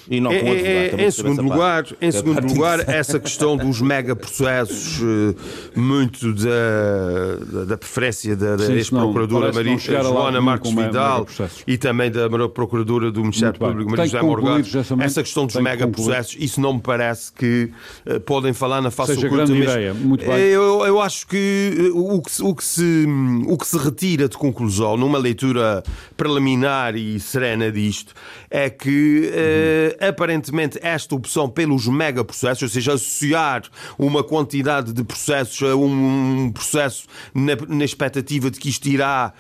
e 0.08 0.20
não 0.20 0.30
com 0.30 0.36
é, 0.36 0.88
é, 0.88 1.06
em 1.06 1.10
segundo 1.10 1.42
lugar, 1.42 1.84
em 2.00 2.10
segundo 2.10 2.46
lugar, 2.46 2.88
essa 2.88 3.18
questão 3.18 3.56
dos 3.56 3.80
megaprocessos, 3.80 5.00
eh, 5.02 5.34
muito 5.74 6.32
da, 6.32 7.64
da 7.64 7.76
preferência 7.76 8.36
da, 8.36 8.56
da 8.56 8.72
ex-procuradora 8.72 9.52
Joana 9.78 10.40
Marques 10.40 10.72
Vidal 10.72 11.26
e 11.66 11.76
também 11.76 12.10
da 12.10 12.28
procuradora 12.48 13.10
do 13.10 13.20
Ministério 13.20 13.58
Público, 13.58 13.90
Maria 13.90 14.06
José 14.06 14.22
Morgado, 14.22 14.66
essa 15.02 15.22
questão 15.22 15.46
dos 15.46 15.56
megaprocessos, 15.56 16.36
isso 16.38 16.60
não 16.60 16.74
me 16.74 16.80
parece 16.80 17.32
que 17.32 17.70
uh, 18.06 18.20
podem 18.20 18.52
falar 18.52 18.80
na 18.80 18.90
face 18.90 19.14
Seja 19.14 19.26
oculta. 19.26 19.46
Grande 19.46 19.62
ideia. 19.62 19.94
Muito 19.94 20.24
bem. 20.24 20.36
Eu, 20.36 20.84
eu 20.86 21.00
acho 21.00 21.26
que 21.26 21.90
o 21.92 22.20
que, 22.22 22.42
o, 22.42 22.54
que 22.54 22.64
se, 22.64 23.06
o 23.46 23.56
que 23.56 23.66
se 23.66 23.78
retira 23.78 24.28
de 24.28 24.36
conclusão 24.36 24.96
numa 24.96 25.18
leitura 25.18 25.82
preliminar 26.16 26.96
e 26.96 27.18
serena 27.18 27.70
disto 27.70 28.14
é 28.50 28.70
que 28.70 29.30
uh, 29.30 29.95
aparentemente 30.00 30.78
esta 30.82 31.14
opção 31.14 31.48
pelos 31.48 31.86
megaprocessos, 31.86 32.62
ou 32.62 32.68
seja, 32.68 32.94
associar 32.94 33.62
uma 33.98 34.22
quantidade 34.22 34.92
de 34.92 35.04
processos 35.04 35.62
a 35.62 35.76
um 35.76 36.50
processo 36.52 37.06
na, 37.34 37.56
na 37.68 37.84
expectativa 37.84 38.50
de 38.50 38.58
que 38.58 38.68
isto 38.68 38.86
irá 38.86 39.32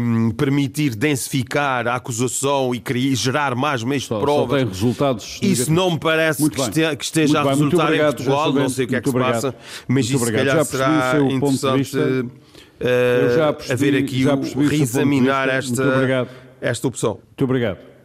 um, 0.00 0.30
permitir 0.30 0.94
densificar 0.94 1.86
a 1.86 1.94
acusação 1.96 2.74
e 2.74 2.80
criar, 2.80 3.14
gerar 3.14 3.54
mais 3.54 3.82
meios 3.82 4.04
de 4.04 4.08
prova. 4.08 4.58
resultados 4.58 5.38
isso 5.42 5.72
não 5.72 5.92
me 5.92 5.98
parece 5.98 6.48
que, 6.48 6.60
este, 6.60 6.96
que, 6.96 7.04
esteja 7.04 7.40
a 7.40 7.44
resultar 7.44 7.84
obrigado, 7.84 8.12
em 8.12 8.16
Portugal, 8.16 8.52
não 8.52 8.68
sei 8.68 8.84
o 8.84 8.88
que 8.88 8.96
é 8.96 9.00
que 9.00 9.10
se 9.10 9.18
passa, 9.18 9.54
mas 9.88 10.10
muito 10.10 10.16
isso 10.16 10.16
obrigado. 10.16 10.64
se 10.64 10.78
calhar 10.78 11.10
será 11.10 11.20
interessante 11.20 11.96
uh, 11.96 13.72
haver 13.72 13.96
aqui 13.96 14.24
o, 14.26 14.66
reexaminar 14.66 15.48
esta, 15.48 16.28
esta 16.60 16.88
opção. 16.88 17.18
Muito 17.26 17.44
obrigado. 17.44 17.95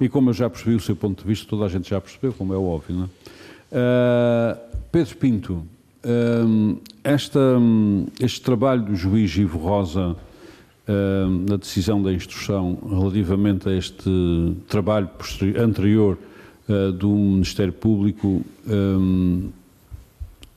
E 0.00 0.08
como 0.08 0.30
eu 0.30 0.34
já 0.34 0.48
percebi 0.48 0.74
o 0.74 0.80
seu 0.80 0.94
ponto 0.94 1.22
de 1.22 1.28
vista, 1.28 1.46
toda 1.48 1.64
a 1.64 1.68
gente 1.68 1.90
já 1.90 2.00
percebeu, 2.00 2.32
como 2.32 2.54
é 2.54 2.56
óbvio, 2.56 2.96
não 2.96 3.04
é? 3.04 3.08
Uh, 3.70 4.58
Pedro 4.90 5.16
Pinto, 5.16 5.52
uh, 5.54 6.80
esta, 7.04 7.40
este 8.20 8.40
trabalho 8.40 8.82
do 8.82 8.96
juiz 8.96 9.36
Ivo 9.36 9.58
Rosa 9.58 10.16
uh, 10.16 11.28
na 11.48 11.56
decisão 11.56 12.02
da 12.02 12.12
instrução 12.12 12.78
relativamente 12.88 13.68
a 13.68 13.72
este 13.72 14.56
trabalho 14.68 15.10
anterior 15.58 16.16
do 16.98 17.08
Ministério 17.08 17.72
Público, 17.72 18.44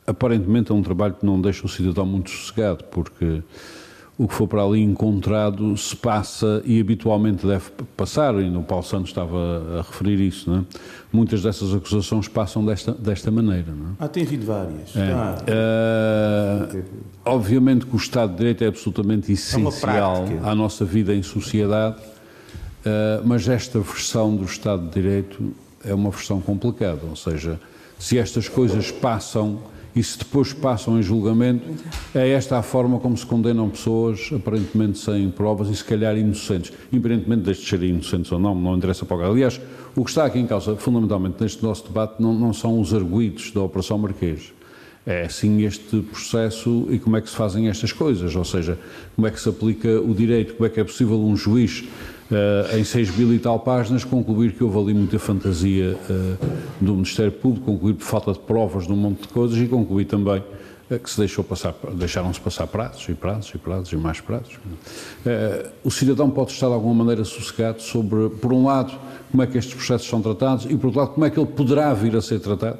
aparentemente 0.06 0.70
é 0.70 0.76
um 0.76 0.82
trabalho 0.84 1.14
que 1.14 1.26
não 1.26 1.40
deixa 1.40 1.66
o 1.66 1.70
cidadão 1.70 2.06
muito 2.06 2.30
sossegado, 2.32 2.84
porque 2.92 3.42
o 4.22 4.28
que 4.28 4.36
for 4.36 4.48
para 4.48 4.62
ali 4.62 4.80
encontrado 4.80 5.76
se 5.76 5.96
passa 5.96 6.62
e 6.64 6.80
habitualmente 6.80 7.44
deve 7.48 7.72
passar, 7.98 8.36
e 8.36 8.56
o 8.56 8.62
Paulo 8.62 8.86
Santos 8.86 9.10
estava 9.10 9.80
a 9.80 9.82
referir 9.82 10.20
isso, 10.20 10.48
não 10.48 10.60
é? 10.60 10.64
muitas 11.12 11.42
dessas 11.42 11.74
acusações 11.74 12.28
passam 12.28 12.64
desta, 12.64 12.92
desta 12.92 13.32
maneira. 13.32 13.72
Não 13.72 13.90
é? 13.90 13.94
Ah, 13.98 14.08
tem 14.08 14.22
havido 14.22 14.46
várias. 14.46 14.96
É. 14.96 15.12
Ah. 15.12 15.38
Uh, 16.70 16.84
obviamente 17.26 17.88
que 17.88 17.96
o 17.96 17.98
Estado 17.98 18.34
de 18.34 18.38
Direito 18.38 18.64
é 18.64 18.68
absolutamente 18.68 19.32
é 19.32 19.34
essencial 19.34 20.26
à 20.44 20.54
nossa 20.54 20.86
vida 20.86 21.16
em 21.16 21.24
sociedade, 21.24 21.98
uh, 22.00 23.26
mas 23.26 23.50
esta 23.50 23.80
versão 23.80 24.36
do 24.36 24.46
Estado 24.46 24.84
de 24.84 25.02
Direito 25.02 25.52
é 25.84 25.96
uma 25.96 26.12
versão 26.12 26.40
complicada, 26.40 27.02
ou 27.10 27.16
seja, 27.16 27.60
se 27.98 28.20
estas 28.20 28.48
coisas 28.48 28.92
passam 28.92 29.64
e 29.96 30.02
se 30.04 30.18
depois 30.18 30.54
passam 30.54 31.00
em 31.00 31.04
julgamento, 31.04 31.66
é 32.16 32.30
esta 32.30 32.58
a 32.58 32.62
forma 32.62 33.00
como 33.00 33.18
se 33.18 33.26
condenam 33.26 33.70
pessoas 33.70 34.30
aparentemente 34.34 35.00
sem 35.00 35.30
provas 35.30 35.70
e 35.70 35.76
se 35.76 35.84
calhar 35.84 36.18
inocentes, 36.18 36.72
independentemente 36.92 37.44
destes 37.44 37.68
serem 37.68 37.90
inocentes 37.90 38.32
ou 38.32 38.40
não, 38.40 38.56
não 38.56 38.78
interessa 38.78 39.06
para 39.06 39.18
o. 39.18 39.32
Aliás, 39.32 39.60
o 39.96 40.04
que 40.04 40.10
está 40.10 40.26
aqui 40.26 40.40
em 40.40 40.48
causa, 40.48 40.76
fundamentalmente 40.76 41.42
neste 41.42 41.62
nosso 41.64 41.88
debate, 41.88 42.22
não, 42.22 42.34
não 42.34 42.54
são 42.54 42.80
os 42.80 42.94
arguídos 42.94 43.52
da 43.52 43.62
Operação 43.62 43.98
Marquês. 43.98 44.54
É 45.06 45.28
sim 45.28 45.64
este 45.64 46.00
processo 46.02 46.88
e 46.92 47.00
como 47.00 47.18
é 47.18 47.22
que 47.22 47.30
se 47.30 47.36
fazem 47.36 47.68
estas 47.68 47.92
coisas, 47.92 48.36
ou 48.36 48.46
seja, 48.46 48.78
como 49.16 49.28
é 49.28 49.32
que 49.32 49.42
se 49.42 49.50
aplica 49.50 50.00
o 50.00 50.14
direito, 50.14 50.54
como 50.54 50.68
é 50.68 50.70
que 50.70 50.80
é 50.80 50.84
possível 50.84 51.20
um 51.20 51.36
juiz 51.36 51.84
uh, 52.32 52.78
em 52.78 52.84
seis 52.84 53.16
mil 53.16 53.34
e 53.34 53.40
tal 53.40 53.60
páginas 53.60 54.04
concluir 54.04 54.54
que 54.54 54.64
houve 54.64 54.78
ali 54.78 54.94
muita 54.94 55.20
fantasia 55.20 55.98
uh, 56.10 56.38
do 56.80 56.94
Ministério 56.94 57.32
Público, 57.32 57.66
concluir 57.66 57.94
por 57.94 58.06
falta 58.06 58.34
de 58.34 58.40
provas 58.40 58.88
de 58.88 58.94
um 58.94 58.96
monte 58.96 59.22
de 59.22 59.28
coisas 59.28 59.58
e 59.58 59.68
concluir 59.68 60.06
também 60.06 60.44
uh, 60.90 61.00
que 61.00 61.10
se 61.10 61.18
deixou 61.18 61.44
passar, 61.44 61.76
deixaram-se 61.94 62.40
passar 62.40 62.68
prazos 62.68 63.08
e 63.10 63.14
prazos 63.14 63.54
e 63.54 63.58
prazos 63.58 63.92
e 63.92 63.98
mais 63.98 64.22
prazos. 64.22 64.60
o 65.84 65.92
cidadão 65.92 66.30
pode 66.30 66.52
estar 66.52 66.68
de 66.68 66.74
alguma 66.74 67.04
maneira 67.04 67.24
sossegado 67.24 67.82
sobre, 67.82 68.30
por 68.30 68.54
um 68.54 68.66
lado, 68.66 68.94
como 69.30 69.44
é 69.44 69.48
que 69.48 69.58
estes 69.58 69.74
processos 69.74 70.08
são 70.08 70.22
tratados 70.22 70.66
e, 70.66 70.76
por 70.76 70.88
outro 70.88 71.02
lado, 71.02 71.12
como 71.12 71.26
é 71.26 71.30
que 71.30 71.40
ele 71.40 71.48
poderá 71.48 71.94
vir 71.94 72.16
a 72.16 72.22
ser 72.22 72.40
tratado, 72.40 72.80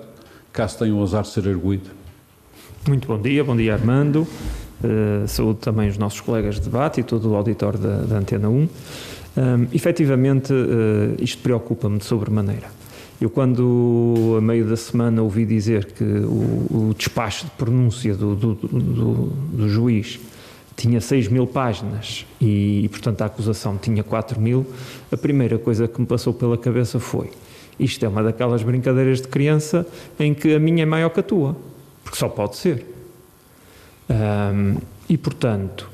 caso 0.52 0.80
tenha 0.80 0.94
o 0.94 1.04
azar 1.04 1.24
de 1.24 1.30
ser 1.30 1.48
arguído. 1.48 1.90
Muito 2.88 3.08
bom 3.08 3.22
dia, 3.22 3.44
bom 3.44 3.56
dia 3.56 3.74
Armando. 3.74 4.28
Uh, 4.84 5.28
saúdo 5.28 5.60
também 5.60 5.88
os 5.88 5.98
nossos 6.00 6.20
colegas 6.20 6.56
de 6.56 6.62
debate 6.62 7.02
e 7.02 7.04
todo 7.04 7.30
o 7.30 7.36
auditório 7.36 7.78
da, 7.78 7.98
da 7.98 8.18
Antena 8.18 8.50
1. 8.50 8.68
Um, 9.38 9.68
efetivamente, 9.74 10.52
uh, 10.52 11.16
isto 11.20 11.42
preocupa-me 11.42 11.98
de 11.98 12.06
sobremaneira. 12.06 12.70
Eu, 13.20 13.30
quando 13.30 14.36
a 14.38 14.42
meio 14.42 14.66
da 14.66 14.76
semana 14.76 15.22
ouvi 15.22 15.46
dizer 15.46 15.86
que 15.86 16.04
o, 16.04 16.90
o 16.90 16.96
despacho 16.98 17.46
de 17.46 17.52
pronúncia 17.52 18.16
do, 18.16 18.36
do, 18.36 18.56
do, 18.56 19.14
do, 19.26 19.70
juiz 19.70 20.20
tinha 20.76 21.00
6 21.00 21.28
mil 21.28 21.46
páginas 21.46 22.26
e, 22.42 22.90
portanto, 22.92 23.22
a 23.22 23.26
acusação 23.26 23.78
tinha 23.78 24.04
4 24.04 24.42
mil, 24.42 24.66
a 25.12 25.18
primeira 25.18 25.60
coisa 25.60 25.88
que 25.88 26.02
me 26.02 26.08
passou 26.08 26.34
pela 26.34 26.58
cabeça 26.58 27.00
foi: 27.00 27.30
isto 27.80 28.04
é 28.04 28.08
uma 28.08 28.24
daquelas 28.24 28.64
brincadeiras 28.64 29.22
de 29.22 29.28
criança 29.28 29.86
em 30.20 30.34
que 30.34 30.56
a 30.56 30.60
minha 30.60 30.82
é 30.82 30.86
maior 30.86 31.10
que 31.10 31.20
a 31.20 31.24
tua 31.24 31.56
porque 32.04 32.18
só 32.18 32.30
pode 32.30 32.58
ser. 32.58 32.86
Um, 34.10 34.78
e, 35.08 35.18
portanto, 35.18 35.90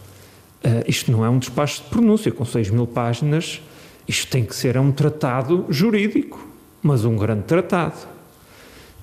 uh, 0.68 0.84
isto 0.88 1.12
não 1.12 1.24
é 1.24 1.30
um 1.30 1.40
despacho 1.40 1.84
de 1.84 1.90
pronúncia 1.90 2.32
com 2.32 2.44
6 2.44 2.70
mil 2.70 2.86
páginas, 2.86 3.62
isto 4.08 4.30
tem 4.30 4.46
que 4.46 4.56
ser 4.56 4.78
um 4.78 4.92
tratado 4.92 5.66
jurídico, 5.70 6.40
mas 6.82 7.06
um 7.06 7.16
grande 7.16 7.44
tratado. 7.44 8.08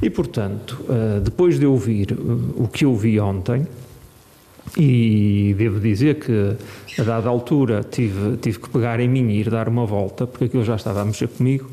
E, 0.03 0.11
portanto, 0.11 0.85
uh, 0.89 1.21
depois 1.21 1.59
de 1.59 1.67
ouvir 1.67 2.13
uh, 2.13 2.63
o 2.63 2.69
que 2.69 2.85
eu 2.85 2.95
vi 2.95 3.19
ontem, 3.19 3.67
e 4.77 5.55
devo 5.57 5.79
dizer 5.79 6.19
que, 6.19 6.57
a 6.99 7.03
dada 7.03 7.29
altura, 7.29 7.85
tive, 7.89 8.37
tive 8.39 8.59
que 8.59 8.69
pegar 8.69 8.99
em 8.99 9.09
mim 9.09 9.29
e 9.29 9.41
ir 9.41 9.51
dar 9.51 9.69
uma 9.69 9.87
volta, 9.87 10.27
porque 10.27 10.45
aquilo 10.45 10.65
já 10.65 10.75
estava 10.75 11.03
a 11.03 11.05
mexer 11.05 11.29
comigo. 11.29 11.71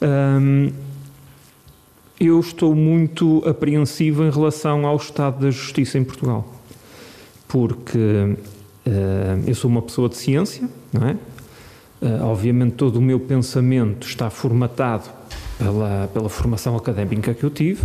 Um, 0.00 0.70
eu 2.18 2.40
estou 2.40 2.74
muito 2.74 3.42
apreensivo 3.46 4.24
em 4.24 4.30
relação 4.30 4.86
ao 4.86 4.96
estado 4.96 5.40
da 5.40 5.50
justiça 5.50 5.98
em 5.98 6.04
Portugal, 6.04 6.50
porque 7.46 8.36
eu 9.46 9.54
sou 9.54 9.70
uma 9.70 9.82
pessoa 9.82 10.08
de 10.08 10.16
ciência, 10.16 10.68
não 10.92 11.08
é? 11.08 11.16
Uh, 12.00 12.24
obviamente 12.24 12.74
todo 12.74 12.96
o 12.96 13.00
meu 13.00 13.18
pensamento 13.18 14.06
está 14.06 14.28
formatado 14.28 15.04
pela, 15.58 16.10
pela 16.12 16.28
formação 16.28 16.76
académica 16.76 17.32
que 17.32 17.42
eu 17.42 17.50
tive. 17.50 17.82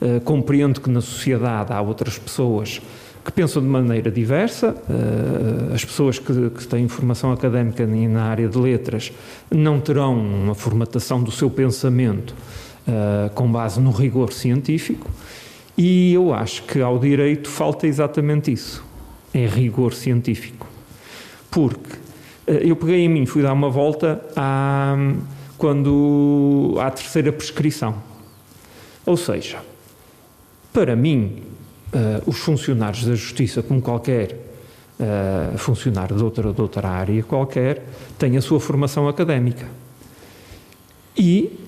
Uh, 0.00 0.20
compreendo 0.20 0.80
que 0.80 0.88
na 0.88 1.00
sociedade 1.00 1.72
há 1.72 1.80
outras 1.80 2.16
pessoas 2.16 2.80
que 3.22 3.32
pensam 3.32 3.60
de 3.60 3.68
maneira 3.68 4.10
diversa. 4.10 4.74
as 5.74 5.84
pessoas 5.84 6.18
que, 6.18 6.32
que, 6.50 6.66
têm 6.66 6.88
formação 6.88 7.30
académica 7.30 7.86
na 7.86 8.22
área 8.22 8.48
de 8.48 8.56
letras 8.56 9.12
não 9.50 9.78
terão 9.78 10.18
uma 10.18 10.54
formatação 10.54 11.22
do 11.22 11.30
seu 11.30 11.50
pensamento 11.50 12.34
com 13.34 13.52
base 13.52 13.78
no 13.78 13.90
rigor 13.90 14.32
científico, 14.32 15.10
e 15.76 16.14
eu 16.14 16.32
acho 16.32 16.62
que 16.62 16.80
ao 16.80 16.98
direito 16.98 17.50
falta 17.50 17.86
exatamente 17.86 18.50
isso: 18.50 18.82
é 19.32 19.46
rigor 19.46 19.94
científico. 19.94 20.66
Porque 21.50 21.94
uh, 22.46 22.52
eu 22.52 22.76
peguei 22.76 23.00
em 23.00 23.08
mim, 23.08 23.26
fui 23.26 23.42
dar 23.42 23.52
uma 23.52 23.70
volta 23.70 24.24
à, 24.36 24.96
quando, 25.56 26.76
à 26.80 26.90
terceira 26.90 27.32
prescrição. 27.32 27.94
Ou 29.06 29.16
seja, 29.16 29.58
para 30.72 30.94
mim, 30.94 31.42
uh, 31.92 32.30
os 32.30 32.38
funcionários 32.38 33.04
da 33.04 33.14
Justiça, 33.14 33.62
como 33.62 33.80
qualquer 33.80 34.50
Uh, 35.00 35.56
funcionário 35.56 36.14
de 36.14 36.22
outra, 36.22 36.52
de 36.52 36.60
outra 36.60 36.86
área 36.86 37.22
qualquer, 37.22 37.86
têm 38.18 38.36
a 38.36 38.42
sua 38.42 38.60
formação 38.60 39.08
académica. 39.08 39.66
E 41.16 41.58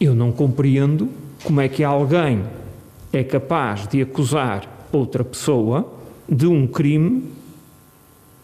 eu 0.00 0.14
não 0.14 0.30
compreendo 0.30 1.08
como 1.42 1.60
é 1.60 1.68
que 1.68 1.82
alguém 1.82 2.44
é 3.12 3.24
capaz 3.24 3.86
de 3.88 4.02
acusar 4.02 4.86
outra 4.92 5.24
pessoa 5.24 5.95
de 6.28 6.46
um 6.46 6.66
crime 6.66 7.24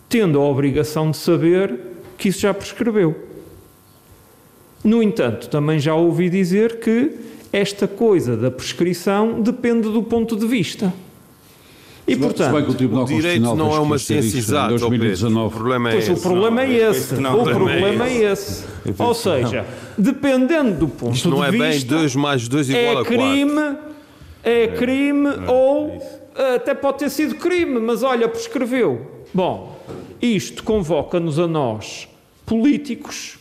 tendo 0.09 0.39
a 0.39 0.43
obrigação 0.43 1.11
de 1.11 1.16
saber 1.16 1.78
que 2.18 2.28
isso 2.28 2.41
já 2.41 2.53
prescreveu. 2.53 3.16
No 4.85 5.03
entanto, 5.03 5.49
também 5.49 5.78
já 5.78 5.95
ouvi 5.95 6.28
dizer 6.28 6.80
que 6.80 7.12
esta 7.53 7.89
coisa 7.89 8.37
da 8.37 8.51
prescrição 8.51 9.41
depende 9.41 9.89
do 9.89 10.03
ponto 10.03 10.37
de 10.37 10.47
vista. 10.47 10.93
E, 12.07 12.16
portanto, 12.16 12.76
o, 12.93 13.03
o 13.03 13.05
direito 13.05 13.55
não 13.55 13.74
é 13.74 13.78
uma 13.78 13.97
ciência 13.97 14.37
exata, 14.37 14.76
2019. 14.76 15.47
O 15.47 15.51
problema 15.51 15.89
é 15.89 15.93
pois 15.93 16.05
esse. 16.05 16.12
o 16.12 16.22
problema 16.22 16.62
é 16.62 16.72
esse. 16.72 17.14
Não, 17.14 17.41
o 17.41 17.45
problema 17.45 18.09
é 18.09 18.33
esse. 18.33 18.64
Ou 18.99 19.14
seja, 19.14 19.64
dependendo 19.97 20.72
do 20.80 20.89
ponto 20.89 21.14
Isto 21.14 21.28
não 21.28 21.45
é 21.45 21.53
bem 21.53 21.80
2 21.80 22.16
mais 22.16 22.49
2 22.49 22.70
igual 22.70 22.85
é 22.85 22.91
a 22.91 22.95
4. 22.95 23.05
Crime, 23.05 23.76
é 24.43 24.66
crime 24.66 25.28
é, 25.28 25.51
ou 25.51 26.22
até 26.35 26.74
pode 26.74 26.99
ter 26.99 27.11
sido 27.11 27.35
crime, 27.37 27.78
mas 27.80 28.03
olha, 28.03 28.28
prescreveu. 28.28 29.24
Bom, 29.33 29.78
isto 30.20 30.62
convoca-nos 30.62 31.39
a 31.39 31.47
nós, 31.47 32.09
políticos, 32.47 33.39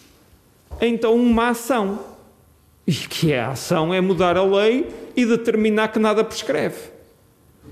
então 0.79 1.15
uma 1.15 1.49
ação. 1.49 1.99
E 2.87 2.93
que 2.93 3.33
a 3.33 3.51
ação 3.51 3.93
é 3.93 4.01
mudar 4.01 4.35
a 4.35 4.43
lei 4.43 4.89
e 5.15 5.25
determinar 5.25 5.89
que 5.89 5.99
nada 5.99 6.23
prescreve. 6.23 6.89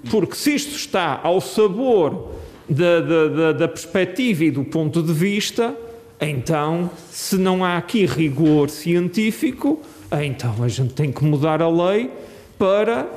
Porque 0.10 0.36
se 0.36 0.54
isto 0.54 0.76
está 0.76 1.20
ao 1.24 1.42
sabor 1.42 2.36
da, 2.70 3.02
da, 3.02 3.28
da, 3.28 3.52
da 3.54 3.68
perspectiva 3.68 4.46
e 4.46 4.52
do 4.52 4.64
ponto 4.64 5.02
de 5.02 5.12
vista, 5.12 5.76
então, 6.22 6.92
se 7.10 7.38
não 7.38 7.66
há 7.66 7.78
aqui 7.78 8.06
rigor 8.06 8.70
científico, 8.70 9.82
então 10.24 10.64
a 10.64 10.68
gente 10.68 10.94
tem 10.94 11.12
que 11.12 11.24
mudar 11.24 11.62
a 11.62 11.70
lei 11.70 12.12
para 12.58 13.08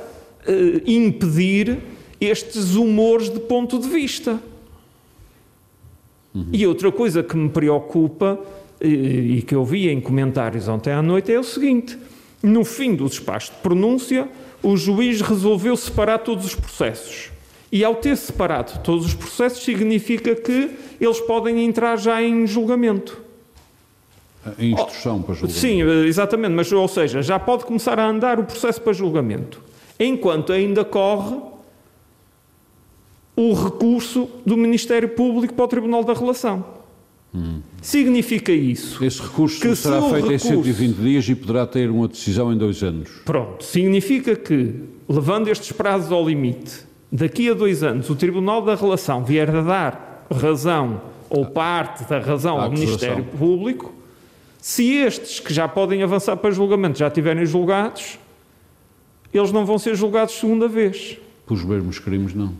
impedir 0.85 1.79
estes 2.19 2.75
humores 2.75 3.29
de 3.29 3.39
ponto 3.39 3.79
de 3.79 3.87
vista. 3.87 4.39
Uhum. 6.33 6.47
E 6.51 6.65
outra 6.65 6.91
coisa 6.91 7.21
que 7.21 7.35
me 7.35 7.49
preocupa 7.49 8.39
e, 8.81 9.37
e 9.37 9.41
que 9.41 9.53
eu 9.53 9.63
vi 9.63 9.89
em 9.89 10.01
comentários 10.01 10.67
ontem 10.67 10.91
à 10.91 11.01
noite 11.01 11.31
é 11.31 11.39
o 11.39 11.43
seguinte: 11.43 11.97
no 12.41 12.65
fim 12.65 12.95
do 12.95 13.07
despacho 13.07 13.51
de 13.51 13.57
pronúncia, 13.59 14.27
o 14.61 14.75
juiz 14.75 15.21
resolveu 15.21 15.75
separar 15.77 16.19
todos 16.19 16.45
os 16.45 16.55
processos. 16.55 17.31
E 17.71 17.83
ao 17.83 17.95
ter 17.95 18.15
separado 18.15 18.79
todos 18.83 19.05
os 19.05 19.13
processos, 19.15 19.63
significa 19.63 20.35
que 20.35 20.71
eles 21.01 21.19
podem 21.21 21.65
entrar 21.65 21.97
já 21.97 22.21
em 22.21 22.45
julgamento. 22.45 23.19
Em 24.59 24.73
instrução 24.73 25.21
para 25.21 25.33
julgamento. 25.33 25.59
Sim, 25.59 25.81
exatamente, 26.05 26.53
mas 26.53 26.71
ou 26.71 26.87
seja, 26.87 27.21
já 27.21 27.39
pode 27.39 27.65
começar 27.65 27.97
a 27.97 28.07
andar 28.07 28.39
o 28.39 28.43
processo 28.43 28.79
para 28.79 28.93
julgamento. 28.93 29.59
Enquanto 29.99 30.51
ainda 30.51 30.83
corre 30.83 31.37
o 33.35 33.53
recurso 33.53 34.29
do 34.45 34.55
Ministério 34.55 35.09
Público 35.09 35.53
para 35.53 35.65
o 35.65 35.67
Tribunal 35.67 36.03
da 36.03 36.13
Relação. 36.13 36.63
Hum. 37.33 37.61
Significa 37.81 38.51
isso. 38.51 39.03
Esse 39.03 39.21
recurso 39.21 39.59
que 39.59 39.75
será 39.75 40.01
feito 40.03 40.27
recurso... 40.27 40.47
em 40.47 40.63
120 40.63 40.95
dias 40.97 41.27
e 41.27 41.35
poderá 41.35 41.65
ter 41.65 41.89
uma 41.89 42.07
decisão 42.07 42.53
em 42.53 42.57
dois 42.57 42.83
anos. 42.83 43.09
Pronto. 43.25 43.63
Significa 43.63 44.35
que, 44.35 44.75
levando 45.09 45.47
estes 45.47 45.71
prazos 45.71 46.11
ao 46.11 46.27
limite, 46.27 46.85
daqui 47.11 47.49
a 47.49 47.53
dois 47.53 47.81
anos 47.81 48.09
o 48.09 48.15
Tribunal 48.15 48.61
da 48.61 48.75
Relação 48.75 49.23
vier 49.23 49.49
a 49.49 49.61
dar 49.61 50.27
razão 50.31 51.01
ou 51.29 51.45
parte 51.47 52.07
da 52.07 52.19
razão 52.19 52.59
ao 52.59 52.69
Ministério 52.69 53.23
Público, 53.23 53.91
se 54.61 54.93
estes 54.93 55.39
que 55.39 55.51
já 55.51 55.67
podem 55.67 56.03
avançar 56.03 56.37
para 56.37 56.51
julgamento 56.51 56.99
já 56.99 57.07
estiverem 57.07 57.45
julgados, 57.45 58.19
eles 59.33 59.51
não 59.51 59.65
vão 59.65 59.79
ser 59.79 59.95
julgados 59.95 60.35
segunda 60.35 60.67
vez. 60.67 61.17
Pelos 61.47 61.63
mesmos 61.63 61.99
crimes, 61.99 62.33
não. 62.33 62.53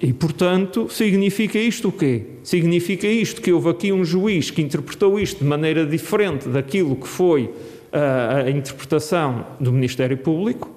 E, 0.00 0.12
portanto, 0.12 0.88
significa 0.90 1.58
isto 1.58 1.88
o 1.88 1.92
quê? 1.92 2.22
Significa 2.44 3.06
isto 3.06 3.40
que 3.40 3.52
houve 3.52 3.70
aqui 3.70 3.92
um 3.92 4.04
juiz 4.04 4.50
que 4.50 4.60
interpretou 4.60 5.18
isto 5.18 5.38
de 5.38 5.44
maneira 5.44 5.86
diferente 5.86 6.48
daquilo 6.48 6.96
que 6.96 7.08
foi 7.08 7.50
a, 7.92 8.42
a 8.46 8.50
interpretação 8.50 9.46
do 9.58 9.72
Ministério 9.72 10.18
Público. 10.18 10.70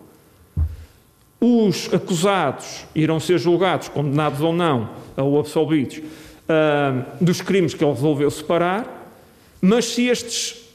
os 1.41 1.93
acusados 1.93 2.85
irão 2.95 3.19
ser 3.19 3.37
julgados, 3.37 3.89
condenados 3.89 4.41
ou 4.41 4.53
não, 4.53 4.89
ou 5.15 5.39
absolvidos, 5.39 5.97
uh, 5.97 7.23
dos 7.23 7.41
crimes 7.41 7.73
que 7.73 7.83
ele 7.83 7.93
resolveu 7.93 8.29
separar, 8.31 9.13
mas 9.61 9.85
se 9.85 10.07
estes 10.07 10.65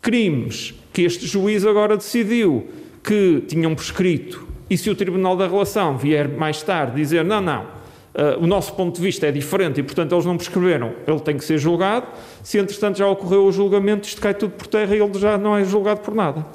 crimes 0.00 0.74
que 0.92 1.02
este 1.02 1.26
juiz 1.26 1.64
agora 1.64 1.96
decidiu 1.96 2.68
que 3.02 3.42
tinham 3.48 3.74
prescrito 3.74 4.46
e 4.72 4.78
se 4.78 4.88
o 4.88 4.94
Tribunal 4.94 5.36
da 5.36 5.46
Relação 5.46 5.98
vier 5.98 6.28
mais 6.28 6.62
tarde 6.62 6.96
dizer 6.96 7.24
não, 7.24 7.40
não, 7.40 7.62
uh, 7.62 8.38
o 8.40 8.46
nosso 8.46 8.72
ponto 8.74 8.96
de 8.96 9.02
vista 9.02 9.26
é 9.26 9.30
diferente 9.30 9.80
e, 9.80 9.82
portanto, 9.82 10.14
eles 10.14 10.24
não 10.24 10.36
prescreveram, 10.36 10.94
ele 11.06 11.20
tem 11.20 11.36
que 11.36 11.44
ser 11.44 11.58
julgado, 11.58 12.06
se 12.42 12.58
entretanto 12.58 12.96
já 12.98 13.06
ocorreu 13.06 13.44
o 13.44 13.52
julgamento, 13.52 14.08
isto 14.08 14.20
cai 14.20 14.32
tudo 14.32 14.52
por 14.52 14.66
terra 14.66 14.96
e 14.96 15.00
ele 15.00 15.18
já 15.18 15.36
não 15.36 15.56
é 15.56 15.64
julgado 15.64 16.00
por 16.00 16.14
nada. 16.14 16.46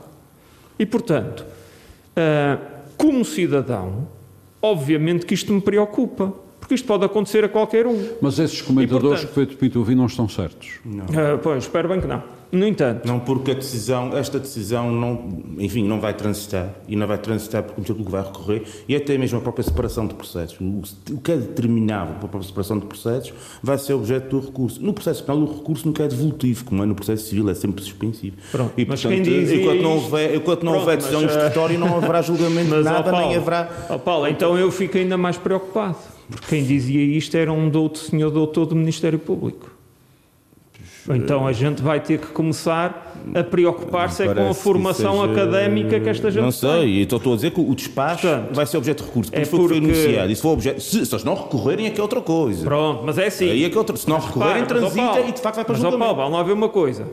E, 0.79 0.85
portanto, 0.85 1.45
uh, 2.17 2.59
como 2.97 3.23
cidadão, 3.23 4.07
obviamente 4.61 5.25
que 5.25 5.33
isto 5.33 5.53
me 5.53 5.61
preocupa. 5.61 6.33
Porque 6.67 6.75
isto 6.75 6.85
pode 6.85 7.05
acontecer 7.05 7.45
a 7.45 7.47
qualquer 7.47 7.87
um. 7.87 7.97
Mas 8.21 8.37
esses 8.39 8.61
comentadores 8.61 9.21
e, 9.21 9.25
portanto, 9.25 9.47
que 9.47 9.55
Pedro 9.55 9.57
Pinto 9.57 9.79
ouvi 9.79 9.95
não 9.95 10.05
estão 10.05 10.27
certos. 10.27 10.81
Não. 10.83 11.05
Uh, 11.05 11.37
pois, 11.41 11.63
espero 11.63 11.87
bem 11.87 12.01
que 12.01 12.07
não. 12.07 12.21
No 12.51 12.67
entanto. 12.67 13.07
Não, 13.07 13.19
porque 13.19 13.51
a 13.51 13.53
decisão, 13.53 14.17
esta 14.17 14.37
decisão, 14.37 14.91
não, 14.91 15.43
enfim, 15.59 15.87
não 15.87 16.01
vai 16.01 16.13
transitar. 16.13 16.73
E 16.85 16.97
não 16.97 17.07
vai 17.07 17.17
transitar 17.19 17.63
porque 17.63 17.79
o 17.79 17.95
Ministério 17.95 18.11
vai 18.11 18.21
recorrer. 18.21 18.63
E 18.85 18.97
até 18.97 19.17
mesmo 19.17 19.37
a 19.37 19.41
própria 19.41 19.63
separação 19.63 20.07
de 20.07 20.13
processos. 20.13 20.57
O 21.09 21.21
que 21.21 21.31
é 21.31 21.37
determinável 21.37 22.15
para 22.15 22.25
a 22.25 22.29
própria 22.29 22.43
separação 22.43 22.79
de 22.79 22.85
processos 22.85 23.33
vai 23.63 23.77
ser 23.77 23.93
objeto 23.93 24.37
do 24.37 24.45
recurso. 24.45 24.83
No 24.83 24.91
processo 24.91 25.23
penal, 25.23 25.43
o 25.43 25.57
recurso 25.57 25.87
nunca 25.87 26.03
é 26.03 26.07
devolutivo, 26.09 26.65
como 26.65 26.83
é 26.83 26.85
no 26.85 26.95
processo 26.95 27.27
civil, 27.27 27.49
é 27.49 27.53
sempre 27.53 27.81
suspensivo. 27.81 28.35
Pronto, 28.51 28.73
e, 28.77 28.85
mas 28.85 29.01
portanto, 29.01 29.23
quem 29.23 29.39
diz 29.39 29.51
enquanto 29.53 29.81
não 29.81 29.95
houver, 29.95 30.35
enquanto 30.35 30.63
não 30.63 30.73
houver 30.73 30.97
decisão 30.97 31.21
mas, 31.21 31.33
instrutória, 31.33 31.77
não 31.77 31.95
haverá 31.95 32.21
julgamento 32.23 32.75
de 32.75 32.83
nada, 32.83 33.09
Paulo, 33.09 33.27
nem 33.27 33.37
haverá. 33.37 33.63
Paulo, 34.03 34.27
então 34.27 34.57
eu 34.57 34.69
fico 34.69 34.97
ainda 34.97 35.17
mais 35.17 35.37
preocupado. 35.37 36.16
Porque 36.29 36.47
quem 36.47 36.63
dizia 36.63 37.01
isto 37.01 37.35
era 37.35 37.51
um 37.51 37.69
doutor, 37.69 38.01
senhor 38.01 38.29
doutor 38.29 38.65
do 38.65 38.75
Ministério 38.75 39.19
Público. 39.19 39.77
Então 41.15 41.47
a 41.47 41.53
gente 41.53 41.81
vai 41.81 42.01
ter 42.01 42.19
que 42.19 42.27
começar 42.27 43.15
a 43.33 43.43
preocupar-se 43.43 44.23
é 44.23 44.33
com 44.33 44.49
a 44.49 44.53
formação 44.53 45.21
seja... 45.21 45.31
académica 45.31 45.99
que 45.99 46.09
esta 46.09 46.29
gente 46.29 46.43
Não 46.43 46.51
sei, 46.51 46.81
tem. 46.81 47.01
então 47.01 47.17
estou 47.17 47.33
a 47.33 47.35
dizer 47.35 47.51
que 47.51 47.61
o 47.61 47.73
despacho 47.73 48.27
Portanto, 48.27 48.53
vai 48.53 48.65
ser 48.65 48.77
objeto 48.77 49.03
de 49.03 49.09
recurso. 49.09 49.31
É 49.33 49.45
porque 49.45 49.67
foi 49.67 49.77
enunciado. 49.77 50.31
E 50.31 50.35
se 50.35 50.41
for 50.41 50.49
objeto, 50.49 50.81
se, 50.81 51.05
se 51.05 51.13
eles 51.13 51.23
não 51.23 51.35
recorrerem, 51.35 51.87
é 51.87 51.89
que 51.91 51.99
é 51.99 52.03
outra 52.03 52.19
coisa. 52.19 52.63
Pronto, 52.65 53.03
mas 53.05 53.17
é 53.17 53.27
assim. 53.27 53.49
Aí 53.49 53.63
é 53.63 53.69
que 53.69 53.75
é 53.75 53.77
outra, 53.77 53.95
se 53.95 54.09
não 54.09 54.19
recorrerem, 54.19 54.65
transita 54.65 55.21
e 55.21 55.31
de 55.31 55.41
facto 55.41 55.55
vai 55.55 55.65
para 55.65 55.73
mas, 55.73 55.81
julgamento. 55.81 55.99
Mas, 55.99 56.17
Paulo, 56.17 56.31
vamos 56.31 56.47
ver 56.47 56.53
uma 56.53 56.69
coisa. 56.69 57.07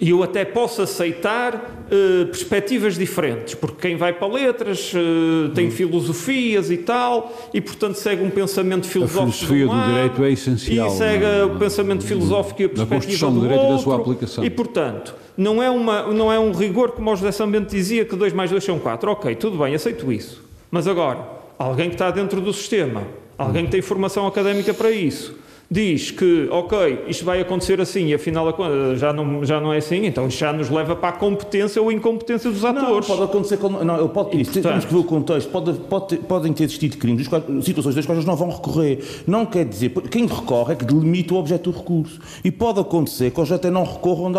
E 0.00 0.10
eu 0.10 0.24
até 0.24 0.44
posso 0.44 0.82
aceitar 0.82 1.54
uh, 1.54 2.26
perspectivas 2.26 2.98
diferentes, 2.98 3.54
porque 3.54 3.88
quem 3.88 3.96
vai 3.96 4.12
para 4.12 4.26
letras 4.26 4.92
uh, 4.92 5.50
tem 5.54 5.68
hum. 5.68 5.70
filosofias 5.70 6.68
e 6.70 6.78
tal, 6.78 7.32
e 7.54 7.60
portanto 7.60 7.94
segue 7.94 8.22
um 8.22 8.30
pensamento 8.30 8.88
filosófico. 8.88 9.28
A 9.28 9.32
filosofia 9.32 9.66
do, 9.66 9.72
do 9.72 9.86
direito 9.86 10.24
é 10.24 10.32
essencial. 10.32 10.88
E 10.88 10.90
segue 10.90 11.24
não, 11.24 11.54
o 11.54 11.58
pensamento 11.58 12.04
filosófico 12.04 12.62
e 12.62 12.64
a 12.64 12.68
perspectiva 12.70 13.26
do, 13.26 13.34
do 13.34 13.40
direito 13.42 13.60
outro, 13.60 13.74
e 13.74 13.76
da 13.76 13.82
sua 13.82 13.96
aplicação. 13.96 14.44
E 14.44 14.50
portanto, 14.50 15.14
não 15.36 15.62
é, 15.62 15.70
uma, 15.70 16.02
não 16.12 16.32
é 16.32 16.40
um 16.40 16.50
rigor 16.50 16.90
como 16.90 17.12
o 17.12 17.16
José 17.16 17.30
Sambento 17.30 17.70
dizia 17.70 18.04
que 18.04 18.16
2 18.16 18.32
mais 18.32 18.50
2 18.50 18.64
são 18.64 18.80
4. 18.80 19.10
Ok, 19.12 19.36
tudo 19.36 19.58
bem, 19.58 19.76
aceito 19.76 20.12
isso. 20.12 20.42
Mas 20.72 20.88
agora, 20.88 21.20
alguém 21.56 21.88
que 21.88 21.94
está 21.94 22.10
dentro 22.10 22.40
do 22.40 22.52
sistema, 22.52 23.04
alguém 23.38 23.64
que 23.64 23.70
tem 23.70 23.80
formação 23.80 24.26
académica 24.26 24.74
para 24.74 24.90
isso 24.90 25.43
diz 25.70 26.10
que, 26.10 26.48
ok, 26.50 27.04
isto 27.08 27.24
vai 27.24 27.40
acontecer 27.40 27.80
assim 27.80 28.06
e 28.06 28.14
afinal 28.14 28.54
já 28.96 29.12
não, 29.12 29.44
já 29.44 29.60
não 29.60 29.72
é 29.72 29.78
assim, 29.78 30.06
então 30.06 30.28
já 30.30 30.52
nos 30.52 30.70
leva 30.70 30.94
para 30.94 31.08
a 31.10 31.12
competência 31.12 31.80
ou 31.80 31.90
incompetência 31.90 32.50
dos 32.50 32.64
atores. 32.64 33.08
Não, 33.08 33.16
pode 33.16 33.22
acontecer, 33.22 33.56
com, 33.56 33.68
não, 33.68 34.08
pode, 34.08 34.40
isso, 34.40 34.52
portanto, 34.52 34.70
temos 34.70 34.84
que 34.84 34.92
ver 34.92 35.00
o 35.00 35.04
contexto, 35.04 35.50
pode, 35.50 35.72
pode, 35.72 36.16
podem 36.18 36.52
ter 36.52 36.64
existido 36.64 36.96
crimes, 36.98 37.28
situações 37.62 37.94
das 37.94 38.06
quais 38.06 38.24
não 38.24 38.36
vão 38.36 38.50
recorrer. 38.50 38.98
Não 39.26 39.46
quer 39.46 39.64
dizer, 39.64 39.90
quem 40.10 40.26
recorre 40.26 40.74
é 40.74 40.76
que 40.76 40.84
delimita 40.84 41.34
o 41.34 41.38
objeto 41.38 41.70
do 41.70 41.78
recurso. 41.78 42.20
E 42.44 42.50
pode 42.50 42.80
acontecer 42.80 43.30
que 43.30 43.40
eles 43.40 43.52
até 43.52 43.70
não 43.70 43.84
recorram 43.84 44.32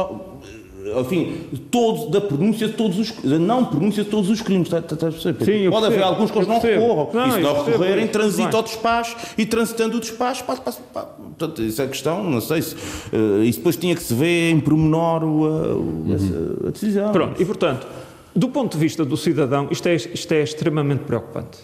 enfim, 1.00 1.50
todos, 1.72 2.12
da 2.12 2.22
pronúncia 2.22 2.68
de 2.68 2.74
todos 2.74 3.00
os 3.00 3.24
não 3.24 3.66
pronúncia 3.66 4.04
de 4.04 4.10
todos 4.10 4.30
os 4.30 4.42
crimes. 4.42 4.68
Está, 4.68 4.80
está, 4.80 5.10
está 5.10 5.46
Sim, 5.46 5.70
Pode 5.70 5.86
haver 5.88 6.04
alguns 6.04 6.30
que 6.30 6.38
eles 6.38 6.48
não 6.48 6.60
recorram. 6.60 7.10
Não, 7.12 7.28
e 7.28 7.32
se 7.32 7.40
não 7.40 7.64
recorrerem, 7.64 8.08
transita 8.08 8.56
ao 8.56 8.64
despacho 8.64 9.16
e 9.38 9.46
transitando 9.46 9.98
o 9.98 10.00
despacho, 10.00 10.44
passa, 10.44 10.62
passa, 10.62 10.82
passa. 10.94 11.08
Portanto, 11.08 11.62
isso 11.64 11.82
é 11.82 11.88
questão, 11.88 12.24
não 12.24 12.40
sei 12.40 12.62
se. 12.62 12.76
Uh, 12.76 13.44
isso 13.44 13.60
depois 13.60 13.76
tinha 13.76 13.96
que 13.96 14.04
se 14.04 14.14
ver 14.14 14.52
em 14.52 14.60
pormenor 14.60 15.24
o, 15.24 15.28
uhum. 15.28 16.16
a, 16.64 16.68
a, 16.68 16.72
decisão. 16.72 17.12
Pronto, 17.12 17.42
e 17.42 17.46
portanto, 17.46 17.88
do 18.36 18.50
ponto 18.50 18.74
de 18.74 18.78
vista 18.78 19.04
do 19.04 19.18
cidadão, 19.18 19.68
isto 19.72 19.88
é, 19.88 19.96
isto 19.96 20.32
é 20.32 20.44
extremamente 20.44 21.04
preocupante. 21.04 21.58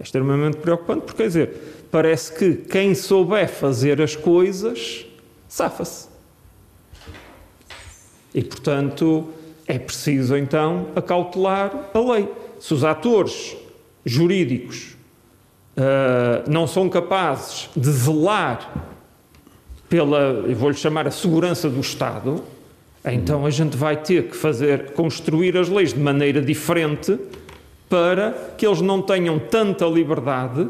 É 0.00 0.02
extremamente 0.02 0.56
preocupante 0.58 1.02
porque, 1.02 1.22
quer 1.22 1.28
dizer, 1.28 1.86
parece 1.90 2.32
que 2.32 2.54
quem 2.54 2.94
souber 2.94 3.48
fazer 3.48 4.00
as 4.02 4.16
coisas 4.16 5.06
safa-se. 5.48 6.08
E, 8.38 8.42
portanto, 8.44 9.26
é 9.66 9.80
preciso 9.80 10.36
então 10.36 10.86
acautelar 10.94 11.90
a 11.92 11.98
lei. 11.98 12.28
Se 12.60 12.72
os 12.72 12.84
atores 12.84 13.56
jurídicos 14.06 14.96
uh, 15.76 16.48
não 16.48 16.64
são 16.64 16.88
capazes 16.88 17.68
de 17.76 17.90
zelar 17.90 18.94
pela, 19.88 20.40
vou-lhe 20.54 20.76
chamar 20.76 21.08
a 21.08 21.10
segurança 21.10 21.68
do 21.68 21.80
Estado, 21.80 22.44
então 23.04 23.44
a 23.44 23.50
gente 23.50 23.76
vai 23.76 23.96
ter 23.96 24.28
que 24.28 24.36
fazer, 24.36 24.92
construir 24.92 25.56
as 25.56 25.68
leis 25.68 25.92
de 25.92 25.98
maneira 25.98 26.40
diferente 26.40 27.18
para 27.88 28.52
que 28.56 28.64
eles 28.64 28.80
não 28.80 29.02
tenham 29.02 29.36
tanta 29.36 29.84
liberdade 29.84 30.68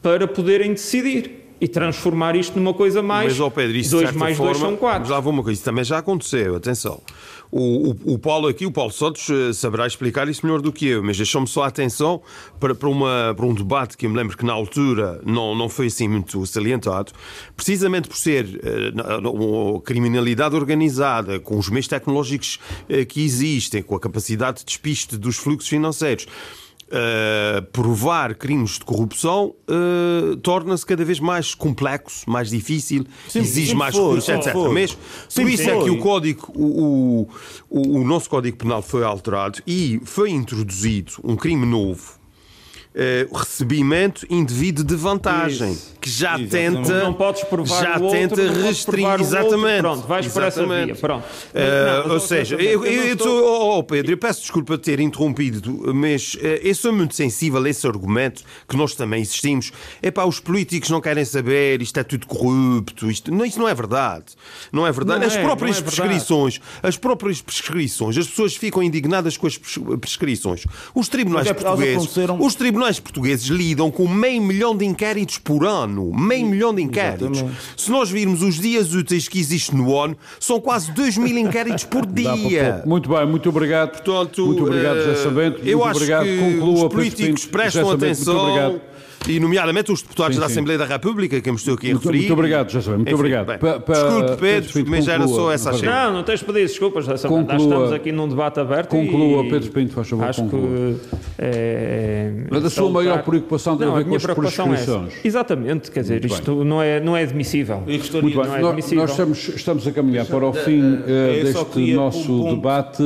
para 0.00 0.26
poderem 0.26 0.72
decidir 0.72 1.39
e 1.60 1.68
transformar 1.68 2.34
isto 2.34 2.58
numa 2.58 2.72
coisa 2.72 3.02
mais. 3.02 3.32
Mas, 3.32 3.40
oh 3.40 3.50
Pedro, 3.50 3.76
isso 3.76 3.90
2 3.90 4.12
mais 4.12 4.38
2 4.38 4.56
são 4.56 4.76
4. 4.76 5.08
Já 5.08 5.20
vou 5.20 5.32
uma 5.32 5.42
coisa, 5.42 5.56
isso 5.56 5.64
também 5.64 5.84
já 5.84 5.98
aconteceu, 5.98 6.56
atenção. 6.56 7.00
O, 7.52 7.90
o, 7.90 8.14
o, 8.14 8.18
Paulo 8.18 8.46
aqui, 8.46 8.64
o 8.64 8.70
Paulo 8.70 8.92
Santos, 8.92 9.28
eh, 9.28 9.52
saberá 9.52 9.84
explicar 9.84 10.28
isso 10.28 10.46
melhor 10.46 10.62
do 10.62 10.72
que 10.72 10.86
eu, 10.86 11.02
mas 11.02 11.16
deixou-me 11.16 11.48
só 11.48 11.64
a 11.64 11.66
atenção 11.66 12.22
para, 12.60 12.76
para, 12.76 12.88
uma, 12.88 13.34
para 13.36 13.44
um 13.44 13.52
debate 13.52 13.96
que 13.96 14.06
eu 14.06 14.10
me 14.10 14.16
lembro 14.16 14.36
que 14.36 14.44
na 14.46 14.52
altura 14.52 15.20
não, 15.26 15.52
não 15.56 15.68
foi 15.68 15.86
assim 15.86 16.06
muito 16.06 16.46
salientado, 16.46 17.12
precisamente 17.56 18.08
por 18.08 18.16
ser 18.16 18.46
uh, 18.46 19.80
criminalidade 19.80 20.54
organizada, 20.54 21.40
com 21.40 21.58
os 21.58 21.68
meios 21.68 21.88
tecnológicos 21.88 22.60
uh, 22.88 23.04
que 23.04 23.24
existem, 23.24 23.82
com 23.82 23.96
a 23.96 24.00
capacidade 24.00 24.60
de 24.60 24.66
despiste 24.66 25.16
dos 25.16 25.36
fluxos 25.36 25.68
financeiros 25.68 26.26
uh, 26.90 27.62
provar 27.72 28.34
crimes 28.34 28.78
de 28.78 28.84
corrupção 28.84 29.54
uh, 29.68 30.36
torna-se 30.36 30.84
cada 30.84 31.04
vez 31.04 31.20
mais 31.20 31.54
complexo, 31.54 32.28
mais 32.28 32.50
difícil, 32.50 33.06
sim, 33.28 33.40
exige 33.40 33.70
sim 33.70 33.76
mais 33.76 33.94
recursos, 33.94 34.28
etc. 34.28 34.52
Foi. 34.52 34.72
Mas 34.72 34.96
por 35.34 35.48
isso 35.48 35.64
foi. 35.64 35.72
é 35.72 35.82
que 35.84 35.90
o 35.90 35.98
código, 35.98 36.52
o, 36.54 37.28
o, 37.68 37.98
o 37.98 38.04
nosso 38.04 38.28
código 38.28 38.56
penal 38.56 38.82
foi 38.82 39.04
alterado 39.04 39.60
e 39.66 40.00
foi 40.04 40.30
introduzido 40.30 41.12
um 41.24 41.36
crime 41.36 41.66
novo 41.66 42.19
uh, 42.94 43.36
recebimento 43.36 44.26
indevido 44.28 44.82
de 44.82 44.94
vantagem, 44.94 45.72
Isso. 45.72 45.94
que 46.00 46.10
já 46.10 46.38
exatamente. 46.38 46.86
tenta 46.86 47.04
não 47.04 47.12
podes 47.12 47.44
provar 47.44 47.82
já 47.82 47.98
outro, 47.98 48.10
tenta 48.10 48.52
restringir 48.52 49.20
exatamente. 49.20 49.80
Pronto, 49.80 50.06
vais 50.06 50.26
exatamente. 50.26 50.66
para 50.66 50.76
essa 50.76 50.86
via. 50.86 50.94
Pronto. 50.96 51.24
Uh, 51.24 52.08
não, 52.08 52.14
ou 52.14 52.20
seja, 52.20 52.56
eu, 52.56 52.84
eu, 52.84 53.02
eu 53.04 53.12
estou... 53.14 53.44
oh, 53.44 53.78
oh, 53.78 53.82
Pedro, 53.82 54.12
eu 54.12 54.18
peço 54.18 54.40
desculpa 54.40 54.76
de 54.76 54.82
ter 54.82 55.00
interrompido, 55.00 55.94
mas 55.94 56.34
uh, 56.34 56.38
eu 56.62 56.74
sou 56.74 56.92
muito 56.92 57.14
sensível 57.14 57.62
a 57.62 57.68
esse 57.68 57.86
argumento 57.86 58.42
que 58.68 58.76
nós 58.76 58.94
também 58.94 59.22
existimos. 59.22 59.72
É 60.02 60.10
para 60.10 60.26
os 60.26 60.40
políticos 60.40 60.90
não 60.90 61.00
querem 61.00 61.24
saber, 61.24 61.80
isto 61.82 61.98
é 61.98 62.02
tudo 62.04 62.26
corrupto, 62.26 63.10
isto 63.10 63.32
não, 63.32 63.44
isso 63.44 63.58
não 63.58 63.68
é 63.68 63.74
verdade. 63.74 64.24
Não 64.72 64.86
é 64.86 64.92
verdade. 64.92 65.20
Não 65.20 65.26
as 65.26 65.36
é, 65.36 65.42
próprias 65.42 65.78
é 65.78 65.82
prescrições, 65.82 66.54
verdade. 66.54 66.88
as 66.88 66.96
próprias 66.96 67.40
prescrições, 67.42 68.18
as 68.18 68.26
pessoas 68.26 68.56
ficam 68.56 68.82
indignadas 68.82 69.36
com 69.36 69.46
as 69.46 69.56
prescrições. 69.56 70.64
Os 70.94 71.08
tribunais 71.08 71.46
é 71.46 71.54
portugueses, 71.54 72.16
os 72.38 72.54
tribunais 72.54 72.79
tribunais 72.80 72.98
portugueses 72.98 73.46
lidam 73.46 73.90
com 73.90 74.08
meio 74.08 74.40
milhão 74.40 74.74
de 74.74 74.86
inquéritos 74.86 75.38
por 75.38 75.66
ano. 75.66 76.10
Meio 76.12 76.46
milhão 76.46 76.74
de 76.74 76.82
inquéritos. 76.82 77.38
Exatamente. 77.38 77.60
Se 77.76 77.90
nós 77.90 78.10
virmos 78.10 78.42
os 78.42 78.58
dias 78.58 78.94
úteis 78.94 79.28
que 79.28 79.38
existem 79.38 79.78
no 79.78 79.90
ONU, 79.90 80.16
são 80.38 80.58
quase 80.58 80.90
2 80.92 81.18
mil 81.18 81.36
inquéritos 81.36 81.84
por 81.84 82.06
dia. 82.06 82.82
Muito 82.86 83.10
bem, 83.10 83.26
muito 83.26 83.48
obrigado. 83.50 83.90
Portanto, 83.90 84.46
muito 84.46 84.64
obrigado, 84.64 84.96
José 84.96 85.14
Sabento. 85.16 85.60
Eu 85.62 85.78
muito 85.78 85.90
acho 85.90 85.96
obrigado. 85.98 86.24
que 86.24 86.38
Conclua, 86.38 86.86
os 86.86 86.94
políticos 86.94 87.44
prestam 87.44 87.90
atenção 87.90 88.80
e 89.28 89.38
nomeadamente 89.38 89.92
os 89.92 90.02
deputados 90.02 90.34
sim, 90.34 90.40
da 90.40 90.46
Assembleia 90.46 90.78
sim. 90.78 90.86
da 90.86 90.94
República, 90.94 91.40
que 91.40 91.50
eu 91.50 91.54
estou 91.54 91.74
aqui 91.74 91.90
a 91.90 91.94
referir. 91.94 92.18
Muito 92.18 92.32
obrigado, 92.32 92.70
José, 92.70 92.90
muito 92.90 93.08
Enfim, 93.08 93.14
obrigado. 93.14 93.46
Bem, 93.46 93.58
pa, 93.58 93.80
pa, 93.80 93.92
Desculpe, 93.92 94.36
Pedro, 94.40 94.90
mas 94.90 95.08
era 95.08 95.28
só 95.28 95.52
essa 95.52 95.70
a 95.70 95.78
Não, 95.78 96.14
não 96.14 96.22
tens 96.22 96.40
de 96.40 96.46
pedir 96.46 96.66
desculpas, 96.66 97.04
José 97.04 97.28
conclua, 97.28 97.56
estamos 97.56 97.92
aqui 97.92 98.12
num 98.12 98.28
debate 98.28 98.60
aberto. 98.60 98.90
Conclua, 98.90 99.44
e... 99.44 99.50
Pedro 99.50 99.70
Pinto, 99.70 99.92
faz 99.92 100.08
favor, 100.08 100.26
Acho 100.26 100.42
conclua. 100.42 100.62
que 100.62 100.96
é, 101.38 102.32
Mas 102.50 102.64
a 102.64 102.70
sua 102.70 102.90
maior 102.90 103.22
preocupação 103.22 103.76
tem 103.76 103.88
a 103.88 103.94
ver 103.94 104.04
com 104.04 104.14
as 104.14 104.24
prescrições. 104.24 104.88
É 104.88 105.26
exatamente, 105.26 105.90
quer 105.90 106.00
dizer, 106.00 106.20
muito 106.20 106.34
isto 106.34 106.64
não 106.64 106.82
é, 106.82 107.00
não 107.00 107.16
é 107.16 107.22
admissível. 107.22 107.82
Muito 107.86 108.42
bem, 108.42 108.54
é 108.54 108.60
nós, 108.60 108.92
nós 108.92 109.10
estamos, 109.10 109.48
estamos 109.48 109.86
a 109.86 109.92
caminhar 109.92 110.26
para 110.26 110.46
o 110.46 110.52
fim 110.52 110.80
uh, 110.80 111.44
deste 111.44 111.94
nosso 111.94 112.54
debate. 112.54 113.02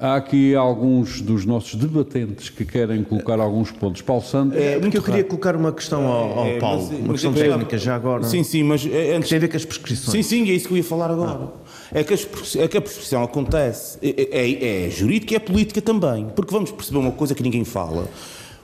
Há 0.00 0.16
aqui 0.16 0.54
alguns 0.54 1.20
dos 1.20 1.44
nossos 1.44 1.74
debatentes 1.74 2.48
que 2.48 2.64
querem 2.64 3.04
colocar 3.04 3.38
alguns 3.38 3.70
pontos. 3.70 4.00
Paulo 4.00 4.22
Santos. 4.22 4.56
É, 4.56 4.78
porque 4.78 4.96
eu 4.96 5.02
queria 5.02 5.22
colocar 5.22 5.54
uma 5.54 5.72
questão 5.72 6.06
ao, 6.06 6.38
ao 6.38 6.46
é, 6.46 6.58
Paulo, 6.58 6.80
mas, 6.80 6.90
uma 6.90 7.00
mas 7.00 7.10
questão 7.20 7.34
técnica 7.34 7.76
já 7.76 7.96
agora. 7.96 8.24
Sim, 8.24 8.42
sim, 8.42 8.62
mas 8.62 8.86
é, 8.86 9.14
antes... 9.14 9.24
que 9.24 9.28
tem 9.28 9.36
a 9.36 9.40
ver 9.40 9.48
com 9.48 9.56
as 9.58 9.64
prescrições. 9.66 10.10
Sim, 10.10 10.22
sim, 10.22 10.50
é 10.50 10.54
isso 10.54 10.68
que 10.68 10.72
eu 10.72 10.78
ia 10.78 10.84
falar 10.84 11.10
agora. 11.10 11.50
Ah. 11.52 11.70
É, 11.92 12.02
que 12.02 12.14
é 12.14 12.68
que 12.68 12.78
a 12.78 12.80
prescrição 12.80 13.22
acontece, 13.22 13.98
é, 14.00 14.38
é, 14.40 14.86
é 14.86 14.90
jurídica 14.90 15.34
e 15.34 15.36
é 15.36 15.38
política 15.38 15.82
também. 15.82 16.28
Porque 16.34 16.50
vamos 16.50 16.70
perceber 16.70 16.98
uma 16.98 17.12
coisa 17.12 17.34
que 17.34 17.42
ninguém 17.42 17.64
fala. 17.64 18.08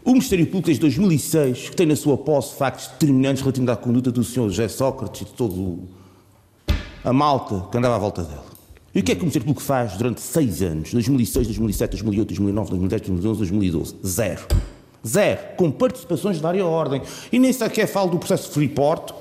O 0.02 0.12
Ministério 0.12 0.46
Público 0.46 0.68
desde 0.68 0.80
2006, 0.80 1.68
que 1.68 1.76
tem 1.76 1.84
na 1.84 1.96
sua 1.96 2.16
posse 2.16 2.56
factos 2.56 2.86
determinantes 2.86 3.42
relativamente 3.42 3.74
à 3.74 3.76
conduta 3.76 4.10
do 4.10 4.24
Sr. 4.24 4.48
José 4.48 4.68
Sócrates 4.68 5.20
e 5.20 5.24
de 5.26 5.32
todo 5.32 5.80
a 7.04 7.12
malta 7.12 7.68
que 7.70 7.76
andava 7.76 7.96
à 7.96 7.98
volta 7.98 8.22
dele. 8.22 8.55
E 8.96 9.00
o 9.00 9.02
que 9.02 9.12
é 9.12 9.14
que 9.14 9.20
o 9.20 9.24
Ministério 9.24 9.44
Público 9.44 9.62
faz 9.62 9.94
durante 9.98 10.22
seis 10.22 10.62
anos? 10.62 10.90
2006, 10.90 11.48
2007, 11.48 11.90
2008, 11.90 12.28
2009, 12.28 12.70
2010, 12.70 13.02
2011, 13.02 13.38
2012? 13.40 13.96
Zero. 14.06 14.46
Zero. 15.06 15.40
Com 15.58 15.70
participações 15.70 16.36
de 16.36 16.42
várias 16.42 16.64
ordem. 16.64 17.02
E 17.30 17.38
nem 17.38 17.52
sequer 17.52 17.86
falo 17.86 18.12
do 18.12 18.18
processo 18.18 18.50
Freeport, 18.50 19.12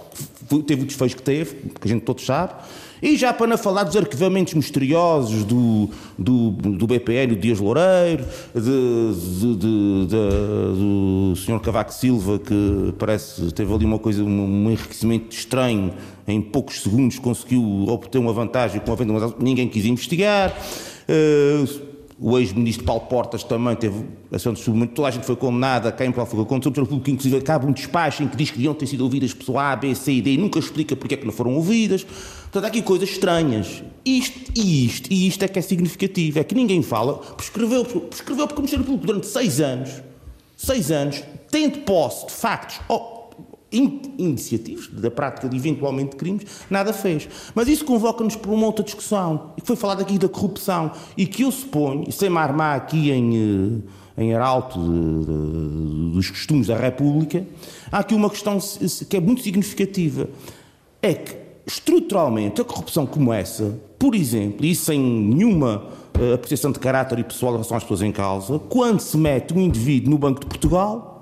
que 0.47 0.63
teve 0.63 0.83
o 0.83 0.85
desfecho 0.85 1.17
que 1.17 1.21
teve, 1.21 1.55
que 1.55 1.85
a 1.85 1.87
gente 1.89 2.03
todos 2.03 2.25
sabe. 2.25 2.53
E 3.01 3.17
já 3.17 3.33
para 3.33 3.47
não 3.47 3.57
falar 3.57 3.83
dos 3.83 3.97
arquivamentos 3.97 4.53
misteriosos 4.53 5.43
do, 5.43 5.89
do, 6.17 6.51
do 6.51 6.87
BPN, 6.87 7.35
do 7.35 7.35
Dias 7.35 7.59
Loureiro, 7.59 8.23
de, 8.55 9.55
de, 9.55 9.55
de, 9.57 10.07
do 10.07 11.33
Sr. 11.35 11.59
Cavaco 11.59 11.93
Silva, 11.93 12.39
que 12.39 12.93
parece 12.97 13.51
teve 13.51 13.73
ali 13.73 13.83
uma 13.83 13.99
coisa, 13.99 14.23
um 14.23 14.71
enriquecimento 14.71 15.35
estranho, 15.35 15.93
em 16.27 16.41
poucos 16.41 16.81
segundos 16.81 17.19
conseguiu 17.19 17.61
obter 17.87 18.17
uma 18.17 18.33
vantagem 18.33 18.81
com 18.81 18.91
a 18.91 18.95
venda, 18.95 19.13
mas 19.13 19.33
ninguém 19.39 19.67
quis 19.67 19.85
investigar. 19.85 20.55
Uh, 21.07 21.95
o 22.17 22.37
ex-ministro 22.39 22.85
Paulo 22.85 23.01
Portas 23.01 23.43
também 23.43 23.75
teve 23.75 24.05
ação 24.31 24.53
de 24.53 24.61
submento, 24.61 24.93
toda 24.93 25.09
a 25.09 25.11
gente 25.11 25.25
foi 25.25 25.35
condenada, 25.35 25.91
quem 25.91 26.13
foi 26.13 26.25
condenado, 26.45 26.67
o 26.67 26.87
público, 26.87 27.09
inclusive 27.09 27.37
acaba 27.37 27.67
um 27.67 27.73
despacho 27.73 28.23
em 28.23 28.27
que 28.27 28.37
diz 28.37 28.49
que 28.49 28.55
deviam 28.55 28.73
ter 28.73 28.87
sido 28.87 29.01
ouvidas 29.01 29.33
pessoas 29.33 29.57
A, 29.57 29.75
B, 29.75 29.93
C 29.93 30.13
e 30.13 30.21
D 30.21 30.31
e 30.31 30.37
nunca 30.37 30.57
explica 30.57 30.95
porque 30.95 31.15
é 31.15 31.17
que 31.17 31.25
não 31.25 31.33
foram 31.33 31.53
ouvidas. 31.55 32.03
Portanto, 32.03 32.63
há 32.63 32.67
aqui 32.67 32.81
coisas 32.81 33.09
estranhas. 33.09 33.83
Isto 34.05 34.51
e 34.55 34.85
isto, 34.85 35.11
e 35.11 35.27
isto 35.27 35.43
é 35.43 35.47
que 35.47 35.59
é 35.59 35.61
significativo, 35.61 36.39
é 36.39 36.43
que 36.43 36.55
ninguém 36.55 36.81
fala, 36.81 37.15
prescreveu, 37.15 37.83
prescreveu 37.83 38.47
porque 38.47 38.59
o 38.59 38.63
Ministério 38.63 38.85
Público 38.85 39.07
durante 39.07 39.27
seis 39.27 39.59
anos, 39.59 39.89
seis 40.55 40.91
anos, 40.91 41.21
tendo 41.51 41.79
posse 41.79 42.27
de 42.27 42.31
factos 42.31 42.79
iniciativos 43.71 44.87
da 44.89 45.11
prática 45.11 45.49
de 45.49 45.57
eventualmente 45.57 46.15
crimes, 46.15 46.45
nada 46.69 46.93
fez. 46.93 47.27
Mas 47.53 47.67
isso 47.67 47.85
convoca-nos 47.85 48.35
para 48.35 48.51
uma 48.51 48.65
outra 48.65 48.83
discussão, 48.83 49.51
e 49.57 49.61
que 49.61 49.67
foi 49.67 49.75
falado 49.75 50.01
aqui 50.01 50.17
da 50.17 50.29
corrupção, 50.29 50.91
e 51.17 51.25
que 51.25 51.43
eu 51.43 51.51
suponho, 51.51 52.11
sem 52.11 52.29
me 52.29 52.37
armar 52.37 52.77
aqui 52.77 53.11
em, 53.11 53.83
eh, 54.17 54.23
em 54.23 54.33
arauto 54.33 54.79
de, 54.79 55.25
de, 55.25 56.11
dos 56.13 56.29
costumes 56.29 56.67
da 56.67 56.77
República, 56.77 57.45
há 57.91 57.99
aqui 57.99 58.13
uma 58.13 58.29
questão 58.29 58.57
que 59.09 59.17
é 59.17 59.19
muito 59.19 59.41
significativa. 59.41 60.29
É 61.01 61.13
que, 61.13 61.35
estruturalmente, 61.65 62.61
a 62.61 62.63
corrupção 62.63 63.05
como 63.05 63.33
essa, 63.33 63.77
por 63.99 64.15
exemplo, 64.15 64.65
e 64.65 64.75
sem 64.75 64.99
nenhuma 64.99 65.87
uh, 66.17 66.33
apreciação 66.33 66.71
de 66.71 66.79
caráter 66.79 67.19
e 67.19 67.23
pessoal 67.23 67.53
em 67.53 67.55
relação 67.55 67.77
às 67.77 67.83
pessoas 67.83 68.01
em 68.01 68.11
causa, 68.11 68.59
quando 68.59 68.99
se 68.99 69.17
mete 69.17 69.53
um 69.53 69.59
indivíduo 69.59 70.11
no 70.11 70.17
Banco 70.17 70.39
de 70.39 70.45
Portugal, 70.45 71.15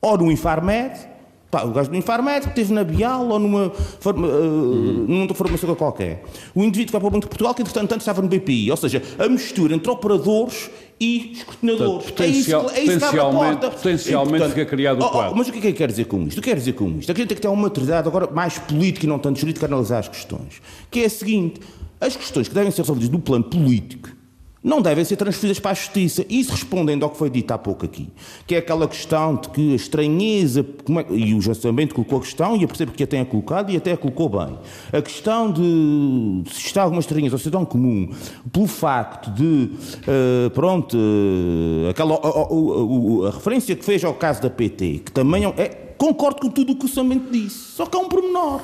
ou 0.00 0.16
no 0.16 0.32
Infarmed, 0.32 1.10
Pá, 1.50 1.64
o 1.64 1.72
gajo 1.72 1.90
do 1.90 1.96
Infarmed 1.96 2.46
esteve 2.46 2.72
na 2.72 2.84
Bial 2.84 3.26
ou 3.28 3.38
numa, 3.38 3.70
forma, 3.98 4.28
uh, 4.28 4.30
uhum. 4.30 5.04
numa 5.08 5.34
formação 5.34 5.74
qualquer. 5.74 6.22
O 6.54 6.62
indivíduo 6.62 6.86
que 6.86 6.92
vai 6.92 7.00
para 7.00 7.08
o 7.08 7.10
Banco 7.10 7.24
de 7.24 7.28
Portugal, 7.28 7.54
que 7.54 7.62
entretanto 7.62 7.98
estava 7.98 8.22
no 8.22 8.28
BPI. 8.28 8.70
Ou 8.70 8.76
seja, 8.76 9.02
a 9.18 9.28
mistura 9.28 9.74
entre 9.74 9.90
operadores 9.90 10.70
e 11.00 11.32
escrutinadores. 11.32 12.04
Portanto, 12.04 12.16
potencial, 12.16 12.70
é 12.70 12.80
isso, 12.82 12.92
é 12.92 12.96
isso 12.96 13.04
a 13.04 13.32
porta. 13.32 13.70
Potencialmente 13.70 14.28
e, 14.28 14.38
portanto, 14.38 14.54
fica 14.54 14.66
criado 14.66 15.02
o 15.02 15.04
oh, 15.04 15.30
oh, 15.30 15.34
Mas 15.34 15.48
o 15.48 15.52
que 15.52 15.58
é 15.58 15.60
que 15.60 15.68
eu 15.68 15.74
quero 15.74 15.90
dizer 15.90 16.04
com 16.04 16.22
isto? 16.22 16.38
O 16.38 16.40
que 16.40 16.48
quero 16.48 16.60
dizer 16.60 16.72
com 16.74 16.88
isto? 16.98 17.10
É 17.10 17.14
que 17.14 17.20
a 17.20 17.22
gente 17.22 17.28
tem 17.30 17.36
que 17.36 17.42
ter 17.42 17.48
uma 17.48 17.62
maturidade 17.62 18.06
agora 18.06 18.30
mais 18.30 18.56
política 18.58 19.06
e 19.06 19.08
não 19.08 19.18
tanto 19.18 19.40
jurídica 19.40 19.66
a 19.66 19.68
analisar 19.68 19.98
as 19.98 20.08
questões. 20.08 20.62
Que 20.88 21.00
é 21.00 21.06
a 21.06 21.10
seguinte, 21.10 21.60
as 22.00 22.14
questões 22.14 22.46
que 22.46 22.54
devem 22.54 22.70
ser 22.70 22.82
resolvidas 22.82 23.10
no 23.10 23.18
plano 23.18 23.44
político 23.44 24.19
não 24.62 24.82
devem 24.82 25.04
ser 25.04 25.16
transferidas 25.16 25.58
para 25.58 25.70
a 25.70 25.74
justiça. 25.74 26.24
Isso 26.28 26.52
respondendo 26.52 27.02
ao 27.02 27.10
que 27.10 27.16
foi 27.16 27.30
dito 27.30 27.50
há 27.52 27.58
pouco 27.58 27.86
aqui, 27.86 28.08
que 28.46 28.54
é 28.54 28.58
aquela 28.58 28.86
questão 28.86 29.36
de 29.36 29.48
que 29.48 29.72
a 29.72 29.76
estranheza, 29.76 30.60
é, 30.60 31.14
e 31.14 31.34
o 31.34 31.40
justamente 31.40 31.94
colocou 31.94 32.18
a 32.18 32.20
questão, 32.20 32.56
e 32.56 32.62
eu 32.62 32.68
percebo 32.68 32.92
que 32.92 33.02
a 33.02 33.06
tenha 33.06 33.24
colocado 33.24 33.70
e 33.70 33.76
até 33.76 33.92
a 33.92 33.96
colocou 33.96 34.28
bem, 34.28 34.58
a 34.92 35.02
questão 35.02 35.50
de 35.50 36.42
se 36.52 36.66
está 36.66 36.82
alguma 36.82 37.00
estranheza 37.00 37.34
ao 37.34 37.38
cidadão 37.38 37.64
comum, 37.64 38.10
pelo 38.52 38.66
facto 38.66 39.30
de, 39.30 39.70
uh, 39.74 40.50
pronto, 40.50 40.96
uh, 40.96 41.88
aquela, 41.90 42.14
uh, 42.14 43.26
a 43.26 43.30
referência 43.30 43.74
que 43.74 43.84
fez 43.84 44.04
ao 44.04 44.14
caso 44.14 44.42
da 44.42 44.50
PT, 44.50 45.02
que 45.06 45.12
também 45.12 45.44
é, 45.44 45.48
é 45.56 45.68
concordo 45.96 46.40
com 46.40 46.50
tudo 46.50 46.72
o 46.72 46.76
que 46.76 46.84
o 46.84 46.88
Samento 46.88 47.30
disse, 47.30 47.56
só 47.76 47.86
que 47.86 47.96
há 47.96 48.00
um 48.00 48.08
pormenor. 48.08 48.60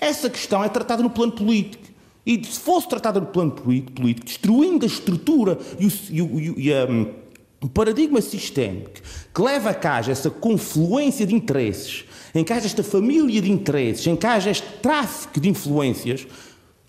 Essa 0.00 0.30
questão 0.30 0.62
é 0.62 0.68
tratada 0.68 1.02
no 1.02 1.10
plano 1.10 1.32
político. 1.32 1.87
E 2.28 2.44
se 2.44 2.60
fosse 2.60 2.86
tratada 2.86 3.18
no 3.18 3.24
plano 3.24 3.52
político, 3.52 4.02
destruindo 4.22 4.84
a 4.84 4.86
estrutura 4.86 5.58
e 5.78 5.86
o, 5.86 5.92
e 6.10 6.20
o, 6.20 6.60
e 6.60 6.74
a, 6.74 6.84
um, 6.84 7.10
o 7.62 7.68
paradigma 7.70 8.20
sistémico 8.20 9.00
que 9.34 9.40
leva 9.40 9.70
a 9.70 9.74
casa 9.74 10.12
essa 10.12 10.28
confluência 10.28 11.26
de 11.26 11.34
interesses, 11.34 12.04
em 12.34 12.44
haja 12.50 12.66
esta 12.66 12.82
família 12.82 13.40
de 13.40 13.50
interesses, 13.50 14.06
em 14.06 14.18
haja 14.22 14.50
este 14.50 14.66
tráfico 14.82 15.40
de 15.40 15.48
influências, 15.48 16.26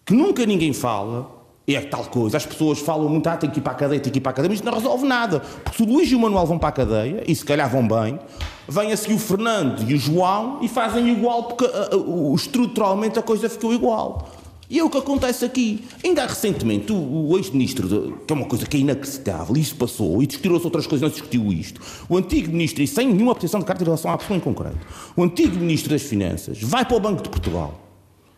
que 0.05 0.13
nunca 0.13 0.45
ninguém 0.45 0.73
fala, 0.73 1.31
é 1.65 1.79
tal 1.79 2.03
coisa. 2.03 2.35
As 2.35 2.45
pessoas 2.45 2.79
falam 2.79 3.07
muito, 3.07 3.27
ah, 3.27 3.37
tem 3.37 3.49
que 3.49 3.59
ir 3.59 3.61
para 3.61 3.71
a 3.71 3.75
cadeia, 3.75 4.01
tem 4.01 4.11
que 4.11 4.17
ir 4.17 4.21
para 4.21 4.31
a 4.31 4.33
cadeia, 4.33 4.49
mas 4.49 4.61
não 4.61 4.73
resolve 4.73 5.07
nada. 5.07 5.39
Porque 5.39 5.77
se 5.77 5.83
o 5.83 5.85
Luís 5.85 6.11
e 6.11 6.15
o 6.15 6.19
Manuel 6.19 6.45
vão 6.45 6.59
para 6.59 6.67
a 6.67 6.73
cadeia, 6.73 7.23
e 7.25 7.33
se 7.33 7.45
calhar 7.45 7.69
vão 7.69 7.87
bem, 7.87 8.19
vem 8.67 8.91
a 8.91 8.97
seguir 8.97 9.13
o 9.13 9.19
Fernando 9.19 9.89
e 9.89 9.93
o 9.93 9.97
João 9.97 10.59
e 10.61 10.67
fazem 10.67 11.07
igual, 11.07 11.43
porque 11.43 11.63
uh, 11.63 12.31
uh, 12.31 12.35
estruturalmente 12.35 13.17
a 13.17 13.21
coisa 13.21 13.47
ficou 13.47 13.73
igual. 13.73 14.27
E 14.70 14.78
é 14.78 14.84
o 14.84 14.89
que 14.89 14.97
acontece 14.97 15.43
aqui. 15.43 15.84
Ainda 16.03 16.26
recentemente, 16.26 16.91
o, 16.91 17.30
o 17.30 17.38
ex-ministro, 17.38 18.22
que 18.26 18.32
é 18.32 18.36
uma 18.36 18.45
coisa 18.45 18.65
que 18.67 18.78
é 18.78 18.80
inacreditável, 18.80 19.57
isso 19.57 19.76
passou, 19.76 20.22
e 20.22 20.28
discutiram-se 20.28 20.65
outras 20.65 20.86
coisas, 20.86 21.01
não 21.01 21.09
se 21.09 21.22
discutiu 21.22 21.51
isto. 21.51 21.82
O 22.07 22.15
antigo 22.17 22.51
ministro, 22.51 22.84
e 22.84 22.88
sem 22.88 23.07
nenhuma 23.07 23.34
proteção 23.34 23.59
de 23.59 23.65
carta 23.65 23.82
em 23.82 23.86
relação 23.86 24.11
à 24.11 24.17
pessoa 24.17 24.38
em 24.38 24.39
concreto, 24.39 24.78
o 25.15 25.24
antigo 25.24 25.57
ministro 25.57 25.89
das 25.89 26.03
Finanças 26.03 26.61
vai 26.61 26.86
para 26.86 26.95
o 26.95 26.99
Banco 26.99 27.24
de 27.24 27.30
Portugal. 27.30 27.82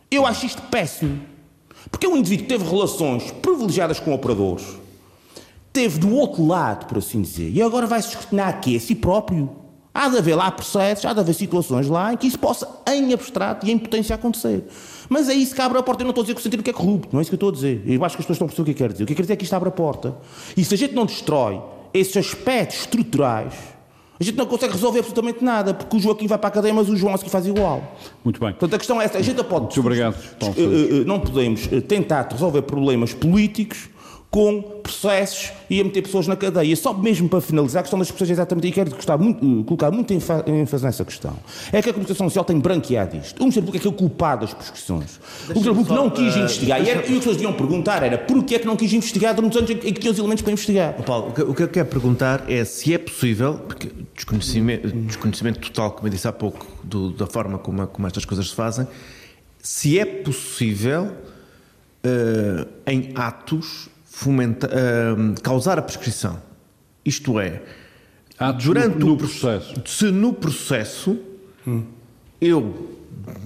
Eu 0.10 0.26
acho 0.26 0.46
isto 0.46 0.62
péssimo. 0.64 1.20
Porque 1.90 2.06
é 2.06 2.10
um 2.10 2.18
indivíduo 2.18 2.46
que 2.46 2.54
teve 2.54 2.70
relações 2.70 3.32
privilegiadas 3.32 4.00
com 4.00 4.14
operadores, 4.14 4.66
teve 5.74 6.00
do 6.00 6.14
outro 6.16 6.46
lado, 6.46 6.86
por 6.86 6.98
assim 6.98 7.22
dizer, 7.22 7.50
e 7.50 7.62
agora 7.62 7.88
vai-se 7.88 8.10
escrutinar 8.10 8.50
aqui 8.50 8.76
a 8.76 8.80
si 8.80 8.94
próprio. 8.94 9.50
Há 9.94 10.08
de 10.08 10.18
haver 10.18 10.36
lá 10.36 10.50
processos, 10.50 11.06
há 11.06 11.14
de 11.14 11.20
haver 11.20 11.34
situações 11.34 11.88
lá 11.88 12.14
em 12.14 12.18
que 12.18 12.26
isso 12.26 12.40
possa, 12.40 12.68
em 12.88 13.14
abstrato 13.14 13.66
e 13.66 13.72
em 13.72 13.78
potência, 13.78 14.16
acontecer. 14.16 14.66
Mas 15.10 15.28
é 15.28 15.34
isso 15.34 15.54
que 15.54 15.62
abre 15.62 15.78
a 15.78 15.84
porta. 15.84 16.02
Eu 16.02 16.06
não 16.06 16.12
estou 16.12 16.22
a 16.22 16.24
dizer 16.24 16.34
que 16.34 16.40
o 16.40 16.44
sentido 16.44 16.64
que 16.64 16.70
é 16.70 16.74
corrupto, 16.74 17.10
não 17.12 17.20
é 17.20 17.22
isso 17.22 17.30
que 17.30 17.36
eu 17.36 17.38
estou 17.38 17.50
a 17.50 17.52
dizer. 17.52 17.84
Eu 17.86 18.04
acho 18.06 18.16
que 18.16 18.22
as 18.22 18.26
pessoas 18.26 18.36
estão 18.38 18.46
a 18.46 18.48
perceber 18.48 18.62
o 18.62 18.66
que 18.66 18.72
eu 18.72 18.76
quero 18.76 18.94
dizer. 18.94 19.04
O 19.04 19.08
que 19.08 19.12
eu 19.12 19.16
quero 19.18 19.26
dizer 19.26 19.34
é 19.34 19.36
que 19.36 19.44
isto 19.44 19.54
abre 19.54 19.68
a 19.68 19.72
porta. 19.72 20.16
E 20.56 20.64
se 20.64 20.74
a 20.74 20.78
gente 20.78 20.96
não 20.96 21.06
destrói 21.06 21.62
esses 21.94 22.16
aspectos 22.16 22.80
estruturais, 22.80 23.54
a 24.22 24.24
gente 24.24 24.38
não 24.38 24.46
consegue 24.46 24.74
resolver 24.74 25.00
absolutamente 25.00 25.44
nada, 25.44 25.74
porque 25.74 25.98
o 25.98 26.00
Joaquim 26.00 26.28
vai 26.28 26.38
para 26.38 26.48
a 26.48 26.52
cadeia, 26.52 26.74
mas 26.74 26.88
o 26.88 26.96
João 26.96 27.18
se 27.18 27.28
faz 27.28 27.46
igual. 27.48 27.98
Muito 28.24 28.40
bem. 28.40 28.52
Portanto, 28.52 28.76
a 28.76 28.78
questão 28.78 29.02
é 29.02 29.06
esta. 29.06 29.18
A 29.18 29.22
gente 29.22 29.44
pode. 29.44 29.64
Muito 29.64 29.80
obrigado. 29.80 30.16
Eh, 30.42 30.46
eh, 30.58 31.04
não 31.06 31.20
podemos 31.20 31.68
eh, 31.72 31.82
tentar 31.82 32.28
resolver 32.32 32.62
problemas 32.62 33.14
políticos 33.14 33.90
com 34.32 34.62
processos 34.82 35.52
e 35.70 35.82
a 35.82 35.84
meter 35.84 36.04
pessoas 36.04 36.26
na 36.26 36.38
cadeia. 36.38 36.74
Só 36.78 36.94
mesmo 36.94 37.28
para 37.28 37.42
finalizar, 37.42 37.82
a 37.82 37.84
questão 37.84 38.00
das 38.00 38.10
pessoas 38.10 38.30
é 38.30 38.34
exatamente, 38.34 38.68
e 38.68 38.72
quero 38.72 38.90
muito, 39.20 39.46
eh, 39.46 39.64
colocar 39.66 39.92
muito 39.92 40.14
ênfase 40.14 40.86
nessa 40.86 41.04
questão, 41.04 41.36
é 41.72 41.82
que 41.82 41.90
a 41.90 41.94
comunicação 41.94 42.30
social 42.30 42.46
tem 42.46 42.58
branqueado 42.58 43.18
isto. 43.18 43.38
O 43.40 43.42
Ministério 43.42 43.66
Público 43.68 43.86
é, 43.86 43.90
é 43.90 43.92
o 43.92 43.94
culpado 43.94 44.46
das 44.46 44.54
prescrições. 44.54 45.20
o 45.48 45.50
Ministério 45.50 45.76
Público 45.76 45.94
não 45.94 46.10
quis 46.10 46.34
uh, 46.34 46.40
investigar. 46.40 46.82
E, 46.82 46.90
era, 46.90 47.00
e 47.00 47.04
o 47.04 47.06
que 47.06 47.12
as 47.12 47.18
pessoas 47.18 47.36
deviam 47.36 47.54
perguntar 47.54 48.04
era 48.04 48.18
porquê 48.18 48.56
é 48.56 48.60
que 48.60 48.66
não 48.66 48.78
quis 48.78 48.94
investigar 48.94 49.36
durante 49.36 49.52
os 49.52 49.58
anos 49.58 49.70
em 49.70 49.94
que 49.94 50.00
tinha 50.00 50.14
os 50.14 50.18
elementos 50.18 50.42
para 50.42 50.54
investigar. 50.54 50.94
Paulo, 51.04 51.34
o 51.50 51.54
que 51.54 51.64
eu 51.64 51.68
quero 51.68 51.90
perguntar 51.90 52.50
é 52.50 52.64
se 52.64 52.94
é 52.94 52.98
possível, 52.98 53.56
porque 53.68 53.92
desconhecimento, 54.16 54.88
desconhecimento 54.88 55.60
total, 55.60 55.92
como 55.92 56.08
eu 56.08 56.12
disse 56.12 56.28
há 56.30 56.32
pouco, 56.32 56.66
do, 56.86 57.12
da 57.12 57.28
forma 57.28 57.58
como, 57.58 57.86
como 57.86 58.08
estas 58.08 58.24
coisas 58.24 58.48
se 58.48 58.56
fazem, 58.56 58.88
se 59.62 60.00
é 60.00 60.06
possível 60.06 61.12
uh, 62.06 62.68
em 62.88 63.12
atos 63.16 63.91
fomenta, 64.22 64.68
uh, 64.68 65.42
causar 65.42 65.80
a 65.80 65.82
prescrição. 65.82 66.40
Isto 67.04 67.40
é, 67.40 67.64
durante 68.64 69.00
no, 69.00 69.08
no 69.08 69.14
o 69.14 69.18
processo. 69.18 69.74
Se 69.86 70.12
no 70.12 70.32
processo 70.32 71.18
hum. 71.68 71.84
eu, 72.40 73.00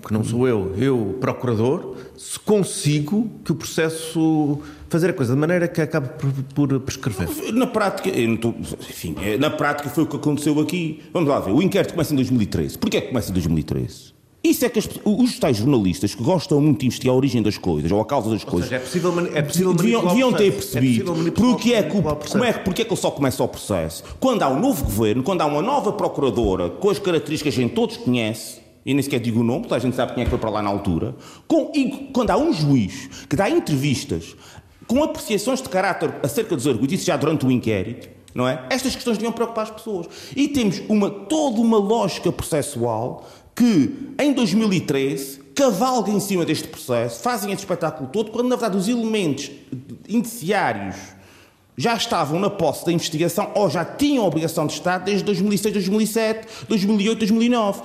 que 0.06 0.12
não 0.12 0.22
sou 0.22 0.46
eu, 0.46 0.76
eu, 0.78 1.18
procurador, 1.22 1.96
se 2.18 2.38
consigo 2.38 3.32
que 3.46 3.54
o 3.54 3.56
processo 3.56 4.62
fazer 4.90 5.12
a 5.12 5.14
coisa 5.14 5.34
de 5.34 5.40
maneira 5.40 5.66
que 5.70 5.80
acabe 5.80 6.10
por, 6.20 6.32
por 6.54 6.80
prescrever. 6.82 7.54
Na 7.54 7.68
prática, 7.68 8.10
estou, 8.10 8.54
enfim, 8.60 9.16
é, 9.22 9.38
na 9.38 9.50
prática 9.50 9.90
foi 9.90 10.04
o 10.04 10.08
que 10.08 10.18
aconteceu 10.18 10.60
aqui. 10.60 11.02
Vamos 11.14 11.30
lá 11.30 11.40
ver, 11.40 11.52
o 11.52 11.62
inquérito 11.62 11.94
começa 11.94 12.12
em 12.12 12.18
2013. 12.18 12.78
Porquê 12.78 12.98
é 12.98 13.02
que 13.02 13.08
começa 13.08 13.30
em 13.30 13.34
2013? 13.34 14.15
Isso 14.46 14.64
é 14.64 14.70
que 14.70 14.78
as, 14.78 14.88
os 15.04 15.40
tais 15.40 15.58
jornalistas 15.58 16.14
que 16.14 16.22
gostam 16.22 16.62
muito 16.62 16.82
de 16.82 16.86
investigar 16.86 17.16
a 17.16 17.18
origem 17.18 17.42
das 17.42 17.58
coisas 17.58 17.92
ou 17.92 18.00
a 18.00 18.06
causa 18.06 18.30
das 18.30 18.44
coisas 18.44 18.70
seja, 18.70 18.76
é 18.76 18.80
possível, 18.80 19.12
é 19.34 19.42
possível 19.42 19.74
deviam, 19.74 20.06
deviam 20.06 20.32
ter 20.32 20.50
é 20.50 20.52
percebido 20.52 21.28
é 21.28 21.32
porque 21.32 21.74
é 21.74 21.82
que, 21.82 21.90
como 21.90 22.44
é, 22.44 22.54
porque 22.54 22.84
é 22.84 22.86
que 22.86 22.94
ele 22.94 23.02
só 23.02 23.10
começa 23.10 23.44
o 23.44 23.48
processo. 23.48 24.04
Quando 24.20 24.44
há 24.44 24.50
um 24.50 24.60
novo 24.60 24.84
governo, 24.84 25.24
quando 25.24 25.42
há 25.42 25.48
uma 25.48 25.64
nova 25.64 25.92
procuradora 25.94 26.70
com 26.70 26.92
as 26.92 27.00
características 27.00 27.56
que 27.56 27.60
a 27.60 27.64
gente 27.64 27.74
todos 27.74 27.98
conhece, 27.98 28.60
e 28.86 28.94
nem 28.94 29.02
sequer 29.02 29.20
digo 29.20 29.40
o 29.40 29.44
nome, 29.44 29.64
toda 29.64 29.78
a 29.78 29.80
gente 29.80 29.96
sabe 29.96 30.14
quem 30.14 30.22
é 30.22 30.26
que 30.26 30.30
foi 30.30 30.38
para 30.38 30.52
lá 30.52 30.62
na 30.62 30.70
altura, 30.70 31.16
com, 31.48 31.72
e 31.74 32.12
quando 32.14 32.30
há 32.30 32.38
um 32.38 32.54
juiz 32.54 33.26
que 33.28 33.36
dá 33.36 33.50
entrevistas 33.50 34.36
com 34.86 35.04
apreciações 35.04 35.60
de 35.60 35.70
caráter 35.70 36.14
acerca 36.22 36.56
dos 36.56 36.68
arguidos, 36.68 37.00
isso 37.00 37.08
já 37.08 37.18
durante 37.18 37.48
o 37.48 37.52
inquérito, 37.52 38.15
não 38.36 38.46
é? 38.46 38.66
Estas 38.70 38.94
questões 38.94 39.18
deviam 39.18 39.32
preocupar 39.32 39.64
as 39.64 39.72
pessoas. 39.72 40.08
E 40.36 40.50
temos 40.50 40.82
uma, 40.90 41.10
toda 41.10 41.62
uma 41.62 41.78
lógica 41.78 42.30
processual 42.34 43.26
que, 43.56 44.14
em 44.20 44.34
2013, 44.34 45.40
cavalga 45.56 46.12
em 46.12 46.20
cima 46.20 46.44
deste 46.44 46.68
processo, 46.68 47.22
fazem 47.22 47.54
esse 47.54 47.62
espetáculo 47.62 48.10
todo, 48.12 48.32
quando, 48.32 48.50
na 48.50 48.58
verdade, 48.58 48.78
os 48.78 48.90
elementos 48.90 49.50
indiciários 50.10 50.98
já 51.78 51.96
estavam 51.96 52.38
na 52.38 52.50
posse 52.50 52.86
da 52.86 52.92
investigação 52.92 53.52
ou 53.56 53.70
já 53.70 53.86
tinham 53.86 54.26
a 54.26 54.28
obrigação 54.28 54.68
de 54.68 54.74
estar 54.74 54.98
desde 54.98 55.24
2006, 55.24 55.74
2007, 55.74 56.48
2008, 56.68 57.20
2009. 57.20 57.82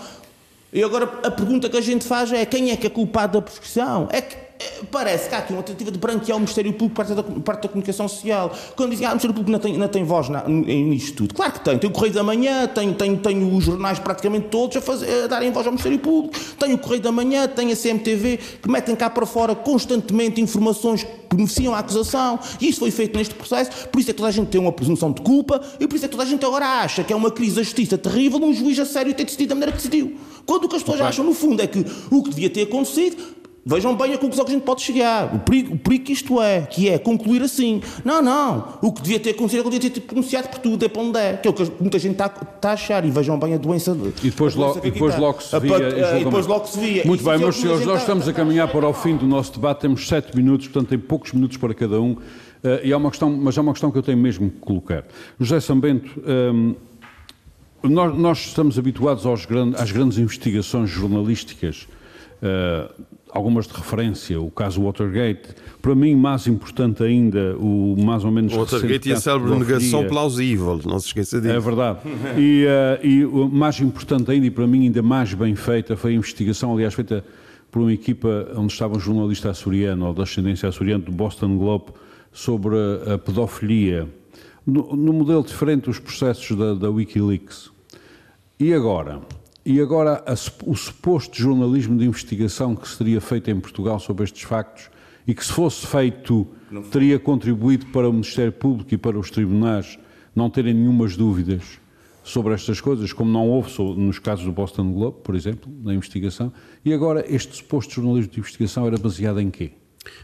E 0.72 0.82
agora 0.82 1.04
a 1.24 1.30
pergunta 1.30 1.68
que 1.68 1.76
a 1.76 1.80
gente 1.80 2.04
faz 2.04 2.32
é 2.32 2.44
quem 2.44 2.70
é 2.70 2.76
que 2.76 2.86
é 2.86 2.90
culpado 2.90 3.38
da 3.38 3.42
prescrição? 3.42 4.08
É 4.12 4.20
que 4.20 4.49
parece 4.90 5.28
que 5.28 5.34
há 5.34 5.38
aqui 5.38 5.52
uma 5.52 5.62
tentativa 5.62 5.90
de 5.90 5.98
branquear 5.98 6.36
o 6.36 6.40
Ministério 6.40 6.72
Público 6.72 6.96
parte 6.96 7.14
da, 7.14 7.22
parte 7.22 7.62
da 7.62 7.68
comunicação 7.68 8.08
social. 8.08 8.52
Quando 8.76 8.90
dizem 8.90 9.04
que 9.04 9.06
ah, 9.06 9.08
o 9.08 9.12
Ministério 9.12 9.34
Público 9.34 9.50
não 9.50 9.58
tem, 9.58 9.78
não 9.78 9.88
tem 9.88 10.04
voz 10.04 10.28
na, 10.28 10.46
nisto 10.48 11.16
tudo. 11.16 11.34
Claro 11.34 11.52
que 11.52 11.60
tem. 11.60 11.78
Tem 11.78 11.88
o 11.88 11.92
Correio 11.92 12.14
da 12.14 12.22
Manhã, 12.22 12.66
tem, 12.66 12.92
tem, 12.92 13.16
tem 13.16 13.56
os 13.56 13.64
jornais 13.64 13.98
praticamente 13.98 14.48
todos 14.48 14.76
a, 14.76 14.80
fazer, 14.80 15.24
a 15.24 15.26
darem 15.26 15.50
voz 15.50 15.66
ao 15.66 15.72
Ministério 15.72 15.98
Público. 15.98 16.38
Tem 16.58 16.72
o 16.74 16.78
Correio 16.78 17.02
da 17.02 17.12
Manhã, 17.12 17.48
tem 17.48 17.72
a 17.72 17.76
CMTV, 17.76 18.38
que 18.62 18.70
metem 18.70 18.94
cá 18.94 19.08
para 19.08 19.26
fora 19.26 19.54
constantemente 19.54 20.40
informações 20.40 21.04
que 21.04 21.36
beneficiam 21.36 21.74
a 21.74 21.78
acusação. 21.78 22.38
E 22.60 22.68
isso 22.68 22.80
foi 22.80 22.90
feito 22.90 23.16
neste 23.16 23.34
processo. 23.34 23.88
Por 23.88 24.00
isso 24.00 24.10
é 24.10 24.12
que 24.12 24.18
toda 24.18 24.28
a 24.28 24.32
gente 24.32 24.48
tem 24.48 24.60
uma 24.60 24.72
presunção 24.72 25.12
de 25.12 25.22
culpa 25.22 25.60
e 25.78 25.86
por 25.86 25.96
isso 25.96 26.04
é 26.04 26.08
que 26.08 26.12
toda 26.12 26.24
a 26.24 26.26
gente 26.26 26.44
agora 26.44 26.66
acha 26.66 27.04
que 27.04 27.12
é 27.12 27.16
uma 27.16 27.30
crise 27.30 27.56
da 27.56 27.62
justiça 27.62 27.96
terrível 27.96 28.40
um 28.40 28.54
juiz 28.54 28.78
a 28.78 28.84
sério 28.84 29.12
ter 29.14 29.24
decidido 29.24 29.50
da 29.50 29.54
maneira 29.54 29.72
que 29.72 29.78
decidiu. 29.78 30.16
Quando 30.46 30.64
o 30.64 30.68
que 30.68 30.76
as 30.76 30.82
pessoas 30.82 31.00
acham, 31.00 31.24
no 31.24 31.34
fundo, 31.34 31.62
é 31.62 31.66
que 31.66 31.84
o 32.10 32.22
que 32.22 32.30
devia 32.30 32.50
ter 32.50 32.62
acontecido 32.62 33.39
Vejam 33.64 33.94
bem 33.94 34.14
a 34.14 34.18
conclusão 34.18 34.44
que 34.44 34.52
a 34.52 34.54
gente 34.54 34.64
pode 34.64 34.80
chegar. 34.80 35.34
O 35.34 35.38
perigo, 35.40 35.74
o 35.74 35.78
perigo 35.78 36.04
que 36.04 36.12
isto 36.12 36.40
é, 36.40 36.62
que 36.62 36.88
é 36.88 36.98
concluir 36.98 37.42
assim. 37.42 37.82
Não, 38.04 38.22
não. 38.22 38.78
O 38.80 38.90
que 38.90 39.02
devia 39.02 39.20
ter 39.20 39.30
acontecido 39.30 39.60
é 39.60 39.64
que 39.64 39.78
devia 39.78 39.90
ter 39.90 40.00
pronunciado 40.00 40.48
por 40.48 40.58
tudo, 40.58 40.84
é 40.84 40.88
para 40.88 41.02
onde 41.02 41.18
é. 41.18 41.36
Que 41.36 41.46
é 41.46 41.50
o 41.50 41.54
que 41.54 41.70
muita 41.78 41.98
gente 41.98 42.12
está, 42.12 42.26
está 42.26 42.70
a 42.70 42.72
achar. 42.72 43.04
E 43.04 43.10
vejam 43.10 43.38
bem 43.38 43.54
a 43.54 43.58
doença. 43.58 43.96
E 44.22 44.30
depois, 44.30 44.54
lo, 44.54 44.78
e 44.82 44.90
depois 44.90 45.18
logo 45.18 45.42
se 45.42 45.60
via. 45.60 46.18
E 46.18 46.24
depois 46.24 46.46
logo 46.46 46.66
se 46.66 46.80
via. 46.80 47.02
Muito 47.04 47.22
bem, 47.22 47.38
meus 47.38 47.56
senhores, 47.56 47.84
nós 47.84 48.00
estamos 48.00 48.26
a 48.26 48.32
caminhar 48.32 48.68
para 48.68 48.88
o 48.88 48.94
fim 48.94 49.16
do 49.16 49.26
nosso 49.26 49.52
debate. 49.52 49.80
Temos 49.80 50.08
sete 50.08 50.34
minutos, 50.34 50.68
portanto, 50.68 50.88
tem 50.88 50.98
poucos 50.98 51.32
minutos 51.32 51.58
para 51.58 51.74
cada 51.74 52.00
um. 52.00 52.12
Uh, 52.12 52.18
e 52.82 52.92
há 52.92 52.96
uma 52.96 53.10
questão, 53.10 53.30
mas 53.30 53.56
há 53.58 53.60
uma 53.60 53.72
questão 53.72 53.90
que 53.90 53.98
eu 53.98 54.02
tenho 54.02 54.18
mesmo 54.18 54.50
que 54.50 54.58
colocar. 54.58 55.04
José 55.38 55.60
Sambento. 55.60 56.10
Um, 56.26 56.74
nós, 57.82 58.14
nós, 58.14 58.38
estamos 58.38 58.78
habituados 58.78 59.24
aos, 59.24 59.46
às 59.78 59.90
grandes 59.90 60.18
investigações 60.18 60.90
jornalísticas 60.90 61.88
uh, 62.42 62.92
algumas 63.32 63.66
de 63.66 63.74
referência, 63.74 64.40
o 64.40 64.50
caso 64.50 64.82
Watergate, 64.82 65.54
para 65.80 65.94
mim 65.94 66.14
mais 66.14 66.46
importante 66.46 67.02
ainda, 67.02 67.56
o 67.58 67.96
mais 67.98 68.24
ou 68.24 68.30
menos 68.30 68.52
Watergate 68.52 69.08
e 69.08 69.12
a 69.12 69.16
célebre 69.16 69.58
negação 69.58 70.06
plausível, 70.06 70.80
não 70.84 70.98
se 70.98 71.08
esqueça 71.08 71.40
disso. 71.40 71.54
É 71.54 71.60
verdade. 71.60 72.00
e, 72.36 72.66
uh, 72.66 73.06
e 73.06 73.24
o 73.24 73.48
mais 73.48 73.80
importante 73.80 74.30
ainda, 74.30 74.46
e 74.46 74.50
para 74.50 74.66
mim 74.66 74.84
ainda 74.84 75.02
mais 75.02 75.32
bem 75.34 75.54
feita, 75.54 75.96
foi 75.96 76.12
a 76.12 76.14
investigação, 76.14 76.72
aliás, 76.72 76.94
feita 76.94 77.24
por 77.70 77.80
uma 77.82 77.92
equipa 77.92 78.48
onde 78.56 78.72
estava 78.72 78.96
um 78.96 79.00
jornalista 79.00 79.50
açoriano, 79.50 80.06
ou 80.06 80.14
da 80.14 80.24
ascendência 80.24 80.68
açoriana, 80.68 81.04
do 81.04 81.12
Boston 81.12 81.56
Globe, 81.56 81.92
sobre 82.32 82.74
a, 82.76 83.14
a 83.14 83.18
pedofilia, 83.18 84.08
no, 84.66 84.94
no, 84.94 85.12
modelo 85.12 85.42
diferente 85.42 85.84
dos 85.84 85.98
processos 85.98 86.56
da, 86.56 86.74
da 86.74 86.90
Wikileaks. 86.90 87.70
E 88.58 88.74
agora, 88.74 89.20
e 89.64 89.80
agora, 89.80 90.24
o 90.64 90.74
suposto 90.74 91.36
jornalismo 91.36 91.98
de 91.98 92.04
investigação 92.04 92.74
que 92.74 92.88
se 92.88 92.96
teria 92.96 93.20
feito 93.20 93.50
em 93.50 93.60
Portugal 93.60 93.98
sobre 93.98 94.24
estes 94.24 94.42
factos 94.42 94.90
e 95.26 95.34
que, 95.34 95.44
se 95.44 95.52
fosse 95.52 95.86
feito, 95.86 96.46
teria 96.90 97.18
contribuído 97.18 97.86
para 97.86 98.08
o 98.08 98.12
Ministério 98.12 98.52
Público 98.52 98.94
e 98.94 98.98
para 98.98 99.18
os 99.18 99.30
tribunais 99.30 99.98
não 100.34 100.48
terem 100.48 100.72
nenhumas 100.72 101.16
dúvidas 101.16 101.78
sobre 102.22 102.54
estas 102.54 102.80
coisas, 102.80 103.12
como 103.12 103.30
não 103.30 103.48
houve 103.48 103.70
nos 103.96 104.18
casos 104.18 104.44
do 104.44 104.52
Boston 104.52 104.92
Globe, 104.92 105.18
por 105.22 105.34
exemplo, 105.34 105.70
na 105.82 105.92
investigação. 105.94 106.52
E 106.84 106.92
agora, 106.92 107.24
este 107.28 107.56
suposto 107.56 107.94
jornalismo 107.94 108.32
de 108.32 108.40
investigação 108.40 108.86
era 108.86 108.96
baseado 108.96 109.40
em 109.40 109.50
quê? 109.50 109.72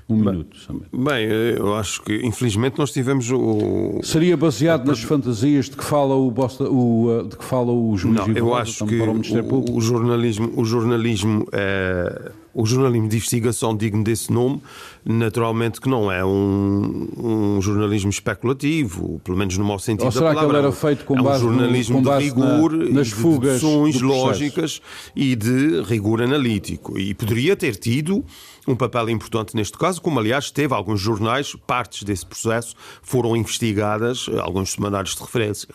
Um 0.09 0.17
bem, 0.17 0.33
minuto, 0.33 0.57
somente. 0.57 0.87
Bem, 0.93 1.27
eu 1.27 1.75
acho 1.75 2.03
que 2.03 2.25
infelizmente 2.25 2.79
nós 2.79 2.93
tivemos 2.93 3.31
o. 3.31 4.01
Seria 4.03 4.37
baseado 4.37 4.87
nas 4.87 5.03
fantasias 5.03 5.69
de 5.69 5.77
que 5.77 5.85
fala 5.85 6.15
o, 6.15 6.31
Bosta, 6.31 6.65
o 6.65 7.21
uh, 7.21 7.29
de 7.29 7.37
que 7.37 7.45
fala 7.45 7.73
o 7.73 7.97
juiz 7.97 8.15
Não, 8.15 8.29
eu 8.29 8.55
acho 8.55 8.87
que 8.87 9.01
o, 9.01 9.77
o, 9.77 9.81
jornalismo, 9.81 10.53
o 10.57 10.65
jornalismo 10.65 11.47
é 11.53 12.31
o 12.57 12.65
jornalismo 12.65 13.07
de 13.07 13.17
investigação 13.17 13.77
digno 13.77 14.03
desse 14.03 14.33
nome, 14.33 14.63
naturalmente 15.05 15.79
que 15.79 15.91
não 15.91 16.11
é 16.11 16.25
um, 16.25 17.07
um 17.19 17.61
jornalismo 17.61 18.09
especulativo, 18.09 19.21
pelo 19.23 19.37
menos 19.37 19.59
no 19.59 19.65
mau 19.65 19.79
sentido 19.79 20.07
Ou 20.07 20.13
será 20.13 20.29
da 20.29 20.35
palavra. 20.37 20.49
que 20.49 20.57
ele 20.57 20.67
era 20.67 20.73
feito 20.75 21.05
com 21.05 21.23
base 21.23 21.45
é 21.45 21.47
um 21.47 21.53
jornalismo 21.53 22.01
no, 22.01 22.11
de 22.11 22.25
rigor, 22.25 22.73
na, 22.73 22.91
nas 22.93 23.09
de 23.09 23.15
fugas 23.15 23.61
deduções 23.61 24.01
lógicas 24.01 24.81
e 25.15 25.37
de 25.37 25.83
rigor 25.83 26.23
analítico. 26.23 26.99
E 26.99 27.13
poderia 27.13 27.55
ter 27.55 27.77
tido 27.77 28.25
um 28.67 28.75
papel 28.75 29.11
importante 29.11 29.55
neste 29.55 29.77
caso, 29.77 30.01
como 30.01 30.19
aliás 30.19 30.51
teve 30.51 30.73
alguns 30.73 30.99
jornais, 30.99 31.55
partes 31.67 32.05
desse 32.05 32.25
processo 32.25 32.75
foram 33.03 33.37
investigadas, 33.37 34.31
alguns 34.41 34.73
semanários 34.73 35.15
de 35.15 35.21
referência 35.21 35.69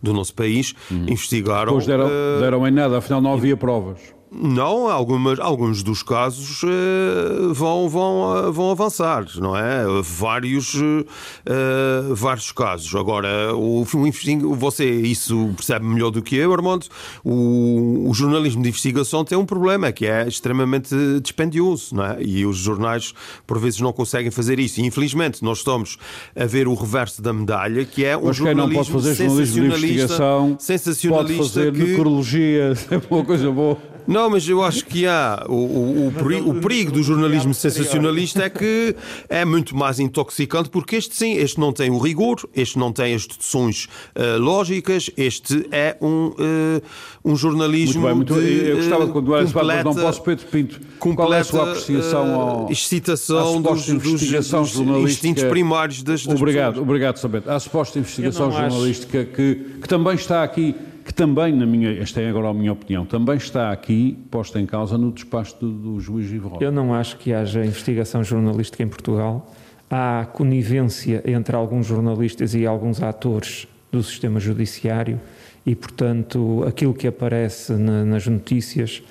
do 0.00 0.14
nosso 0.14 0.32
país, 0.34 0.72
uhum. 0.88 1.06
investigaram. 1.08 1.72
Pois 1.72 1.84
deram, 1.84 2.06
uh, 2.06 2.40
deram 2.40 2.68
em 2.68 2.70
nada, 2.70 2.98
afinal 2.98 3.20
não 3.20 3.32
havia 3.32 3.56
provas. 3.56 3.98
Não, 4.30 4.88
algumas, 4.90 5.40
alguns 5.40 5.82
dos 5.82 6.02
casos 6.02 6.62
uh, 6.62 7.54
vão, 7.54 7.88
vão, 7.88 8.48
uh, 8.48 8.52
vão 8.52 8.70
avançar, 8.70 9.24
não 9.36 9.56
é? 9.56 9.84
Vários, 10.02 10.74
uh, 10.74 12.14
vários 12.14 12.52
casos. 12.52 12.94
Agora, 12.94 13.54
o, 13.54 13.80
o, 13.82 14.54
você 14.54 14.84
isso 14.84 15.50
percebe 15.56 15.86
melhor 15.86 16.10
do 16.10 16.20
que 16.20 16.36
eu, 16.36 16.52
Armando. 16.52 16.86
O, 17.24 18.10
o, 18.10 18.14
jornalismo 18.14 18.62
de 18.62 18.68
investigação 18.68 19.24
tem 19.24 19.38
um 19.38 19.46
problema, 19.46 19.90
que 19.92 20.06
é 20.06 20.28
extremamente 20.28 20.94
dispendioso, 21.22 21.94
não 21.94 22.04
é? 22.04 22.22
E 22.22 22.44
os 22.44 22.58
jornais, 22.58 23.14
por 23.46 23.58
vezes, 23.58 23.80
não 23.80 23.94
conseguem 23.94 24.30
fazer 24.30 24.58
isso. 24.58 24.78
E, 24.80 24.84
infelizmente, 24.84 25.42
nós 25.42 25.58
estamos 25.58 25.96
a 26.36 26.44
ver 26.44 26.68
o 26.68 26.74
reverso 26.74 27.22
da 27.22 27.32
medalha, 27.32 27.82
que 27.86 28.04
é 28.04 28.14
um 28.14 28.26
Mas 28.26 28.36
jornalismo, 28.36 28.68
não 28.68 28.74
pode 28.74 28.90
fazer 28.92 29.14
jornalismo 29.14 29.54
de 29.54 29.66
investigação, 29.68 30.56
sensacionalista. 30.58 31.36
Pode 31.36 31.48
fazer 31.48 31.72
que... 31.72 31.78
necrologia, 31.78 32.72
é 32.90 33.14
uma 33.14 33.24
coisa 33.24 33.50
boa. 33.50 33.97
Não, 34.08 34.30
mas 34.30 34.48
eu 34.48 34.64
acho 34.64 34.86
que 34.86 35.06
há. 35.06 35.44
O, 35.46 35.52
o, 35.52 36.08
o, 36.08 36.12
perigo, 36.12 36.50
o, 36.50 36.54
perigo, 36.54 36.92
do 36.92 37.02
jornalismo 37.02 37.52
sensacionalista 37.52 38.44
é 38.44 38.48
que 38.48 38.96
é 39.28 39.44
muito 39.44 39.76
mais 39.76 40.00
intoxicante, 40.00 40.70
porque 40.70 40.96
este 40.96 41.14
sim, 41.14 41.34
este 41.34 41.60
não 41.60 41.74
tem 41.74 41.90
o 41.90 41.98
rigor, 41.98 42.36
este 42.56 42.78
não 42.78 42.90
tem 42.90 43.14
as 43.14 43.26
deduções 43.26 43.84
uh, 44.16 44.38
lógicas, 44.38 45.10
este 45.14 45.68
é 45.70 45.94
um, 46.00 46.28
uh, 46.28 46.82
um 47.22 47.36
jornalismo. 47.36 48.00
Muito 48.00 48.34
bem, 48.34 48.40
muito, 48.40 48.62
de, 48.64 48.70
eu 48.70 48.76
gostava 48.78 49.06
de 49.06 49.12
continuar 49.12 49.42
esse 49.42 49.54
mas 49.54 49.84
não 49.84 49.94
posso, 49.94 50.22
Pedro 50.22 50.46
Pinto. 50.46 50.80
Qual 50.98 51.34
é 51.34 51.40
a 51.40 51.44
sua 51.44 51.64
apreciação 51.64 52.40
ao, 52.40 52.70
excitação 52.70 53.60
dos, 53.60 53.88
investigação 53.90 54.62
dos 54.62 55.10
instintos 55.10 55.44
primários 55.44 56.02
das, 56.02 56.24
das 56.24 56.40
Obrigado, 56.40 56.68
pessoas. 56.70 56.88
obrigado, 56.88 57.16
Sabete. 57.18 57.50
Há 57.50 57.60
suposta 57.60 57.98
investigação 57.98 58.50
jornalística 58.50 59.26
que, 59.26 59.54
que 59.82 59.88
também 59.88 60.14
está 60.14 60.42
aqui 60.42 60.74
também, 61.18 61.52
na 61.52 61.66
minha, 61.66 62.00
esta 62.00 62.20
é 62.20 62.28
agora 62.28 62.48
a 62.48 62.54
minha 62.54 62.72
opinião, 62.72 63.04
também 63.04 63.36
está 63.36 63.72
aqui 63.72 64.16
posta 64.30 64.60
em 64.60 64.64
causa 64.64 64.96
no 64.96 65.10
despacho 65.10 65.56
do, 65.58 65.72
do 65.72 66.00
juiz 66.00 66.30
Ivo 66.30 66.56
Eu 66.60 66.70
não 66.70 66.94
acho 66.94 67.16
que 67.16 67.32
haja 67.32 67.66
investigação 67.66 68.22
jornalística 68.22 68.84
em 68.84 68.86
Portugal. 68.86 69.52
Há 69.90 70.28
conivência 70.32 71.20
entre 71.26 71.56
alguns 71.56 71.86
jornalistas 71.86 72.54
e 72.54 72.64
alguns 72.64 73.02
atores 73.02 73.66
do 73.90 74.00
sistema 74.00 74.38
judiciário 74.38 75.20
e, 75.66 75.74
portanto, 75.74 76.64
aquilo 76.68 76.94
que 76.94 77.08
aparece 77.08 77.72
na, 77.72 78.04
nas 78.04 78.24
notícias 78.28 79.02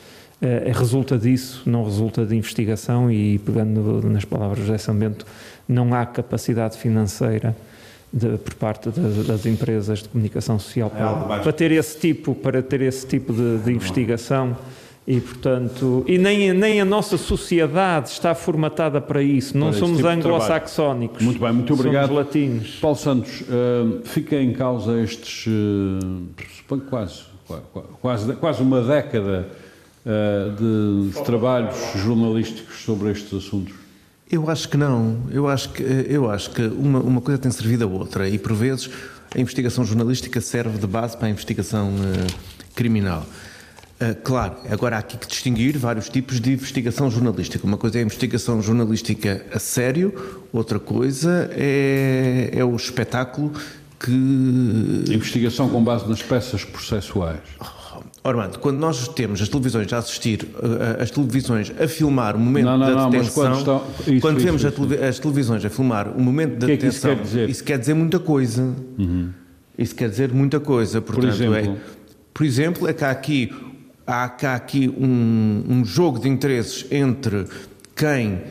eh, 0.41 0.71
resulta 0.73 1.17
disso, 1.17 1.63
não 1.65 1.83
resulta 1.83 2.25
de 2.25 2.37
investigação 2.37 3.11
e, 3.11 3.37
pegando 3.39 4.01
nas 4.07 4.23
palavras 4.23 4.59
de 4.59 4.65
José 4.67 4.77
Sambento, 4.77 5.25
não 5.67 5.93
há 5.93 6.05
capacidade 6.05 6.77
financeira 6.77 7.53
de, 8.11 8.37
por 8.37 8.53
parte 8.55 8.89
de, 8.89 9.23
das 9.23 9.45
empresas 9.45 9.99
de 10.03 10.09
comunicação 10.09 10.57
social 10.57 10.91
é 10.95 10.99
para, 10.99 11.39
para, 11.39 11.53
ter 11.53 11.71
esse 11.71 11.99
tipo, 11.99 12.33
para 12.33 12.61
ter 12.61 12.81
esse 12.81 13.05
tipo 13.05 13.33
de, 13.33 13.59
de 13.59 13.71
investigação. 13.71 14.55
E 15.05 15.21
portanto 15.21 16.03
e 16.05 16.17
nem 16.17 16.51
nem 16.51 16.81
a 16.81 16.85
nossa 16.85 17.15
sociedade 17.17 18.09
está 18.09 18.35
formatada 18.35 18.99
para 18.99 19.23
isso. 19.23 19.57
Não 19.57 19.69
para 19.69 19.79
somos 19.79 19.97
tipo 19.97 20.09
anglo-saxónicos. 20.09 21.23
Muito 21.23 21.39
bem 21.39 21.53
muito 21.53 21.73
obrigado. 21.73 22.07
somos 22.07 22.25
latinos. 22.25 22.79
Paulo 22.81 22.97
Santos 22.97 23.41
uh, 23.41 24.01
fica 24.03 24.35
em 24.35 24.51
causa 24.51 24.99
estes 24.99 25.45
uh, 25.47 26.77
quase 26.89 27.21
quase 28.01 28.33
quase 28.33 28.61
uma 28.61 28.81
década 28.81 29.47
de, 30.57 31.09
de 31.11 31.23
trabalhos 31.23 31.77
jornalísticos 31.95 32.83
sobre 32.83 33.11
estes 33.11 33.33
assuntos? 33.33 33.86
Eu 34.29 34.49
acho 34.49 34.67
que 34.67 34.75
não. 34.75 35.17
Eu 35.31 35.47
acho 35.47 35.69
que, 35.69 35.81
eu 35.81 36.29
acho 36.29 36.51
que 36.51 36.61
uma, 36.61 36.99
uma 36.99 37.21
coisa 37.21 37.39
tem 37.39 37.49
servido 37.49 37.85
a 37.85 37.87
outra 37.87 38.27
e, 38.27 38.37
por 38.37 38.53
vezes, 38.53 38.89
a 39.33 39.39
investigação 39.39 39.85
jornalística 39.85 40.41
serve 40.41 40.77
de 40.77 40.87
base 40.87 41.15
para 41.15 41.27
a 41.27 41.29
investigação 41.29 41.89
uh, 41.89 42.33
criminal. 42.75 43.25
Uh, 44.01 44.15
claro, 44.23 44.57
agora 44.69 44.97
há 44.97 44.99
aqui 44.99 45.17
que 45.17 45.27
distinguir 45.27 45.77
vários 45.77 46.09
tipos 46.09 46.41
de 46.41 46.53
investigação 46.53 47.09
jornalística. 47.09 47.65
Uma 47.65 47.77
coisa 47.77 47.99
é 47.99 48.01
a 48.01 48.03
investigação 48.03 48.61
jornalística 48.61 49.45
a 49.51 49.59
sério, 49.59 50.43
outra 50.51 50.77
coisa 50.77 51.49
é, 51.53 52.49
é 52.51 52.65
o 52.65 52.75
espetáculo 52.75 53.53
que. 53.97 54.11
Investigação 54.11 55.69
com 55.69 55.83
base 55.83 56.07
nas 56.07 56.21
peças 56.21 56.65
processuais. 56.65 57.39
Armando, 58.23 58.59
quando 58.59 58.77
nós 58.77 59.07
temos 59.07 59.41
as 59.41 59.47
televisões 59.47 59.91
a 59.93 59.99
assistir, 59.99 60.43
uh, 60.43 61.01
as 61.01 61.09
televisões 61.11 61.71
a 61.79 61.87
filmar 61.87 62.35
o 62.35 62.39
momento 62.39 62.65
não, 62.65 62.77
não, 62.77 62.87
da 62.87 62.95
não, 62.95 63.09
detenção, 63.09 63.43
quando, 63.43 63.57
estão... 63.57 63.83
isso, 64.07 64.21
quando 64.21 64.37
isso, 64.37 64.45
vemos 64.45 64.63
isso, 64.63 65.05
as 65.07 65.19
televisões 65.19 65.65
a 65.65 65.69
filmar 65.69 66.09
o 66.09 66.21
momento 66.21 66.57
da 66.57 66.67
que 66.67 66.75
detenção, 66.75 67.11
é 67.11 67.15
que 67.15 67.21
isso, 67.21 67.31
quer 67.31 67.39
dizer? 67.39 67.49
isso 67.49 67.63
quer 67.63 67.79
dizer 67.79 67.93
muita 67.93 68.19
coisa. 68.19 68.75
Uhum. 68.97 69.29
Isso 69.77 69.95
quer 69.95 70.09
dizer 70.09 70.33
muita 70.33 70.59
coisa. 70.59 71.01
Portanto, 71.01 71.21
por 71.21 71.33
exemplo, 71.33 71.55
é, 71.55 71.75
por 72.33 72.45
exemplo, 72.45 72.87
é 72.87 72.93
que 72.93 73.03
há 73.05 73.11
aqui, 73.11 73.53
há 74.05 74.27
cá 74.27 74.55
aqui 74.55 74.89
um, 74.89 75.63
um 75.69 75.85
jogo 75.85 76.19
de 76.19 76.27
interesses 76.27 76.85
entre 76.91 77.45
quem 77.95 78.41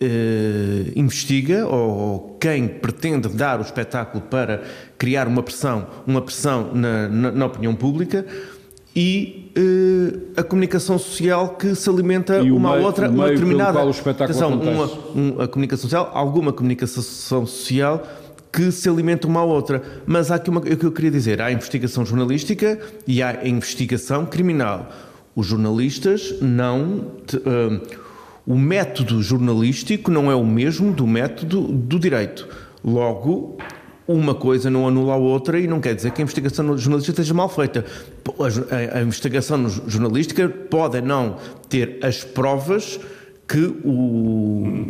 eh, 0.00 0.92
investiga 0.96 1.66
ou 1.66 2.36
quem 2.40 2.66
pretende 2.66 3.28
dar 3.28 3.60
o 3.60 3.62
espetáculo 3.62 4.22
para 4.22 4.62
criar 4.98 5.28
uma 5.28 5.42
pressão, 5.42 5.86
uma 6.04 6.20
pressão 6.20 6.74
na, 6.74 7.08
na, 7.08 7.30
na 7.30 7.46
opinião 7.46 7.74
pública 7.76 8.26
e 8.94 9.50
uh, 9.58 10.40
a 10.40 10.42
comunicação 10.42 10.98
social 10.98 11.56
que 11.56 11.74
se 11.74 11.90
alimenta 11.90 12.42
uma 12.42 12.72
meio, 12.72 12.84
outra, 12.84 13.10
uma 13.10 13.28
determinada. 13.28 13.80
Atenção, 13.80 14.52
uma, 14.52 14.84
um, 15.14 15.40
a 15.40 15.48
comunicação 15.48 15.88
social, 15.88 16.10
alguma 16.14 16.52
comunicação 16.52 17.02
social 17.02 18.02
que 18.52 18.70
se 18.70 18.88
alimenta 18.88 19.26
uma 19.26 19.40
à 19.40 19.44
outra. 19.44 19.82
Mas 20.06 20.30
há 20.30 20.36
aqui 20.36 20.48
uma, 20.48 20.60
o 20.60 20.62
que 20.62 20.86
eu 20.86 20.92
queria 20.92 21.10
dizer: 21.10 21.42
há 21.42 21.50
investigação 21.50 22.06
jornalística 22.06 22.78
e 23.06 23.22
há 23.22 23.46
investigação 23.46 24.24
criminal. 24.26 24.90
Os 25.34 25.46
jornalistas 25.46 26.36
não. 26.40 27.06
Te, 27.26 27.36
uh, 27.36 28.04
o 28.46 28.58
método 28.58 29.22
jornalístico 29.22 30.10
não 30.10 30.30
é 30.30 30.34
o 30.34 30.44
mesmo 30.44 30.92
do 30.92 31.06
método 31.06 31.62
do 31.62 31.98
direito. 31.98 32.46
Logo, 32.84 33.56
uma 34.06 34.34
coisa 34.34 34.70
não 34.70 34.86
anula 34.86 35.14
a 35.14 35.16
outra 35.16 35.58
e 35.58 35.66
não 35.66 35.80
quer 35.80 35.94
dizer 35.94 36.10
que 36.10 36.20
a 36.20 36.24
investigação 36.24 36.76
jornalística 36.76 37.12
esteja 37.12 37.34
mal 37.34 37.48
feita. 37.48 37.84
A, 38.38 38.96
a, 38.96 38.98
a 38.98 39.02
investigação 39.02 39.68
jornalística 39.68 40.48
pode 40.48 41.00
não 41.00 41.36
ter 41.68 41.98
as 42.02 42.22
provas 42.22 43.00
que 43.46 43.64
o, 43.84 43.90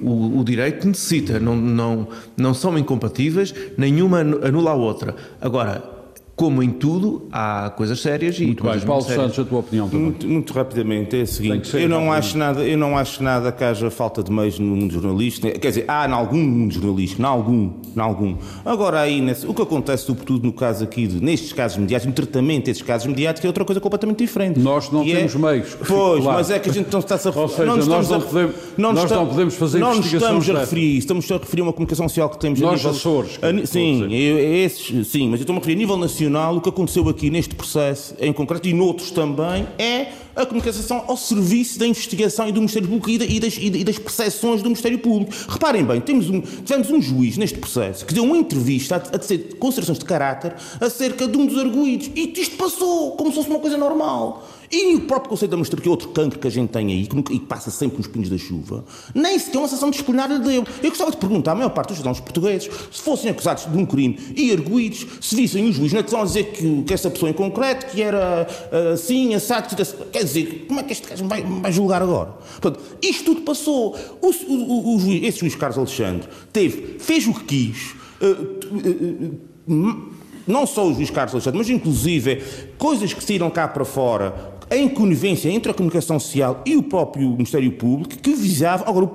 o, 0.02 0.38
o, 0.38 0.44
direito 0.44 0.86
necessita. 0.86 1.40
Não, 1.40 1.56
não, 1.56 2.08
não 2.36 2.54
são 2.54 2.76
incompatíveis, 2.78 3.54
nenhuma 3.76 4.20
anula 4.20 4.70
a 4.70 4.74
outra. 4.74 5.14
Agora, 5.40 5.93
como 6.36 6.62
em 6.62 6.70
tudo, 6.70 7.28
há 7.30 7.72
coisas 7.76 8.00
sérias 8.00 8.38
e 8.38 8.46
muito 8.46 8.62
coisas 8.62 8.80
bem. 8.80 8.88
Paulo 8.88 9.02
muito 9.02 9.14
sérias. 9.14 9.34
Santos, 9.34 9.46
a 9.46 9.48
tua 9.48 9.60
opinião 9.60 9.88
também. 9.88 10.04
Muito, 10.04 10.28
muito 10.28 10.52
rapidamente, 10.52 11.16
é 11.16 11.22
o 11.22 11.26
seguinte, 11.26 11.76
eu 11.76 11.88
não, 11.88 12.12
acho 12.12 12.36
nada, 12.36 12.62
eu 12.62 12.76
não 12.76 12.98
acho 12.98 13.22
nada 13.22 13.52
que 13.52 13.62
haja 13.62 13.90
falta 13.90 14.22
de 14.22 14.32
meios 14.32 14.58
no 14.58 14.74
mundo 14.74 14.92
jornalístico, 14.92 15.58
quer 15.58 15.68
dizer, 15.68 15.84
há 15.86 16.08
em 16.08 16.12
algum 16.12 16.42
mundo 16.42 16.74
jornalístico, 16.74 17.22
em 17.22 17.24
algum, 17.24 17.70
em 17.96 18.00
algum. 18.00 18.36
Agora 18.64 19.00
aí, 19.00 19.20
nesse, 19.20 19.46
o 19.46 19.54
que 19.54 19.62
acontece 19.62 20.04
sobretudo 20.04 20.44
no 20.44 20.52
caso 20.52 20.84
aqui, 20.84 21.06
de, 21.06 21.22
nestes 21.22 21.52
casos 21.52 21.78
mediáticos, 21.78 22.08
no 22.08 22.14
tratamento 22.14 22.66
destes 22.66 22.86
casos 22.86 23.06
mediáticos, 23.06 23.44
é 23.44 23.48
outra 23.48 23.64
coisa 23.64 23.80
completamente 23.80 24.18
diferente. 24.18 24.58
Nós 24.58 24.90
não 24.90 25.04
temos 25.04 25.34
é, 25.34 25.38
meios. 25.38 25.76
Pois, 25.86 26.22
claro. 26.22 26.38
mas 26.38 26.50
é 26.50 26.58
que 26.58 26.68
a 26.68 26.72
gente 26.72 26.92
não 26.92 27.00
está-se 27.00 27.28
a 27.28 27.30
Ou 27.30 27.48
seja, 27.48 27.64
não 27.64 27.76
nós, 27.76 28.08
não, 28.08 28.16
a, 28.16 28.20
podemos, 28.20 28.54
não 28.76 28.92
nós 28.92 29.10
não 29.10 29.26
podemos 29.26 29.54
fazer 29.54 29.78
não 29.78 29.94
investigação 29.94 30.38
estamos 30.38 30.50
a 30.50 30.60
referir 30.60 30.90
isso, 30.90 30.98
estamos 30.98 31.30
a 31.30 31.36
referir 31.36 31.60
a 31.60 31.64
uma 31.64 31.72
comunicação 31.72 32.08
social 32.08 32.28
que 32.28 32.38
temos 32.38 32.60
nós 32.60 32.72
a 32.72 32.74
nível... 32.74 32.90
Açores. 32.90 33.38
A, 33.40 33.66
sim, 33.66 34.12
eu, 34.12 34.38
esses, 34.38 35.06
sim, 35.08 35.28
mas 35.28 35.40
eu 35.40 35.44
estou-me 35.44 35.58
a 35.58 35.60
referir 35.60 35.76
a 35.76 35.78
nível 35.78 35.96
nacional, 35.96 36.23
o 36.28 36.60
que 36.60 36.68
aconteceu 36.68 37.08
aqui 37.08 37.30
neste 37.30 37.54
processo 37.54 38.14
em 38.18 38.32
concreto 38.32 38.68
e 38.68 38.72
noutros 38.72 39.10
também 39.10 39.66
é 39.78 40.08
a 40.36 40.44
comunicação 40.44 41.04
ao 41.06 41.16
serviço 41.16 41.78
da 41.78 41.86
investigação 41.86 42.48
e 42.48 42.52
do 42.52 42.60
Ministério 42.60 42.88
Público 42.88 43.10
e, 43.10 43.36
e, 43.36 43.40
das, 43.40 43.56
e 43.56 43.84
das 43.84 43.98
percepções 43.98 44.62
do 44.62 44.68
Ministério 44.68 44.98
Público. 44.98 45.32
Reparem 45.48 45.84
bem, 45.84 46.00
temos 46.00 46.28
um, 46.28 46.40
tivemos 46.40 46.90
um 46.90 47.00
juiz 47.00 47.36
neste 47.36 47.58
processo 47.58 48.04
que 48.04 48.12
deu 48.12 48.24
uma 48.24 48.36
entrevista 48.36 48.96
a, 48.96 49.16
a 49.16 49.18
dizer 49.18 49.56
considerações 49.58 49.98
de 49.98 50.04
caráter 50.04 50.54
acerca 50.80 51.28
de 51.28 51.36
um 51.36 51.46
dos 51.46 51.58
arguídos 51.58 52.10
e 52.14 52.32
isto 52.36 52.56
passou 52.56 53.12
como 53.12 53.30
se 53.30 53.36
fosse 53.36 53.48
uma 53.48 53.60
coisa 53.60 53.76
normal. 53.76 54.48
E 54.74 54.96
o 54.96 55.02
próprio 55.02 55.30
Conselho 55.30 55.52
da 55.52 55.56
Magistratura, 55.56 55.82
que 55.82 55.88
é 55.88 55.90
outro 55.90 56.08
cancro 56.08 56.36
que 56.36 56.48
a 56.48 56.50
gente 56.50 56.70
tem 56.70 56.88
aí, 56.88 57.06
que, 57.06 57.14
nunca, 57.14 57.32
e 57.32 57.38
que 57.38 57.46
passa 57.46 57.70
sempre 57.70 57.98
nos 57.98 58.08
pinhos 58.08 58.28
da 58.28 58.36
chuva, 58.36 58.84
nem 59.14 59.38
sequer 59.38 59.58
uma 59.58 59.68
sessão 59.68 59.88
disciplinar 59.88 60.28
deu. 60.40 60.64
Eu 60.82 60.88
gostava 60.88 61.12
de 61.12 61.16
perguntar 61.16 61.52
à 61.52 61.54
maior 61.54 61.70
parte 61.70 61.88
dos 61.88 61.98
cidadãos 61.98 62.18
portugueses, 62.18 62.68
se 62.90 63.00
fossem 63.00 63.30
acusados 63.30 63.70
de 63.70 63.78
um 63.78 63.86
crime 63.86 64.18
e 64.34 64.50
arguídos, 64.50 65.06
se 65.20 65.36
vissem 65.36 65.68
o 65.68 65.72
juiz 65.72 65.92
na 65.92 66.00
decisão 66.00 66.22
a 66.22 66.24
dizer 66.24 66.50
que, 66.50 66.82
que 66.82 66.92
essa 66.92 67.08
pessoa 67.08 67.30
em 67.30 67.32
concreto, 67.32 67.86
que 67.86 68.02
era 68.02 68.48
assim, 68.92 69.32
assado, 69.32 69.76
quer 70.10 70.24
dizer, 70.24 70.64
como 70.66 70.80
é 70.80 70.82
que 70.82 70.92
este 70.92 71.08
gajo 71.08 71.24
vai, 71.28 71.44
vai 71.44 71.70
julgar 71.70 72.02
agora? 72.02 72.32
Portanto, 72.60 72.80
isto 73.00 73.26
tudo 73.26 73.42
passou. 73.42 73.96
O, 74.20 74.30
o, 74.30 74.96
o, 74.96 74.98
juiz, 74.98 75.22
esse 75.22 75.38
juiz 75.38 75.54
Carlos 75.54 75.78
Alexandre 75.78 76.28
teve, 76.52 76.98
fez 76.98 77.28
o 77.28 77.32
que 77.32 77.44
quis. 77.44 77.94
Uh, 78.20 79.36
uh, 79.68 79.72
uh, 79.72 80.14
não 80.46 80.66
só 80.66 80.86
o 80.86 80.94
juiz 80.94 81.10
Carlos 81.10 81.34
Alexandre, 81.34 81.58
mas 81.58 81.70
inclusive 81.70 82.42
coisas 82.76 83.12
que 83.12 83.24
saíram 83.24 83.48
cá 83.50 83.66
para 83.66 83.84
fora, 83.84 84.53
em 84.70 84.88
conivência 84.88 85.48
entre 85.48 85.70
a 85.70 85.74
comunicação 85.74 86.18
social 86.18 86.62
e 86.64 86.76
o 86.76 86.82
próprio 86.82 87.30
Ministério 87.30 87.70
Público, 87.72 88.16
que 88.18 88.34
visava, 88.34 88.88
agora, 88.88 89.06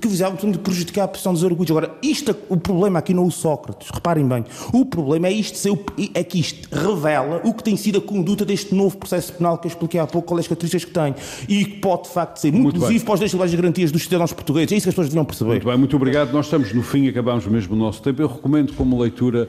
que 0.00 0.08
visava 0.08 0.36
de 0.36 0.58
prejudicar 0.58 1.04
a 1.04 1.08
posição 1.08 1.32
dos 1.32 1.44
arguidos. 1.44 1.70
Agora, 1.70 1.94
isto, 2.02 2.34
o 2.48 2.56
problema 2.56 2.98
aqui 2.98 3.14
não 3.14 3.24
é 3.24 3.26
o 3.26 3.30
Sócrates, 3.30 3.88
reparem 3.92 4.26
bem, 4.26 4.44
o 4.72 4.84
problema 4.84 5.28
é, 5.28 5.32
isto 5.32 5.78
é 6.14 6.24
que 6.24 6.40
isto 6.40 6.68
revela 6.74 7.40
o 7.44 7.52
que 7.52 7.62
tem 7.62 7.76
sido 7.76 7.98
a 7.98 8.00
conduta 8.00 8.44
deste 8.44 8.74
novo 8.74 8.96
processo 8.96 9.32
penal 9.32 9.58
que 9.58 9.66
eu 9.66 9.70
expliquei 9.70 10.00
há 10.00 10.06
pouco, 10.06 10.28
qual 10.28 10.38
é 10.38 10.40
as 10.40 10.48
características 10.48 10.84
que 10.84 10.92
tem, 10.92 11.14
e 11.48 11.64
que 11.64 11.78
pode, 11.78 12.04
de 12.04 12.10
facto, 12.10 12.38
ser 12.38 12.52
muito, 12.52 12.64
muito 12.64 12.76
inclusivo 12.76 13.04
para 13.04 13.14
os 13.14 13.20
direitos 13.20 13.52
e 13.52 13.56
garantias 13.56 13.92
dos 13.92 14.02
cidadãos 14.02 14.32
portugueses. 14.32 14.72
É 14.72 14.76
isso 14.76 14.84
que 14.84 14.88
as 14.88 14.94
pessoas 14.94 15.08
deviam 15.08 15.24
perceber. 15.24 15.50
Muito 15.50 15.66
bem, 15.66 15.78
muito 15.78 15.96
obrigado. 15.96 16.32
Nós 16.32 16.46
estamos 16.46 16.72
no 16.72 16.82
fim, 16.82 17.08
acabamos 17.08 17.46
mesmo 17.46 17.74
o 17.74 17.78
nosso 17.78 18.02
tempo. 18.02 18.22
Eu 18.22 18.28
recomendo 18.28 18.72
como 18.74 19.00
leitura 19.00 19.48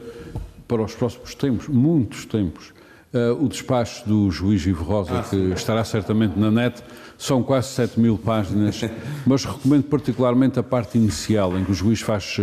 para 0.66 0.82
os 0.82 0.94
próximos 0.94 1.34
tempos, 1.34 1.68
muitos 1.68 2.24
tempos, 2.24 2.72
o 3.40 3.48
despacho 3.48 4.06
do 4.08 4.30
juiz 4.30 4.66
Ivo 4.66 4.84
Rosa, 4.84 5.20
ah, 5.20 5.22
que 5.22 5.36
estará 5.52 5.84
certamente 5.84 6.38
na 6.38 6.50
net. 6.50 6.82
São 7.16 7.42
quase 7.42 7.68
7 7.68 8.00
mil 8.00 8.18
páginas, 8.18 8.80
mas 9.24 9.44
recomendo 9.44 9.84
particularmente 9.84 10.58
a 10.58 10.62
parte 10.62 10.98
inicial, 10.98 11.56
em 11.56 11.64
que 11.64 11.70
o 11.70 11.74
juiz 11.74 12.00
faz 12.00 12.38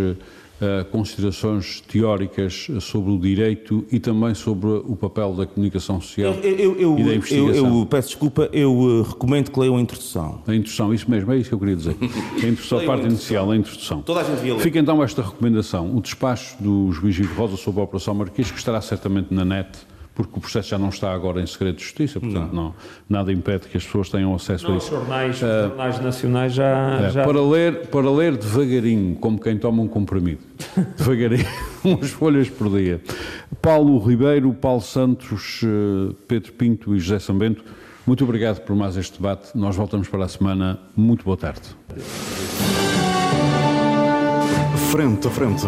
uh, 0.62 0.86
considerações 0.92 1.82
teóricas 1.82 2.68
sobre 2.80 3.12
o 3.12 3.20
direito 3.20 3.86
e 3.92 4.00
também 4.00 4.34
sobre 4.34 4.70
o 4.70 4.96
papel 4.96 5.34
da 5.34 5.46
comunicação 5.46 6.00
social 6.00 6.34
eu, 6.42 6.80
eu, 6.80 7.00
e 7.00 7.04
da 7.04 7.16
investigação. 7.16 7.68
Eu, 7.68 7.80
eu, 7.80 7.86
peço 7.86 8.10
desculpa, 8.10 8.50
eu 8.54 8.74
uh, 8.74 9.02
recomendo 9.02 9.52
que 9.52 9.60
leiam 9.60 9.76
a 9.76 9.82
introdução. 9.82 10.42
A 10.48 10.54
introdução, 10.54 10.94
isso 10.94 11.10
mesmo, 11.10 11.32
é 11.34 11.38
isso 11.38 11.50
que 11.50 11.56
eu 11.56 11.60
queria 11.60 11.76
dizer. 11.76 11.96
A 12.02 12.48
introdução, 12.48 12.80
a 12.80 12.84
parte 12.86 13.06
inicial, 13.06 13.52
a 13.52 13.56
introdução. 13.56 14.02
Toda 14.02 14.22
a 14.22 14.24
gente 14.24 14.40
via 14.40 14.54
ler. 14.54 14.62
Fica 14.62 14.80
então 14.80 15.04
esta 15.04 15.22
recomendação, 15.22 15.96
o 15.96 16.02
despacho 16.02 16.56
do 16.62 16.92
juiz 16.92 17.18
Ivo 17.18 17.34
Rosa 17.36 17.58
sobre 17.58 17.82
a 17.82 17.84
Operação 17.84 18.14
Marquês, 18.14 18.50
que 18.52 18.58
estará 18.58 18.80
certamente 18.80 19.34
na 19.34 19.44
net 19.44 19.91
porque 20.14 20.38
o 20.38 20.42
processo 20.42 20.70
já 20.70 20.78
não 20.78 20.90
está 20.90 21.14
agora 21.14 21.42
em 21.42 21.48
segredo 21.48 21.78
de 21.78 21.84
justiça, 21.84 22.20
portanto 22.20 22.54
não. 22.54 22.66
não 22.66 22.76
nada 23.10 23.32
impede 23.32 23.68
que 23.68 23.78
as 23.78 23.86
pessoas 23.86 24.10
tenham 24.10 24.34
acesso 24.36 24.68
não, 24.68 24.74
a 24.74 24.78
isso. 24.78 24.94
Os 24.94 25.00
jornais, 25.00 25.38
uh, 25.38 25.68
jornais 25.68 26.00
nacionais 26.02 26.54
já, 26.54 27.00
é, 27.00 27.10
já... 27.10 27.24
Para, 27.24 27.42
ler, 27.42 27.88
para 27.88 28.12
ler 28.12 28.38
devagarinho, 28.38 29.16
como 29.16 29.40
quem 29.40 29.58
toma 29.58 29.82
um 29.82 29.88
comprimido. 29.88 30.42
devagarinho, 30.98 31.48
umas 31.84 32.10
folhas 32.12 32.50
por 32.50 32.70
dia. 32.70 33.02
Paulo 33.62 33.98
Ribeiro, 34.00 34.54
Paulo 34.54 34.82
Santos, 34.82 35.62
uh, 35.64 36.14
Pedro 36.28 36.52
Pinto 36.54 36.96
e 36.96 37.00
José 37.00 37.20
Sambento, 37.20 37.64
muito 38.06 38.24
obrigado 38.24 38.62
por 38.62 38.76
mais 38.76 38.98
este 38.98 39.18
debate. 39.18 39.56
Nós 39.56 39.76
voltamos 39.76 40.08
para 40.08 40.26
a 40.26 40.28
semana. 40.28 40.80
Muito 40.96 41.24
boa 41.24 41.38
tarde. 41.38 41.62
Frente 44.92 45.28
a 45.28 45.32
frente. 45.32 45.68